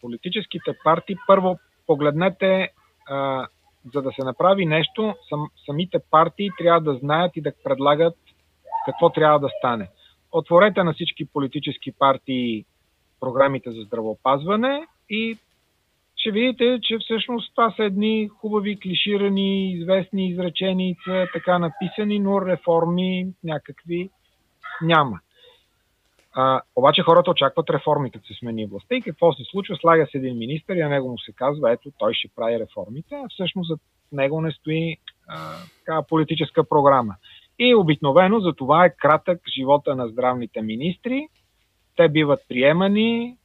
политическите 0.00 0.70
партии 0.84 1.16
първо 1.26 1.58
погледнете, 1.86 2.68
а, 3.08 3.46
за 3.94 4.02
да 4.02 4.12
се 4.12 4.24
направи 4.24 4.66
нещо, 4.66 5.14
сам, 5.28 5.50
самите 5.66 5.98
партии 6.10 6.50
трябва 6.58 6.80
да 6.80 6.98
знаят 6.98 7.36
и 7.36 7.40
да 7.40 7.52
предлагат 7.64 8.14
какво 8.86 9.10
трябва 9.10 9.40
да 9.40 9.48
стане. 9.58 9.88
Отворете 10.32 10.82
на 10.82 10.92
всички 10.92 11.24
политически 11.24 11.92
партии 11.92 12.64
програмите 13.20 13.70
за 13.70 13.82
здравеопазване 13.82 14.86
и 15.10 15.38
ще 16.16 16.30
видите, 16.30 16.78
че 16.82 16.98
всъщност 16.98 17.54
това 17.54 17.74
са 17.76 17.84
едни 17.84 18.28
хубави, 18.28 18.80
клиширани, 18.80 19.72
известни 19.72 20.28
изреченица, 20.28 21.26
така 21.32 21.58
написани, 21.58 22.18
но 22.18 22.46
реформи 22.46 23.26
някакви 23.44 24.10
няма. 24.82 25.20
А, 26.34 26.60
обаче 26.76 27.02
хората 27.02 27.30
очакват 27.30 27.70
реформи, 27.70 28.10
като 28.10 28.26
се 28.26 28.34
смени 28.34 28.66
властта. 28.66 28.94
И 28.94 29.02
какво 29.02 29.32
се 29.32 29.42
случва? 29.44 29.76
Слага 29.76 30.06
се 30.10 30.18
един 30.18 30.38
министр 30.38 30.74
и 30.74 30.82
на 30.82 30.88
него 30.88 31.08
му 31.08 31.18
се 31.18 31.32
казва, 31.32 31.72
ето, 31.72 31.92
той 31.98 32.14
ще 32.14 32.28
прави 32.36 32.60
реформите, 32.60 33.14
а 33.14 33.28
всъщност 33.28 33.68
за 33.68 33.78
него 34.12 34.40
не 34.40 34.50
стои 34.50 34.96
а, 35.28 35.36
така, 35.78 36.02
политическа 36.02 36.64
програма. 36.64 37.14
И 37.58 37.74
обикновено 37.74 38.40
за 38.40 38.52
това 38.52 38.84
е 38.84 38.96
кратък 38.96 39.40
живота 39.58 39.96
на 39.96 40.08
здравните 40.08 40.62
министри. 40.62 41.28
Те 41.96 42.08
биват 42.08 42.40
приемани, 42.48 43.36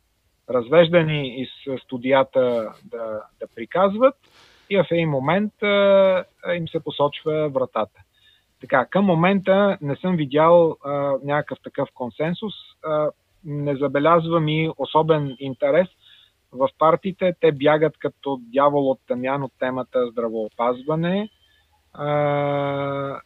развеждани 0.49 1.41
из 1.41 1.49
студията 1.83 2.73
да, 2.83 3.21
да 3.39 3.47
приказват 3.55 4.15
и 4.69 4.77
в 4.77 4.85
един 4.91 5.09
момент 5.09 5.63
а, 5.63 6.25
им 6.53 6.67
се 6.67 6.79
посочва 6.79 7.49
вратата. 7.49 8.01
Така, 8.61 8.85
към 8.85 9.05
момента 9.05 9.77
не 9.81 9.95
съм 9.95 10.15
видял 10.15 10.77
а, 10.85 11.15
някакъв 11.23 11.57
такъв 11.63 11.89
консенсус. 11.93 12.53
А, 12.85 13.09
не 13.45 13.75
забелязвам 13.75 14.47
и 14.47 14.71
особен 14.77 15.35
интерес 15.39 15.87
в 16.51 16.69
партиите. 16.79 17.33
Те 17.41 17.51
бягат 17.51 17.97
като 17.97 18.39
дявол 18.41 18.89
от 18.91 18.99
тъмян 19.07 19.43
от 19.43 19.51
темата 19.59 20.07
здравоопазване. 20.11 21.29
а, 21.93 23.19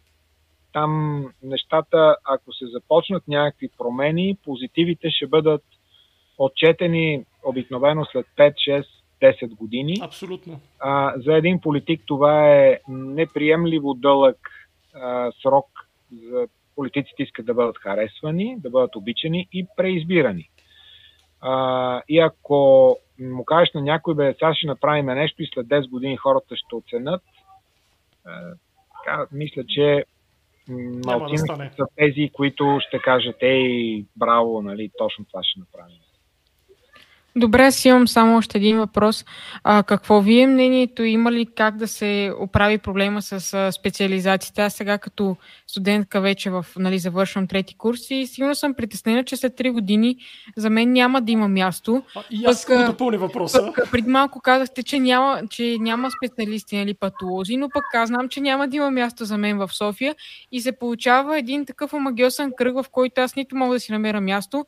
там 0.74 1.26
нещата, 1.44 2.16
ако 2.24 2.54
се 2.54 2.66
започнат 2.68 3.28
някакви 3.28 3.70
промени, 3.78 4.38
позитивите 4.46 5.10
ще 5.10 5.28
бъдат 5.28 5.64
отчетени 6.38 7.26
обикновено 7.44 8.06
след 8.06 8.26
5, 8.38 8.54
6, 8.54 8.86
10 9.22 9.56
години. 9.56 9.98
Абсолютно. 10.02 10.60
А, 10.80 11.14
за 11.18 11.34
един 11.34 11.62
политик 11.62 12.02
това 12.06 12.50
е 12.50 12.80
неприемливо 12.88 13.94
дълъг 13.94 14.38
а, 14.96 15.32
срок 15.42 15.66
за 16.12 16.48
политиците 16.76 17.24
искат 17.24 17.46
да 17.46 17.54
бъдат 17.54 17.78
харесвани, 17.78 18.56
да 18.60 18.70
бъдат 18.70 18.96
обичани 18.96 19.48
и 19.54 19.68
преизбирани. 19.78 20.50
А, 21.42 22.02
и 22.10 22.20
ако 22.20 22.98
му 23.20 23.46
кажеш 23.46 23.74
на 23.74 23.82
някой, 23.82 24.16
бе, 24.16 24.34
сега 24.34 24.54
ще 24.56 24.68
направим 24.68 25.06
нещо 25.06 25.44
и 25.44 25.50
след 25.54 25.68
10 25.68 25.90
години 25.90 26.18
хората 26.18 26.56
ще 26.56 26.76
оценят, 26.76 27.22
а, 28.26 28.54
така, 28.98 29.28
мисля, 29.32 29.64
че 29.68 30.06
малцина 31.06 31.58
да 31.58 31.70
са 31.76 31.86
тези, 31.96 32.30
които 32.34 32.80
ще 32.88 33.00
кажат, 33.00 33.36
ей, 33.42 34.06
браво, 34.16 34.62
нали, 34.62 34.92
точно 34.98 35.26
това 35.26 35.44
ще 35.44 35.60
направим. 35.60 35.98
Добре, 37.36 37.64
аз 37.64 37.86
имам 37.86 38.08
само 38.08 38.38
още 38.38 38.58
един 38.58 38.78
въпрос. 38.78 39.26
А, 39.64 39.84
какво 39.84 40.22
ви 40.22 40.40
е 40.40 40.48
мнението? 40.48 41.04
Има 41.04 41.32
ли 41.32 41.48
как 41.56 41.78
да 41.78 41.88
се 41.88 42.34
оправи 42.40 42.78
проблема 42.78 43.22
с 43.22 43.54
а, 43.54 43.72
специализациите? 43.72 44.62
Аз 44.62 44.74
сега 44.74 44.98
като 44.98 45.38
студентка 45.68 46.22
вече 46.22 46.50
в, 46.50 46.66
нали, 46.78 47.00
завършвам 47.00 47.48
трети 47.48 47.78
курс 47.78 48.00
и 48.10 48.28
сигурно 48.28 48.56
съм 48.56 48.74
притеснена, 48.74 49.24
че 49.24 49.38
след 49.38 49.54
3 49.54 49.72
години 49.72 50.18
за 50.58 50.70
мен 50.70 50.92
няма 50.92 51.22
да 51.22 51.32
има 51.32 51.48
място. 51.48 52.04
А, 52.16 52.24
и 52.32 52.46
аз 52.46 52.66
пък, 52.66 52.86
допълня 52.86 53.18
въпроса. 53.18 53.72
Пък, 53.76 53.92
преди 53.92 54.10
малко 54.10 54.42
казахте, 54.42 54.84
че 54.84 55.00
няма, 55.00 55.42
че 55.50 55.78
няма 55.80 56.10
специалисти, 56.12 56.78
нали, 56.78 56.94
патолози, 56.94 57.58
но 57.58 57.70
пък 57.70 57.84
аз 57.94 58.08
знам, 58.08 58.30
че 58.30 58.42
няма 58.42 58.68
да 58.68 58.76
има 58.76 58.92
място 58.92 59.26
за 59.26 59.38
мен 59.38 59.58
в 59.58 59.70
София 59.74 60.16
и 60.52 60.62
се 60.62 60.72
получава 60.72 61.40
един 61.40 61.66
такъв 61.66 61.94
омагиосен 61.94 62.52
кръг, 62.58 62.76
в 62.76 62.86
който 62.92 63.22
аз 63.22 63.36
нито 63.36 63.56
мога 63.56 63.76
да 63.76 63.80
си 63.80 63.92
намеря 63.92 64.22
място, 64.22 64.66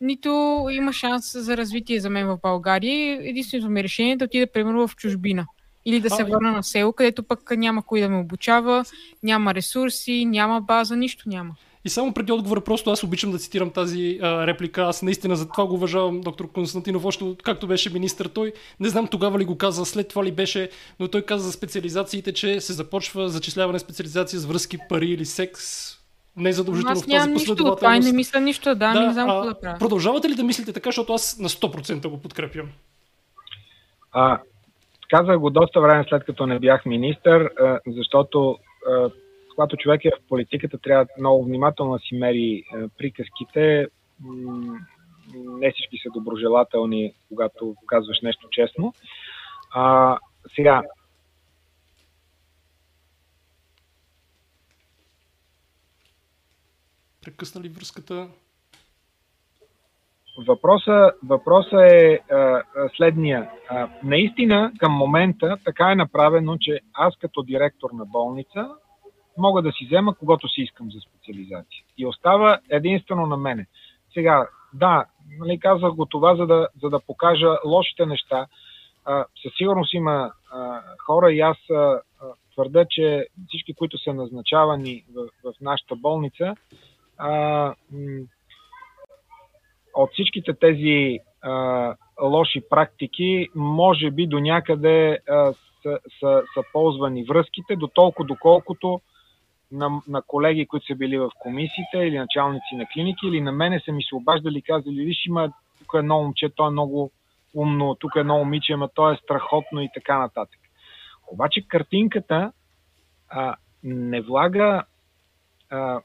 нито 0.00 0.66
има 0.72 0.92
шанс 0.92 1.32
за 1.32 1.56
развитие 1.56 2.00
за 2.00 2.10
мен 2.10 2.26
в 2.26 2.38
България. 2.42 3.18
Единственото 3.22 3.70
ми 3.70 3.82
решение 3.82 4.12
е 4.12 4.16
да 4.16 4.24
отида, 4.24 4.46
примерно, 4.52 4.88
в 4.88 4.96
чужбина. 4.96 5.46
Или 5.84 6.00
да 6.00 6.10
се 6.10 6.24
върна 6.24 6.52
на 6.52 6.62
село, 6.62 6.92
където 6.92 7.22
пък 7.22 7.50
няма 7.56 7.82
кой 7.82 8.00
да 8.00 8.08
ме 8.08 8.16
обучава, 8.16 8.84
няма 9.22 9.54
ресурси, 9.54 10.24
няма 10.24 10.60
база, 10.60 10.96
нищо 10.96 11.28
няма. 11.28 11.54
И 11.84 11.88
само 11.88 12.12
преди 12.12 12.32
отговора, 12.32 12.60
просто 12.60 12.90
аз 12.90 13.04
обичам 13.04 13.30
да 13.30 13.38
цитирам 13.38 13.70
тази 13.70 14.18
а, 14.22 14.46
реплика. 14.46 14.82
Аз 14.82 15.02
наистина 15.02 15.36
за 15.36 15.48
това 15.48 15.66
го 15.66 15.74
уважавам 15.74 16.20
доктор 16.20 16.52
Константинов, 16.52 17.04
още 17.04 17.24
както 17.42 17.66
беше 17.66 17.92
министър 17.92 18.26
той. 18.26 18.52
Не 18.80 18.88
знам 18.88 19.06
тогава 19.06 19.38
ли 19.38 19.44
го 19.44 19.58
каза, 19.58 19.84
след 19.84 20.08
това 20.08 20.24
ли 20.24 20.32
беше, 20.32 20.70
но 21.00 21.08
той 21.08 21.22
каза 21.22 21.44
за 21.44 21.52
специализациите, 21.52 22.32
че 22.32 22.60
се 22.60 22.72
започва 22.72 23.28
зачисляване 23.28 23.78
специализация 23.78 24.40
с 24.40 24.46
връзки, 24.46 24.78
пари 24.88 25.06
или 25.06 25.24
секс, 25.24 25.95
не 26.36 26.48
е 26.48 26.52
задължително 26.52 27.00
в 27.00 27.06
тази 27.06 27.30
нищо, 27.30 27.76
това 27.76 27.96
и 27.96 28.00
не 28.00 28.12
мисля 28.12 28.40
нищо, 28.40 28.74
да, 28.74 28.92
да 28.92 29.06
не 29.06 29.12
знам 29.12 29.28
какво 29.28 29.44
да 29.44 29.60
правя. 29.60 29.78
Продължавате 29.78 30.28
ли 30.28 30.34
да 30.34 30.44
мислите 30.44 30.72
така, 30.72 30.88
защото 30.88 31.14
аз 31.14 31.38
на 31.38 31.48
100% 31.48 32.08
го 32.08 32.22
подкрепям? 32.22 32.68
А, 34.12 34.38
казах 35.10 35.38
го 35.38 35.50
доста 35.50 35.80
време 35.80 36.04
след 36.08 36.24
като 36.24 36.46
не 36.46 36.58
бях 36.58 36.86
министър, 36.86 37.50
защото 37.86 38.58
когато 39.56 39.76
човек 39.76 40.04
е 40.04 40.10
в 40.10 40.28
политиката, 40.28 40.78
трябва 40.78 41.06
много 41.18 41.44
внимателно 41.44 41.92
да 41.92 41.98
си 41.98 42.14
мери 42.14 42.64
приказките. 42.98 43.86
Не 45.34 45.72
всички 45.72 45.98
са 46.02 46.10
доброжелателни, 46.14 47.12
когато 47.28 47.74
казваш 47.86 48.20
нещо 48.22 48.48
честно. 48.50 48.94
А, 49.74 50.18
сега, 50.56 50.82
прекъснали 57.26 57.68
връзката? 57.68 58.28
Въпросът 60.48 61.14
въпроса 61.22 61.86
е 61.92 62.18
а, 62.34 62.62
следния. 62.96 63.50
А, 63.68 63.88
наистина, 64.02 64.72
към 64.78 64.92
момента 64.92 65.56
така 65.64 65.90
е 65.90 65.94
направено, 65.94 66.58
че 66.60 66.80
аз 66.92 67.16
като 67.16 67.42
директор 67.42 67.90
на 67.90 68.04
болница 68.04 68.68
мога 69.38 69.62
да 69.62 69.72
си 69.72 69.86
взема 69.86 70.14
когато 70.14 70.48
си 70.48 70.60
искам 70.60 70.90
за 70.90 71.00
специализация. 71.00 71.84
И 71.98 72.06
остава 72.06 72.58
единствено 72.70 73.26
на 73.26 73.36
мене. 73.36 73.66
Сега, 74.14 74.48
да, 74.74 75.04
нали, 75.38 75.58
казах 75.58 75.92
го 75.92 76.06
това, 76.06 76.36
за 76.36 76.46
да, 76.46 76.68
за 76.82 76.90
да 76.90 77.00
покажа 77.00 77.58
лошите 77.64 78.06
неща. 78.06 78.46
А, 79.04 79.24
със 79.42 79.52
сигурност 79.56 79.94
има 79.94 80.32
а, 80.52 80.80
хора 81.06 81.32
и 81.32 81.40
аз 81.40 81.56
а, 81.70 82.00
твърда, 82.52 82.84
че 82.90 83.26
всички, 83.48 83.74
които 83.74 83.98
са 83.98 84.14
назначавани 84.14 85.04
в, 85.14 85.28
в 85.44 85.60
нашата 85.60 85.96
болница, 85.96 86.54
а, 87.18 87.74
от 89.94 90.12
всичките 90.12 90.54
тези 90.54 91.18
а, 91.42 91.94
лоши 92.22 92.62
практики, 92.70 93.48
може 93.54 94.10
би 94.10 94.26
до 94.26 94.40
някъде 94.40 95.18
а, 95.28 95.52
са, 95.82 95.98
са, 96.20 96.42
са 96.54 96.62
ползвани 96.72 97.24
връзките, 97.24 97.76
до 97.76 97.86
толкова 97.86 98.26
доколкото 98.26 99.00
на, 99.72 100.02
на 100.08 100.22
колеги, 100.22 100.66
които 100.66 100.86
са 100.86 100.94
били 100.94 101.18
в 101.18 101.30
комисиите 101.38 101.98
или 101.98 102.18
началници 102.18 102.74
на 102.74 102.86
клиники, 102.92 103.26
или 103.26 103.40
на 103.40 103.52
мене 103.52 103.80
са 103.84 103.92
ми 103.92 104.02
се 104.02 104.14
обаждали 104.14 104.58
и 104.58 104.62
казали, 104.62 105.04
виж, 105.04 105.26
има 105.26 105.52
тук 105.78 105.92
едно 105.94 106.22
момче, 106.22 106.48
то 106.56 106.66
е 106.66 106.70
много 106.70 107.10
умно, 107.54 107.94
тук 107.94 108.12
е 108.16 108.20
едно 108.20 108.38
момиче, 108.38 108.72
ама 108.72 108.88
то 108.94 109.10
е 109.10 109.16
страхотно 109.16 109.80
и 109.82 109.88
така 109.94 110.18
нататък. 110.18 110.60
Обаче 111.32 111.68
картинката 111.68 112.52
а, 113.28 113.56
не 113.82 114.20
влага 114.20 114.84
а, 115.70 116.00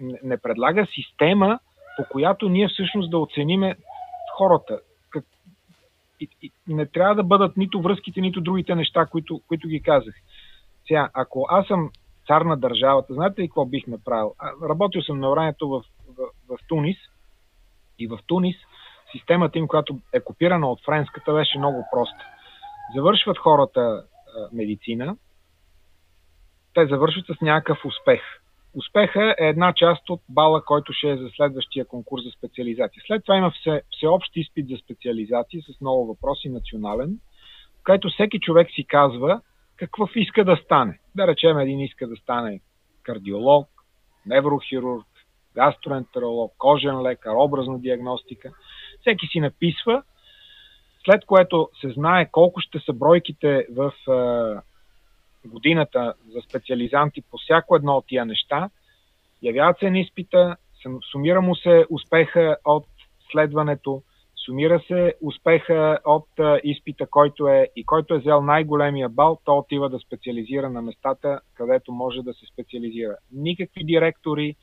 не 0.00 0.36
предлага 0.38 0.86
система, 0.94 1.58
по 1.96 2.04
която 2.10 2.48
ние 2.48 2.68
всъщност 2.68 3.10
да 3.10 3.18
оцениме 3.18 3.76
хората. 4.36 4.80
Как... 5.10 5.24
И, 6.20 6.28
и, 6.42 6.52
не 6.68 6.86
трябва 6.86 7.14
да 7.14 7.22
бъдат 7.22 7.56
нито 7.56 7.82
връзките, 7.82 8.20
нито 8.20 8.40
другите 8.40 8.74
неща, 8.74 9.06
които, 9.06 9.40
които 9.48 9.68
ги 9.68 9.82
казах. 9.82 10.14
Сега, 10.88 11.10
ако 11.14 11.46
аз 11.50 11.66
съм 11.66 11.90
цар 12.26 12.42
на 12.42 12.56
държавата, 12.56 13.14
знаете 13.14 13.42
ли 13.42 13.48
какво 13.48 13.64
бих 13.64 13.86
направил? 13.86 14.34
Работил 14.68 15.02
съм 15.02 15.20
на 15.20 15.30
времето 15.30 15.68
в, 15.68 15.84
в, 16.08 16.26
в 16.48 16.58
Тунис 16.68 16.96
и 17.98 18.06
в 18.06 18.18
Тунис 18.26 18.56
системата 19.12 19.58
им, 19.58 19.68
която 19.68 19.98
е 20.12 20.20
копирана 20.20 20.70
от 20.70 20.84
френската, 20.84 21.32
беше 21.32 21.58
много 21.58 21.86
проста. 21.92 22.24
Завършват 22.94 23.38
хората 23.38 23.80
а, 23.80 24.04
медицина, 24.52 25.16
те 26.74 26.86
завършват 26.86 27.26
с 27.26 27.40
някакъв 27.40 27.84
успех– 27.84 28.20
Успеха 28.74 29.34
е 29.38 29.48
една 29.48 29.72
част 29.76 30.10
от 30.10 30.20
бала, 30.28 30.64
който 30.64 30.92
ще 30.92 31.10
е 31.10 31.16
за 31.16 31.28
следващия 31.36 31.84
конкурс 31.84 32.24
за 32.24 32.30
специализация. 32.30 33.02
След 33.06 33.24
това 33.24 33.36
има 33.36 33.50
все, 33.50 33.82
всеобщ 33.96 34.36
изпит 34.36 34.68
за 34.68 34.76
специализация 34.76 35.62
с 35.62 35.80
много 35.80 36.06
въпроси, 36.06 36.48
национален, 36.48 37.18
в 37.80 37.84
който 37.84 38.08
всеки 38.08 38.40
човек 38.40 38.68
си 38.74 38.84
казва 38.84 39.40
какъв 39.76 40.10
иска 40.16 40.44
да 40.44 40.56
стане. 40.56 40.98
Да 41.14 41.26
речем, 41.26 41.58
един 41.58 41.80
иска 41.80 42.08
да 42.08 42.16
стане 42.16 42.60
кардиолог, 43.02 43.68
неврохирург, 44.26 45.06
гастроентеролог, 45.54 46.52
кожен 46.58 47.02
лекар, 47.02 47.34
образна 47.36 47.80
диагностика. 47.80 48.52
Всеки 49.00 49.26
си 49.26 49.40
написва, 49.40 50.02
след 51.04 51.24
което 51.24 51.68
се 51.80 51.90
знае 51.90 52.30
колко 52.30 52.60
ще 52.60 52.78
са 52.78 52.92
бройките 52.92 53.66
в 53.70 53.92
годината 55.46 56.14
за 56.28 56.40
специализанти 56.40 57.22
по 57.30 57.38
всяко 57.38 57.76
едно 57.76 57.96
от 57.96 58.06
тия 58.06 58.26
неща, 58.26 58.70
явяват 59.42 59.78
се 59.78 59.90
на 59.90 59.98
изпита, 59.98 60.56
сумира 61.12 61.42
му 61.42 61.56
се 61.56 61.86
успеха 61.90 62.56
от 62.64 62.86
следването, 63.32 64.02
сумира 64.44 64.82
се 64.86 65.14
успеха 65.22 65.98
от 66.04 66.28
изпита, 66.64 67.06
който 67.06 67.48
е 67.48 67.68
и 67.76 67.84
който 67.84 68.14
е 68.14 68.18
взел 68.18 68.42
най-големия 68.42 69.08
бал, 69.08 69.40
то 69.44 69.56
отива 69.58 69.88
да 69.88 69.98
специализира 69.98 70.70
на 70.70 70.82
местата, 70.82 71.40
където 71.54 71.92
може 71.92 72.22
да 72.22 72.34
се 72.34 72.46
специализира. 72.52 73.16
Никакви 73.32 73.84
директори, 73.84 74.56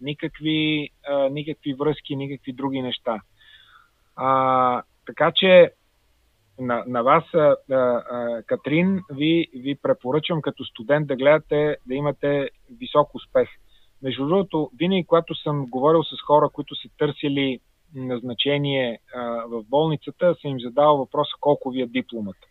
никакви, 0.00 0.90
а, 1.08 1.28
никакви 1.28 1.74
връзки, 1.74 2.16
никакви 2.16 2.52
други 2.52 2.82
неща. 2.82 3.20
А, 4.16 4.82
така 5.06 5.32
че 5.34 5.70
на, 6.60 6.84
на 6.86 7.02
вас, 7.02 7.24
а, 7.34 7.56
а, 7.70 8.42
Катрин, 8.46 9.00
ви, 9.10 9.46
ви 9.54 9.74
препоръчвам 9.82 10.42
като 10.42 10.64
студент 10.64 11.06
да 11.06 11.16
гледате, 11.16 11.76
да 11.86 11.94
имате 11.94 12.50
висок 12.80 13.14
успех. 13.14 13.48
Между 14.02 14.26
другото, 14.26 14.70
винаги, 14.78 15.04
когато 15.04 15.34
съм 15.34 15.66
говорил 15.66 16.02
с 16.02 16.22
хора, 16.26 16.48
които 16.52 16.74
са 16.74 16.88
търсили 16.98 17.58
назначение 17.94 18.98
а, 19.14 19.20
в 19.46 19.64
болницата, 19.68 20.34
съм 20.42 20.50
им 20.50 20.60
задавал 20.60 20.96
въпроса 20.96 21.32
колко 21.40 21.70
ви 21.70 21.82
е 21.82 21.86
дипломата. 21.86 22.46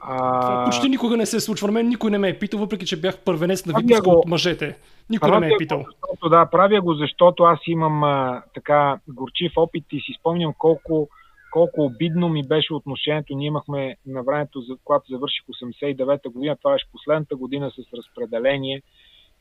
А... 0.00 0.64
Почти 0.64 0.88
никога 0.88 1.16
не 1.16 1.26
се 1.26 1.40
случва. 1.40 1.72
Мен 1.72 1.88
никой 1.88 2.10
не 2.10 2.18
ме 2.18 2.28
е 2.28 2.38
питал, 2.38 2.60
въпреки 2.60 2.86
че 2.86 3.00
бях 3.00 3.18
първенец 3.18 3.66
на 3.66 3.74
Витовска 3.78 4.10
от 4.10 4.28
мъжете. 4.28 4.78
Никой 5.10 5.30
не 5.30 5.38
ме 5.38 5.46
е 5.46 5.56
питал. 5.58 5.78
Защото, 5.78 6.28
да, 6.28 6.46
правя 6.50 6.80
го, 6.80 6.94
защото 6.94 7.42
аз 7.42 7.58
имам 7.66 8.04
а, 8.04 8.42
така 8.54 8.98
горчив 9.08 9.52
опит 9.56 9.84
и 9.92 10.00
си 10.00 10.12
спомням 10.20 10.54
колко 10.58 11.08
колко 11.54 11.84
обидно 11.84 12.28
ми 12.28 12.42
беше 12.42 12.74
отношението. 12.74 13.36
Ние 13.36 13.46
имахме 13.46 13.96
на 14.06 14.22
времето, 14.22 14.62
когато 14.84 15.10
завърших 15.10 15.44
89-та 15.46 16.30
година, 16.30 16.56
това 16.56 16.72
беше 16.72 16.90
последната 16.92 17.36
година 17.36 17.70
с 17.70 17.92
разпределение. 17.96 18.82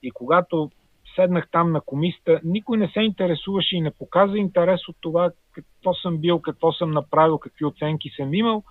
И 0.03 0.11
когато 0.11 0.71
седнах 1.15 1.47
там 1.51 1.71
на 1.71 1.81
комисията, 1.81 2.39
никой 2.43 2.77
не 2.77 2.87
се 2.87 2.99
интересуваше 2.99 3.75
и 3.75 3.81
не 3.81 3.91
показа 3.91 4.37
интерес 4.37 4.87
от 4.87 4.95
това 5.01 5.31
какво 5.51 5.93
съм 5.93 6.17
бил, 6.17 6.39
какво 6.39 6.71
съм 6.71 6.91
направил, 6.91 7.37
какви 7.37 7.65
оценки 7.65 8.09
съм 8.09 8.33
имал. 8.33 8.63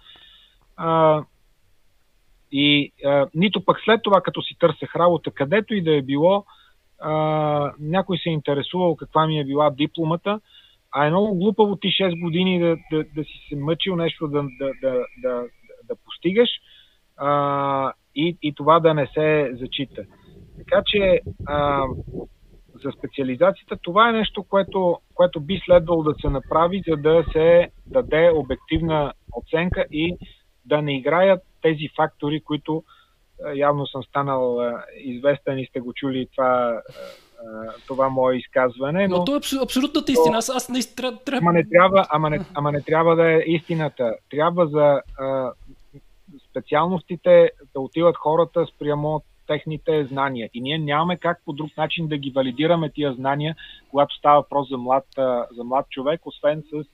А, 0.77 1.23
и 2.53 2.93
а, 3.05 3.27
нито 3.35 3.65
пък 3.65 3.81
след 3.85 4.03
това, 4.03 4.21
като 4.21 4.43
си 4.43 4.57
търсех 4.59 4.97
работа, 4.97 5.31
където 5.31 5.75
и 5.75 5.83
да 5.83 5.97
е 5.97 6.03
било, 6.03 6.45
а, 7.01 7.73
някой 7.81 8.19
се 8.19 8.29
е 8.29 8.33
интересувал 8.33 8.97
каква 8.97 9.27
ми 9.27 9.39
е 9.39 9.45
била 9.45 9.71
дипломата, 9.71 10.41
а 10.93 11.07
е 11.07 11.11
много 11.11 11.39
глупаво 11.39 11.77
ти 11.77 11.89
6 11.89 12.21
години 12.21 12.61
да, 12.61 12.77
да, 12.91 13.05
да 13.15 13.25
си 13.25 13.47
се 13.49 13.57
мъчил 13.57 13.97
нещо 13.97 14.29
да, 14.29 14.43
да, 14.43 14.71
да, 14.83 15.05
да, 15.23 15.45
да 15.85 15.97
постигаш 16.05 16.49
а, 17.17 17.93
и, 18.15 18.37
и 18.43 18.55
това 18.55 18.81
да 18.81 18.95
не 18.95 19.07
се 19.07 19.51
зачита. 19.53 20.05
Така 20.59 20.83
че 20.87 21.21
а, 21.47 21.85
за 22.85 22.93
специализацията 22.99 23.77
това 23.83 24.09
е 24.09 24.13
нещо, 24.13 24.43
което, 24.43 24.99
което 25.15 25.41
би 25.41 25.61
следвало 25.65 26.03
да 26.03 26.15
се 26.21 26.29
направи, 26.29 26.83
за 26.89 26.97
да 26.97 27.25
се 27.33 27.69
даде 27.87 28.31
обективна 28.35 29.13
оценка 29.37 29.85
и 29.93 30.17
да 30.65 30.83
не 30.83 30.97
играят 30.97 31.43
тези 31.63 31.89
фактори, 31.97 32.41
които 32.41 32.85
явно 33.55 33.87
съм 33.87 34.03
станал 34.03 34.59
известен 35.05 35.59
и 35.59 35.67
сте 35.67 35.81
го 35.81 35.93
чули 35.93 36.29
това, 36.37 36.83
това 37.87 38.09
мое 38.09 38.37
изказване. 38.37 39.09
Но, 39.09 39.17
но 39.17 39.25
то 39.25 39.35
е 39.35 39.41
абсолютната 39.63 40.13
истина. 40.13 40.37
Аз, 40.37 40.49
аз 40.49 40.69
наистина 40.69 41.19
трябва. 41.25 41.41
Ама 41.43 41.53
не 41.53 41.69
трябва, 41.69 42.07
ама 42.11 42.31
не, 42.31 42.41
ама 42.55 42.73
не 42.73 42.83
трябва 42.83 43.17
да 43.17 43.33
е 43.33 43.43
истината. 43.47 44.15
Трябва 44.31 44.67
за 44.67 45.03
а, 45.19 45.53
специалностите 46.51 47.51
да 47.75 47.81
отиват 47.81 48.17
хората 48.17 48.67
спрямо 48.67 49.23
техните 49.47 50.05
знания. 50.05 50.51
И 50.55 50.61
ние 50.61 50.79
нямаме 50.79 51.17
как 51.17 51.43
по 51.45 51.53
друг 51.53 51.77
начин 51.77 52.09
да 52.09 52.17
ги 52.17 52.31
валидираме 52.31 52.91
тия 52.91 53.13
знания, 53.13 53.57
когато 53.91 54.15
става 54.15 54.41
въпрос 54.41 54.69
за 54.69 54.79
млад, 54.79 55.05
за 55.57 55.65
млад 55.65 55.87
човек, 55.91 56.27
освен 56.27 56.63
с, 56.73 56.85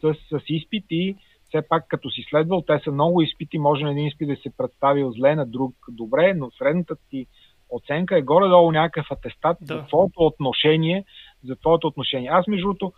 с, 0.00 0.14
с 0.30 0.42
изпит 0.48 0.84
и 0.90 1.16
все 1.48 1.62
пак 1.68 1.88
като 1.88 2.10
си 2.10 2.26
следвал, 2.30 2.62
те 2.62 2.80
са 2.84 2.92
много 2.92 3.22
изпити, 3.22 3.58
може 3.58 3.84
на 3.84 3.90
един 3.90 4.06
изпит 4.06 4.28
да 4.28 4.36
се 4.36 4.50
представил 4.56 5.12
зле, 5.12 5.34
на 5.34 5.46
друг 5.46 5.74
добре, 5.88 6.34
но 6.34 6.50
средната 6.50 6.96
ти 7.10 7.26
оценка 7.72 8.18
е 8.18 8.22
горе-долу 8.22 8.72
някакъв 8.72 9.06
атестат 9.10 9.56
да. 9.60 9.74
за 9.74 9.86
твоето 9.86 10.20
отношение. 10.20 11.04
За 11.44 11.56
твоето 11.56 11.86
отношение. 11.86 12.30
Аз, 12.32 12.46
между 12.46 12.64
другото, 12.64 12.92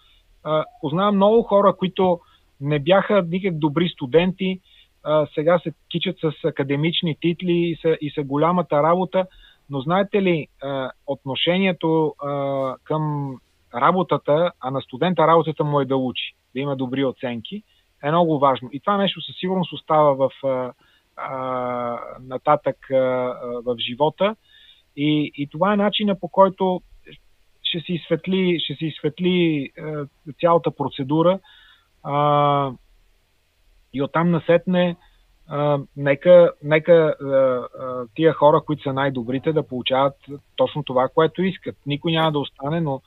познавам 0.81 1.17
много 1.17 1.43
хора, 1.43 1.77
които 1.77 2.21
не 2.61 2.79
бяха 2.79 3.25
никак 3.29 3.59
добри 3.59 3.89
студенти, 3.89 4.61
а, 5.05 5.27
сега 5.35 5.59
се 5.59 5.73
кичат 5.91 6.17
с 6.21 6.45
академични 6.45 7.17
титли 7.21 7.53
и 7.53 7.77
са, 7.83 7.97
и 8.01 8.11
са 8.11 8.23
голямата 8.23 8.83
работа, 8.83 9.27
но 9.71 9.81
знаете 9.81 10.23
ли, 10.23 10.47
а, 10.63 10.91
отношението 11.07 12.15
а, 12.19 12.75
към 12.85 13.35
работата, 13.75 14.53
а 14.61 14.71
на 14.71 14.81
студента 14.81 15.27
работата 15.27 15.65
му 15.65 15.81
е 15.81 15.85
да 15.85 15.97
учи, 15.97 16.35
да 16.55 16.61
има 16.61 16.77
добри 16.77 17.05
оценки, 17.05 17.63
е 18.05 18.11
много 18.11 18.39
важно. 18.39 18.69
И 18.73 18.81
това 18.81 18.97
нещо 18.97 19.21
със 19.21 19.37
сигурност 19.37 19.73
остава 19.73 20.13
в, 20.13 20.31
а, 20.45 20.73
а, 21.17 21.99
нататък 22.21 22.91
а, 22.91 22.97
в 23.65 23.77
живота. 23.79 24.37
И, 24.97 25.33
и 25.37 25.47
това 25.47 25.73
е 25.73 25.77
начина 25.77 26.21
по 26.21 26.29
който 26.29 26.83
ще 27.63 27.81
се 27.81 27.93
изсветли, 27.93 28.61
ще 28.61 28.75
се 28.75 28.87
изсветли 28.87 29.71
а, 29.79 30.07
цялата 30.41 30.71
процедура. 30.71 31.39
А, 32.03 32.73
и 33.93 34.03
оттам 34.03 34.31
насетне 34.31 34.97
а, 35.49 35.81
нека, 35.97 36.53
нека 36.63 36.93
а, 36.93 37.27
а, 37.27 38.07
тия 38.15 38.33
хора, 38.33 38.61
които 38.67 38.83
са 38.83 38.93
най-добрите, 38.93 39.53
да 39.53 39.69
получават 39.69 40.15
точно 40.57 40.83
това, 40.83 41.09
което 41.15 41.43
искат. 41.43 41.77
Никой 41.87 42.13
няма 42.13 42.33
да 42.33 42.39
остане, 42.39 42.81
но 42.81 43.03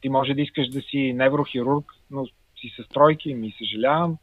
ти 0.00 0.08
може 0.08 0.34
да 0.34 0.42
искаш 0.42 0.68
да 0.68 0.80
си 0.80 1.12
неврохирург, 1.12 1.92
но 2.10 2.26
си 2.26 2.72
с 2.80 2.88
тройки, 2.88 3.34
ми 3.34 3.54
съжалявам. 3.58 4.16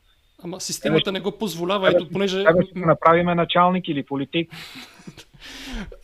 Ама 0.44 0.62
системата 0.62 1.12
не 1.12 1.20
го 1.20 1.38
позволява, 1.38 1.90
ето, 1.90 2.10
понеже... 2.10 2.44
Трябва 2.44 2.64
да 2.76 2.86
направиме 2.86 3.36
началник 3.36 3.88
или 3.88 4.04
политик. 4.04 4.52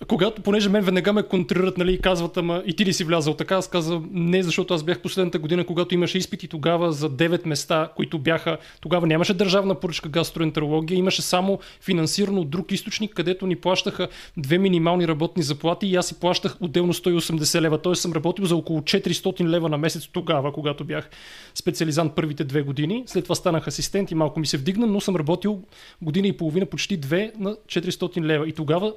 когато, 0.07 0.41
понеже 0.41 0.69
мен 0.69 0.83
веднага 0.83 1.13
ме 1.13 1.23
контрират, 1.23 1.77
нали, 1.77 2.01
казват, 2.01 2.37
ама 2.37 2.63
и 2.65 2.75
ти 2.75 2.85
ли 2.85 2.93
си 2.93 3.03
влязал 3.03 3.33
така, 3.33 3.55
аз 3.55 3.69
казвам 3.69 4.09
не, 4.11 4.43
защото 4.43 4.73
аз 4.73 4.83
бях 4.83 4.99
последната 4.99 5.39
година, 5.39 5.65
когато 5.65 5.95
имаше 5.95 6.17
изпити 6.17 6.47
тогава 6.47 6.91
за 6.91 7.09
9 7.09 7.47
места, 7.47 7.89
които 7.95 8.19
бяха, 8.19 8.57
тогава 8.81 9.07
нямаше 9.07 9.33
държавна 9.33 9.75
поръчка 9.75 10.09
гастроентерология, 10.09 10.97
имаше 10.97 11.21
само 11.21 11.59
финансирано 11.81 12.43
друг 12.43 12.71
източник, 12.71 13.13
където 13.13 13.47
ни 13.47 13.55
плащаха 13.55 14.07
две 14.37 14.57
минимални 14.57 15.07
работни 15.07 15.43
заплати 15.43 15.87
и 15.87 15.95
аз 15.95 16.07
си 16.07 16.19
плащах 16.19 16.57
отделно 16.59 16.93
180 16.93 17.61
лева, 17.61 17.81
т.е. 17.81 17.95
съм 17.95 18.13
работил 18.13 18.45
за 18.45 18.55
около 18.55 18.81
400 18.81 19.43
лева 19.47 19.69
на 19.69 19.77
месец 19.77 20.07
тогава, 20.13 20.53
когато 20.53 20.83
бях 20.83 21.09
специализант 21.55 22.15
първите 22.15 22.43
две 22.43 22.61
години. 22.61 23.03
След 23.05 23.23
това 23.23 23.35
станах 23.35 23.67
асистент 23.67 24.11
и 24.11 24.15
малко 24.15 24.39
ми 24.39 24.45
се 24.45 24.57
вдигна, 24.57 24.87
но 24.87 25.01
съм 25.01 25.15
работил 25.15 25.61
година 26.01 26.27
и 26.27 26.37
половина, 26.37 26.65
почти 26.65 26.97
две 26.97 27.31
на 27.39 27.55
400 27.55 28.21
лева. 28.21 28.47
И 28.47 28.53
тогава 28.53 28.93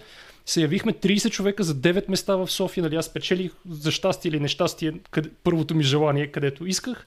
се 0.46 0.60
явихме 0.60 0.92
30 0.92 1.30
човека 1.30 1.62
за 1.62 1.74
9 1.74 2.08
места 2.08 2.36
в 2.36 2.50
София. 2.50 2.82
Нали, 2.82 2.96
аз 2.96 3.06
спечелих 3.06 3.52
за 3.70 3.90
щастие 3.90 4.28
или 4.28 4.40
нещастие 4.40 4.92
къде, 5.10 5.30
първото 5.44 5.74
ми 5.74 5.84
желание, 5.84 6.26
където 6.26 6.66
исках. 6.66 7.06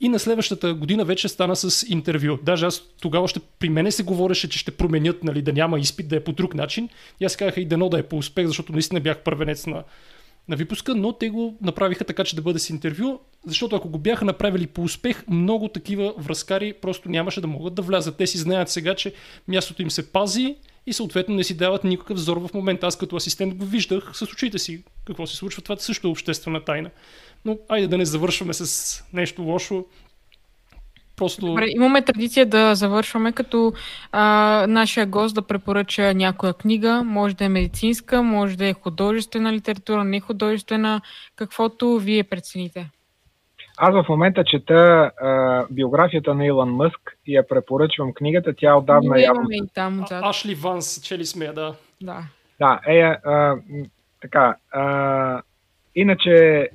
И 0.00 0.08
на 0.08 0.18
следващата 0.18 0.74
година 0.74 1.04
вече 1.04 1.28
стана 1.28 1.56
с 1.56 1.86
интервю. 1.88 2.38
Даже 2.42 2.66
аз 2.66 2.82
тогава 3.00 3.24
още 3.24 3.40
при 3.58 3.68
мене 3.68 3.92
се 3.92 4.02
говореше, 4.02 4.48
че 4.48 4.58
ще 4.58 4.70
променят, 4.70 5.24
нали, 5.24 5.42
да 5.42 5.52
няма 5.52 5.78
изпит, 5.78 6.08
да 6.08 6.16
е 6.16 6.24
по 6.24 6.32
друг 6.32 6.54
начин. 6.54 6.88
И 7.20 7.24
аз 7.24 7.36
казах 7.36 7.56
и 7.56 7.64
дано 7.64 7.88
да 7.88 7.98
е 7.98 8.02
по 8.02 8.16
успех, 8.16 8.46
защото 8.46 8.72
наистина 8.72 9.00
бях 9.00 9.18
първенец 9.18 9.66
на, 9.66 9.84
на 10.48 10.56
випуска, 10.56 10.94
но 10.94 11.12
те 11.12 11.28
го 11.28 11.56
направиха 11.60 12.04
така, 12.04 12.24
че 12.24 12.36
да 12.36 12.42
бъде 12.42 12.58
с 12.58 12.70
интервю, 12.70 13.20
защото 13.46 13.76
ако 13.76 13.88
го 13.88 13.98
бяха 13.98 14.24
направили 14.24 14.66
по 14.66 14.82
успех, 14.82 15.24
много 15.28 15.68
такива 15.68 16.14
връзкари 16.18 16.72
просто 16.72 17.08
нямаше 17.08 17.40
да 17.40 17.46
могат 17.46 17.74
да 17.74 17.82
влязат. 17.82 18.16
Те 18.16 18.26
си 18.26 18.38
знаят 18.38 18.68
сега, 18.68 18.94
че 18.94 19.12
мястото 19.48 19.82
им 19.82 19.90
се 19.90 20.12
пази, 20.12 20.56
и 20.86 20.92
съответно 20.92 21.34
не 21.34 21.44
си 21.44 21.56
дават 21.56 21.84
никакъв 21.84 22.16
взор 22.16 22.36
в 22.36 22.54
момента. 22.54 22.86
Аз 22.86 22.98
като 22.98 23.16
асистент 23.16 23.54
го 23.54 23.64
виждах 23.64 24.10
с 24.12 24.22
очите 24.22 24.58
си 24.58 24.82
какво 25.06 25.26
се 25.26 25.36
случва. 25.36 25.62
Това 25.62 25.76
също 25.76 26.08
е 26.08 26.10
обществена 26.10 26.64
тайна. 26.64 26.90
Но 27.44 27.58
айде 27.68 27.86
да 27.86 27.98
не 27.98 28.04
завършваме 28.04 28.54
с 28.54 29.04
нещо 29.12 29.42
лошо. 29.42 29.84
Просто... 31.16 31.46
Добре, 31.46 31.66
имаме 31.68 32.02
традиция 32.02 32.46
да 32.46 32.74
завършваме 32.74 33.32
като 33.32 33.72
а, 34.12 34.66
нашия 34.68 35.06
гост 35.06 35.34
да 35.34 35.42
препоръча 35.42 36.14
някоя 36.14 36.54
книга. 36.54 37.02
Може 37.02 37.36
да 37.36 37.44
е 37.44 37.48
медицинска, 37.48 38.22
може 38.22 38.56
да 38.56 38.66
е 38.66 38.74
художествена 38.74 39.52
литература, 39.52 40.04
не 40.04 40.20
художествена, 40.20 41.00
каквото 41.36 41.98
вие 41.98 42.24
прецените. 42.24 42.90
Аз 43.76 43.94
в 43.94 44.08
момента 44.08 44.44
чета 44.44 44.74
а, 45.20 45.64
биографията 45.70 46.34
на 46.34 46.46
Илон 46.46 46.70
Мъск 46.70 47.18
и 47.26 47.34
я 47.34 47.48
препоръчвам 47.48 48.12
книгата. 48.14 48.54
Тя 48.56 48.76
отдавна 48.76 49.18
е 49.18 49.22
явно... 49.22 49.48
и 49.50 49.62
там 49.74 50.02
отзад. 50.02 50.24
Ашли 50.24 50.54
Ванс, 50.54 51.02
чели 51.02 51.26
сме, 51.26 51.46
да. 51.46 51.74
Да. 52.02 52.22
Да, 52.60 52.80
е, 52.86 53.00
а, 53.02 53.56
така. 54.20 54.56
А, 54.72 55.42
иначе 55.94 56.68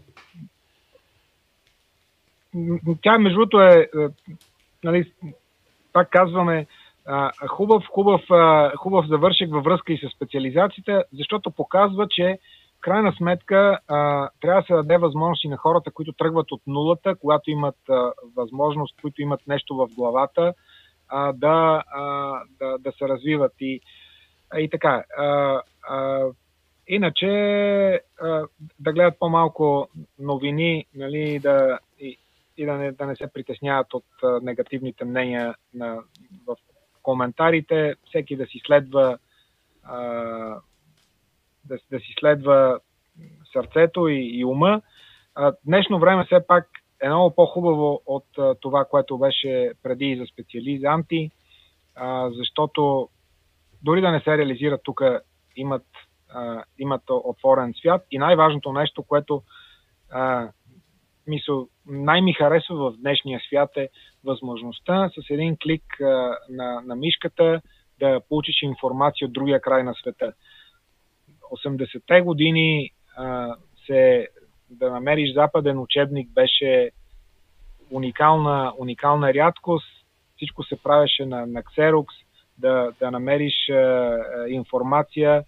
тя 3.02 3.18
между 3.18 3.40
другото 3.40 3.62
е, 3.62 3.90
нали, 4.84 5.12
пак 5.94 6.10
казваме, 6.10 6.66
хубав, 7.48 7.84
хубав, 7.88 8.22
хубав 8.78 9.08
завършек 9.08 9.52
във 9.52 9.64
връзка 9.64 9.94
и 9.94 9.98
с 9.98 10.16
специализацията, 10.16 11.04
защото 11.14 11.52
показва, 11.52 12.08
че 12.10 12.40
крайна 12.82 13.14
сметка 13.18 13.80
а, 13.88 14.30
трябва 14.42 14.62
да 14.62 14.66
се 14.66 14.74
даде 14.74 14.98
възможност 14.98 15.44
и 15.44 15.48
на 15.48 15.58
хората, 15.58 15.92
които 15.92 16.14
тръгват 16.14 16.52
от 16.52 16.62
нулата, 16.68 17.16
когато 17.16 17.52
имат 17.52 17.76
а, 17.90 18.12
възможност, 18.36 19.02
които 19.02 19.22
имат 19.22 19.48
нещо 19.48 19.76
в 19.76 19.88
главата, 19.96 20.54
а, 21.08 21.34
да, 21.34 21.84
а, 21.92 22.34
да, 22.60 22.78
да 22.78 22.92
се 22.92 23.08
развиват. 23.08 23.54
И, 23.60 23.82
а, 24.50 24.60
и 24.60 24.70
така. 24.70 25.04
А, 25.18 25.62
а, 25.90 26.26
иначе 26.88 27.28
а, 28.22 28.46
да 28.80 28.94
гледат 28.94 29.20
по-малко 29.20 29.90
новини 30.20 30.86
нали, 30.96 31.40
да, 31.40 31.80
и, 32.00 32.18
и 32.58 32.66
да, 32.66 32.74
не, 32.74 32.92
да 32.92 33.06
не 33.06 33.16
се 33.16 33.34
притесняват 33.34 33.94
от 33.94 34.06
а, 34.24 34.40
негативните 34.44 35.06
мнения 35.06 35.56
на, 35.74 36.00
в 36.48 36.56
коментарите, 37.04 37.96
всеки 38.06 38.36
да 38.36 38.46
си 38.46 38.62
следва 38.66 39.18
а, 39.84 40.60
да, 41.66 41.78
да 41.92 42.00
си 42.00 42.16
следва 42.20 42.80
сърцето 43.54 44.08
и, 44.08 44.30
и 44.34 44.46
ума. 44.46 44.82
А, 45.36 45.54
днешно 45.66 46.00
време 46.00 46.26
все 46.26 46.48
пак 46.48 46.70
е 47.02 47.08
много 47.08 47.36
по-хубаво 47.36 48.02
от 48.06 48.38
а, 48.38 48.56
това, 48.62 48.86
което 48.86 49.18
беше 49.18 49.72
преди 49.84 50.18
за 50.20 50.26
специализанти, 50.26 51.32
а, 51.96 52.30
защото 52.32 53.10
дори 53.84 54.02
да 54.02 54.12
не 54.12 54.20
се 54.20 54.38
реализират 54.38 54.82
тук, 54.84 55.02
имат, 55.56 55.86
а, 56.30 56.64
имат 56.80 57.02
отворен 57.10 57.74
свят. 57.74 58.06
И 58.12 58.18
най-важното 58.18 58.74
нещо, 58.74 59.04
което 59.04 59.44
а, 60.12 60.50
смисъл, 61.24 61.68
най-ми 61.88 62.34
харесва 62.34 62.76
в 62.76 62.98
днешния 62.98 63.40
свят 63.48 63.70
е 63.78 63.90
възможността 64.26 65.10
с 65.10 65.30
един 65.30 65.58
клик 65.64 65.84
а, 66.02 66.38
на, 66.50 66.82
на 66.82 66.96
мишката 66.96 67.62
да 68.00 68.22
получиш 68.30 68.62
информация 68.62 69.26
от 69.28 69.34
другия 69.34 69.62
край 69.62 69.84
на 69.84 69.94
света. 69.94 70.34
80-те 71.58 72.22
години 72.22 72.92
а, 73.18 73.56
се, 73.88 74.28
да 74.70 74.92
намериш 74.92 75.34
западен 75.34 75.80
учебник 75.80 76.30
беше 76.30 76.92
уникална, 77.92 78.74
уникална 78.78 79.34
рядкост. 79.34 79.88
Всичко 80.36 80.64
се 80.64 80.84
правеше 80.84 81.26
на, 81.26 81.46
на 81.46 81.64
Xerox, 81.64 82.06
да, 82.58 82.92
да 83.00 83.12
намериш 83.12 83.70
а, 83.70 84.18
информация. 84.48 85.44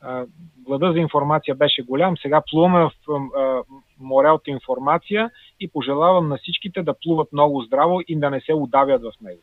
А, 0.00 0.26
глада 0.56 0.92
за 0.92 0.98
информация 0.98 1.54
беше 1.54 1.82
голям. 1.82 2.16
Сега 2.16 2.42
плуваме 2.50 2.80
в 2.80 2.92
а, 3.10 3.62
море 4.00 4.30
от 4.30 4.46
информация 4.46 5.30
и 5.60 5.68
пожелавам 5.68 6.28
на 6.28 6.36
всичките 6.36 6.82
да 6.82 6.94
плуват 7.02 7.32
много 7.32 7.62
здраво 7.62 8.00
и 8.08 8.18
да 8.18 8.30
не 8.30 8.40
се 8.40 8.54
удавят 8.54 9.02
в 9.02 9.20
него. 9.20 9.42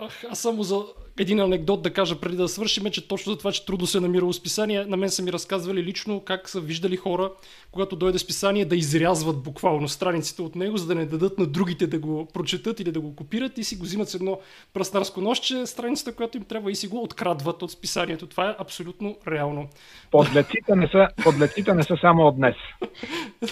Ах, 0.00 0.24
аз 0.30 0.38
само 0.38 0.62
за 0.62 0.84
един 1.18 1.40
анекдот 1.40 1.82
да 1.82 1.92
кажа 1.92 2.20
преди 2.20 2.36
да 2.36 2.48
свършим, 2.48 2.90
че 2.90 3.08
точно 3.08 3.32
за 3.32 3.38
това, 3.38 3.52
че 3.52 3.66
трудно 3.66 3.86
се 3.86 4.00
намира 4.00 4.32
списание, 4.32 4.84
на 4.84 4.96
мен 4.96 5.10
са 5.10 5.22
ми 5.22 5.32
разказвали 5.32 5.82
лично 5.82 6.20
как 6.20 6.48
са 6.48 6.60
виждали 6.60 6.96
хора, 6.96 7.32
когато 7.72 7.96
дойде 7.96 8.18
списание, 8.18 8.64
да 8.64 8.76
изрязват 8.76 9.42
буквално 9.42 9.88
страниците 9.88 10.42
от 10.42 10.56
него, 10.56 10.76
за 10.76 10.86
да 10.86 10.94
не 10.94 11.06
дадат 11.06 11.38
на 11.38 11.46
другите 11.46 11.86
да 11.86 11.98
го 11.98 12.26
прочетат 12.34 12.80
или 12.80 12.92
да 12.92 13.00
го 13.00 13.16
копират 13.16 13.58
и 13.58 13.64
си 13.64 13.76
го 13.76 13.84
взимат 13.84 14.08
с 14.08 14.14
едно 14.14 14.38
пръснарско 14.74 15.20
нощче, 15.20 15.66
страницата, 15.66 16.14
която 16.14 16.36
им 16.36 16.44
трябва 16.44 16.70
и 16.70 16.74
си 16.74 16.88
го 16.88 17.02
открадват 17.02 17.62
от 17.62 17.70
списанието. 17.70 18.26
Това 18.26 18.50
е 18.50 18.56
абсолютно 18.58 19.16
реално. 19.28 19.68
Подлеците 20.10 20.76
не 20.76 20.88
са, 20.88 21.08
подлеците 21.24 21.74
не 21.74 21.82
са 21.82 21.96
само 22.00 22.26
от 22.26 22.36
днес. 22.36 22.54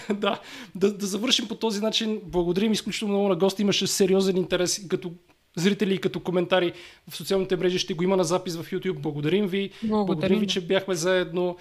да, 0.15 0.41
да, 0.75 0.93
да 0.93 1.07
завършим 1.07 1.49
по 1.49 1.55
този 1.55 1.81
начин. 1.81 2.21
Благодарим 2.25 2.73
изключително 2.73 3.15
много 3.15 3.29
на 3.29 3.37
гости. 3.37 3.63
Имаше 3.63 3.87
сериозен 3.87 4.37
интерес 4.37 4.89
като 4.89 5.13
зрители 5.57 5.95
и 5.95 5.99
като 5.99 6.21
коментари 6.21 6.73
в 7.11 7.17
социалните 7.17 7.57
мрежи. 7.57 7.79
Ще 7.79 7.95
го 7.95 8.05
има 8.05 8.17
на 8.17 8.25
запис 8.25 8.57
в 8.57 8.71
YouTube. 8.71 8.99
Благодарим 8.99 9.47
ви. 9.47 9.71
Благодарим, 9.83 10.07
Благодарим 10.07 10.39
ви, 10.39 10.47
че 10.47 10.61
бяхме 10.61 10.95
заедно. 10.95 11.57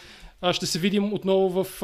Ще 0.51 0.65
се 0.65 0.79
видим 0.79 1.13
отново 1.13 1.63
в 1.63 1.81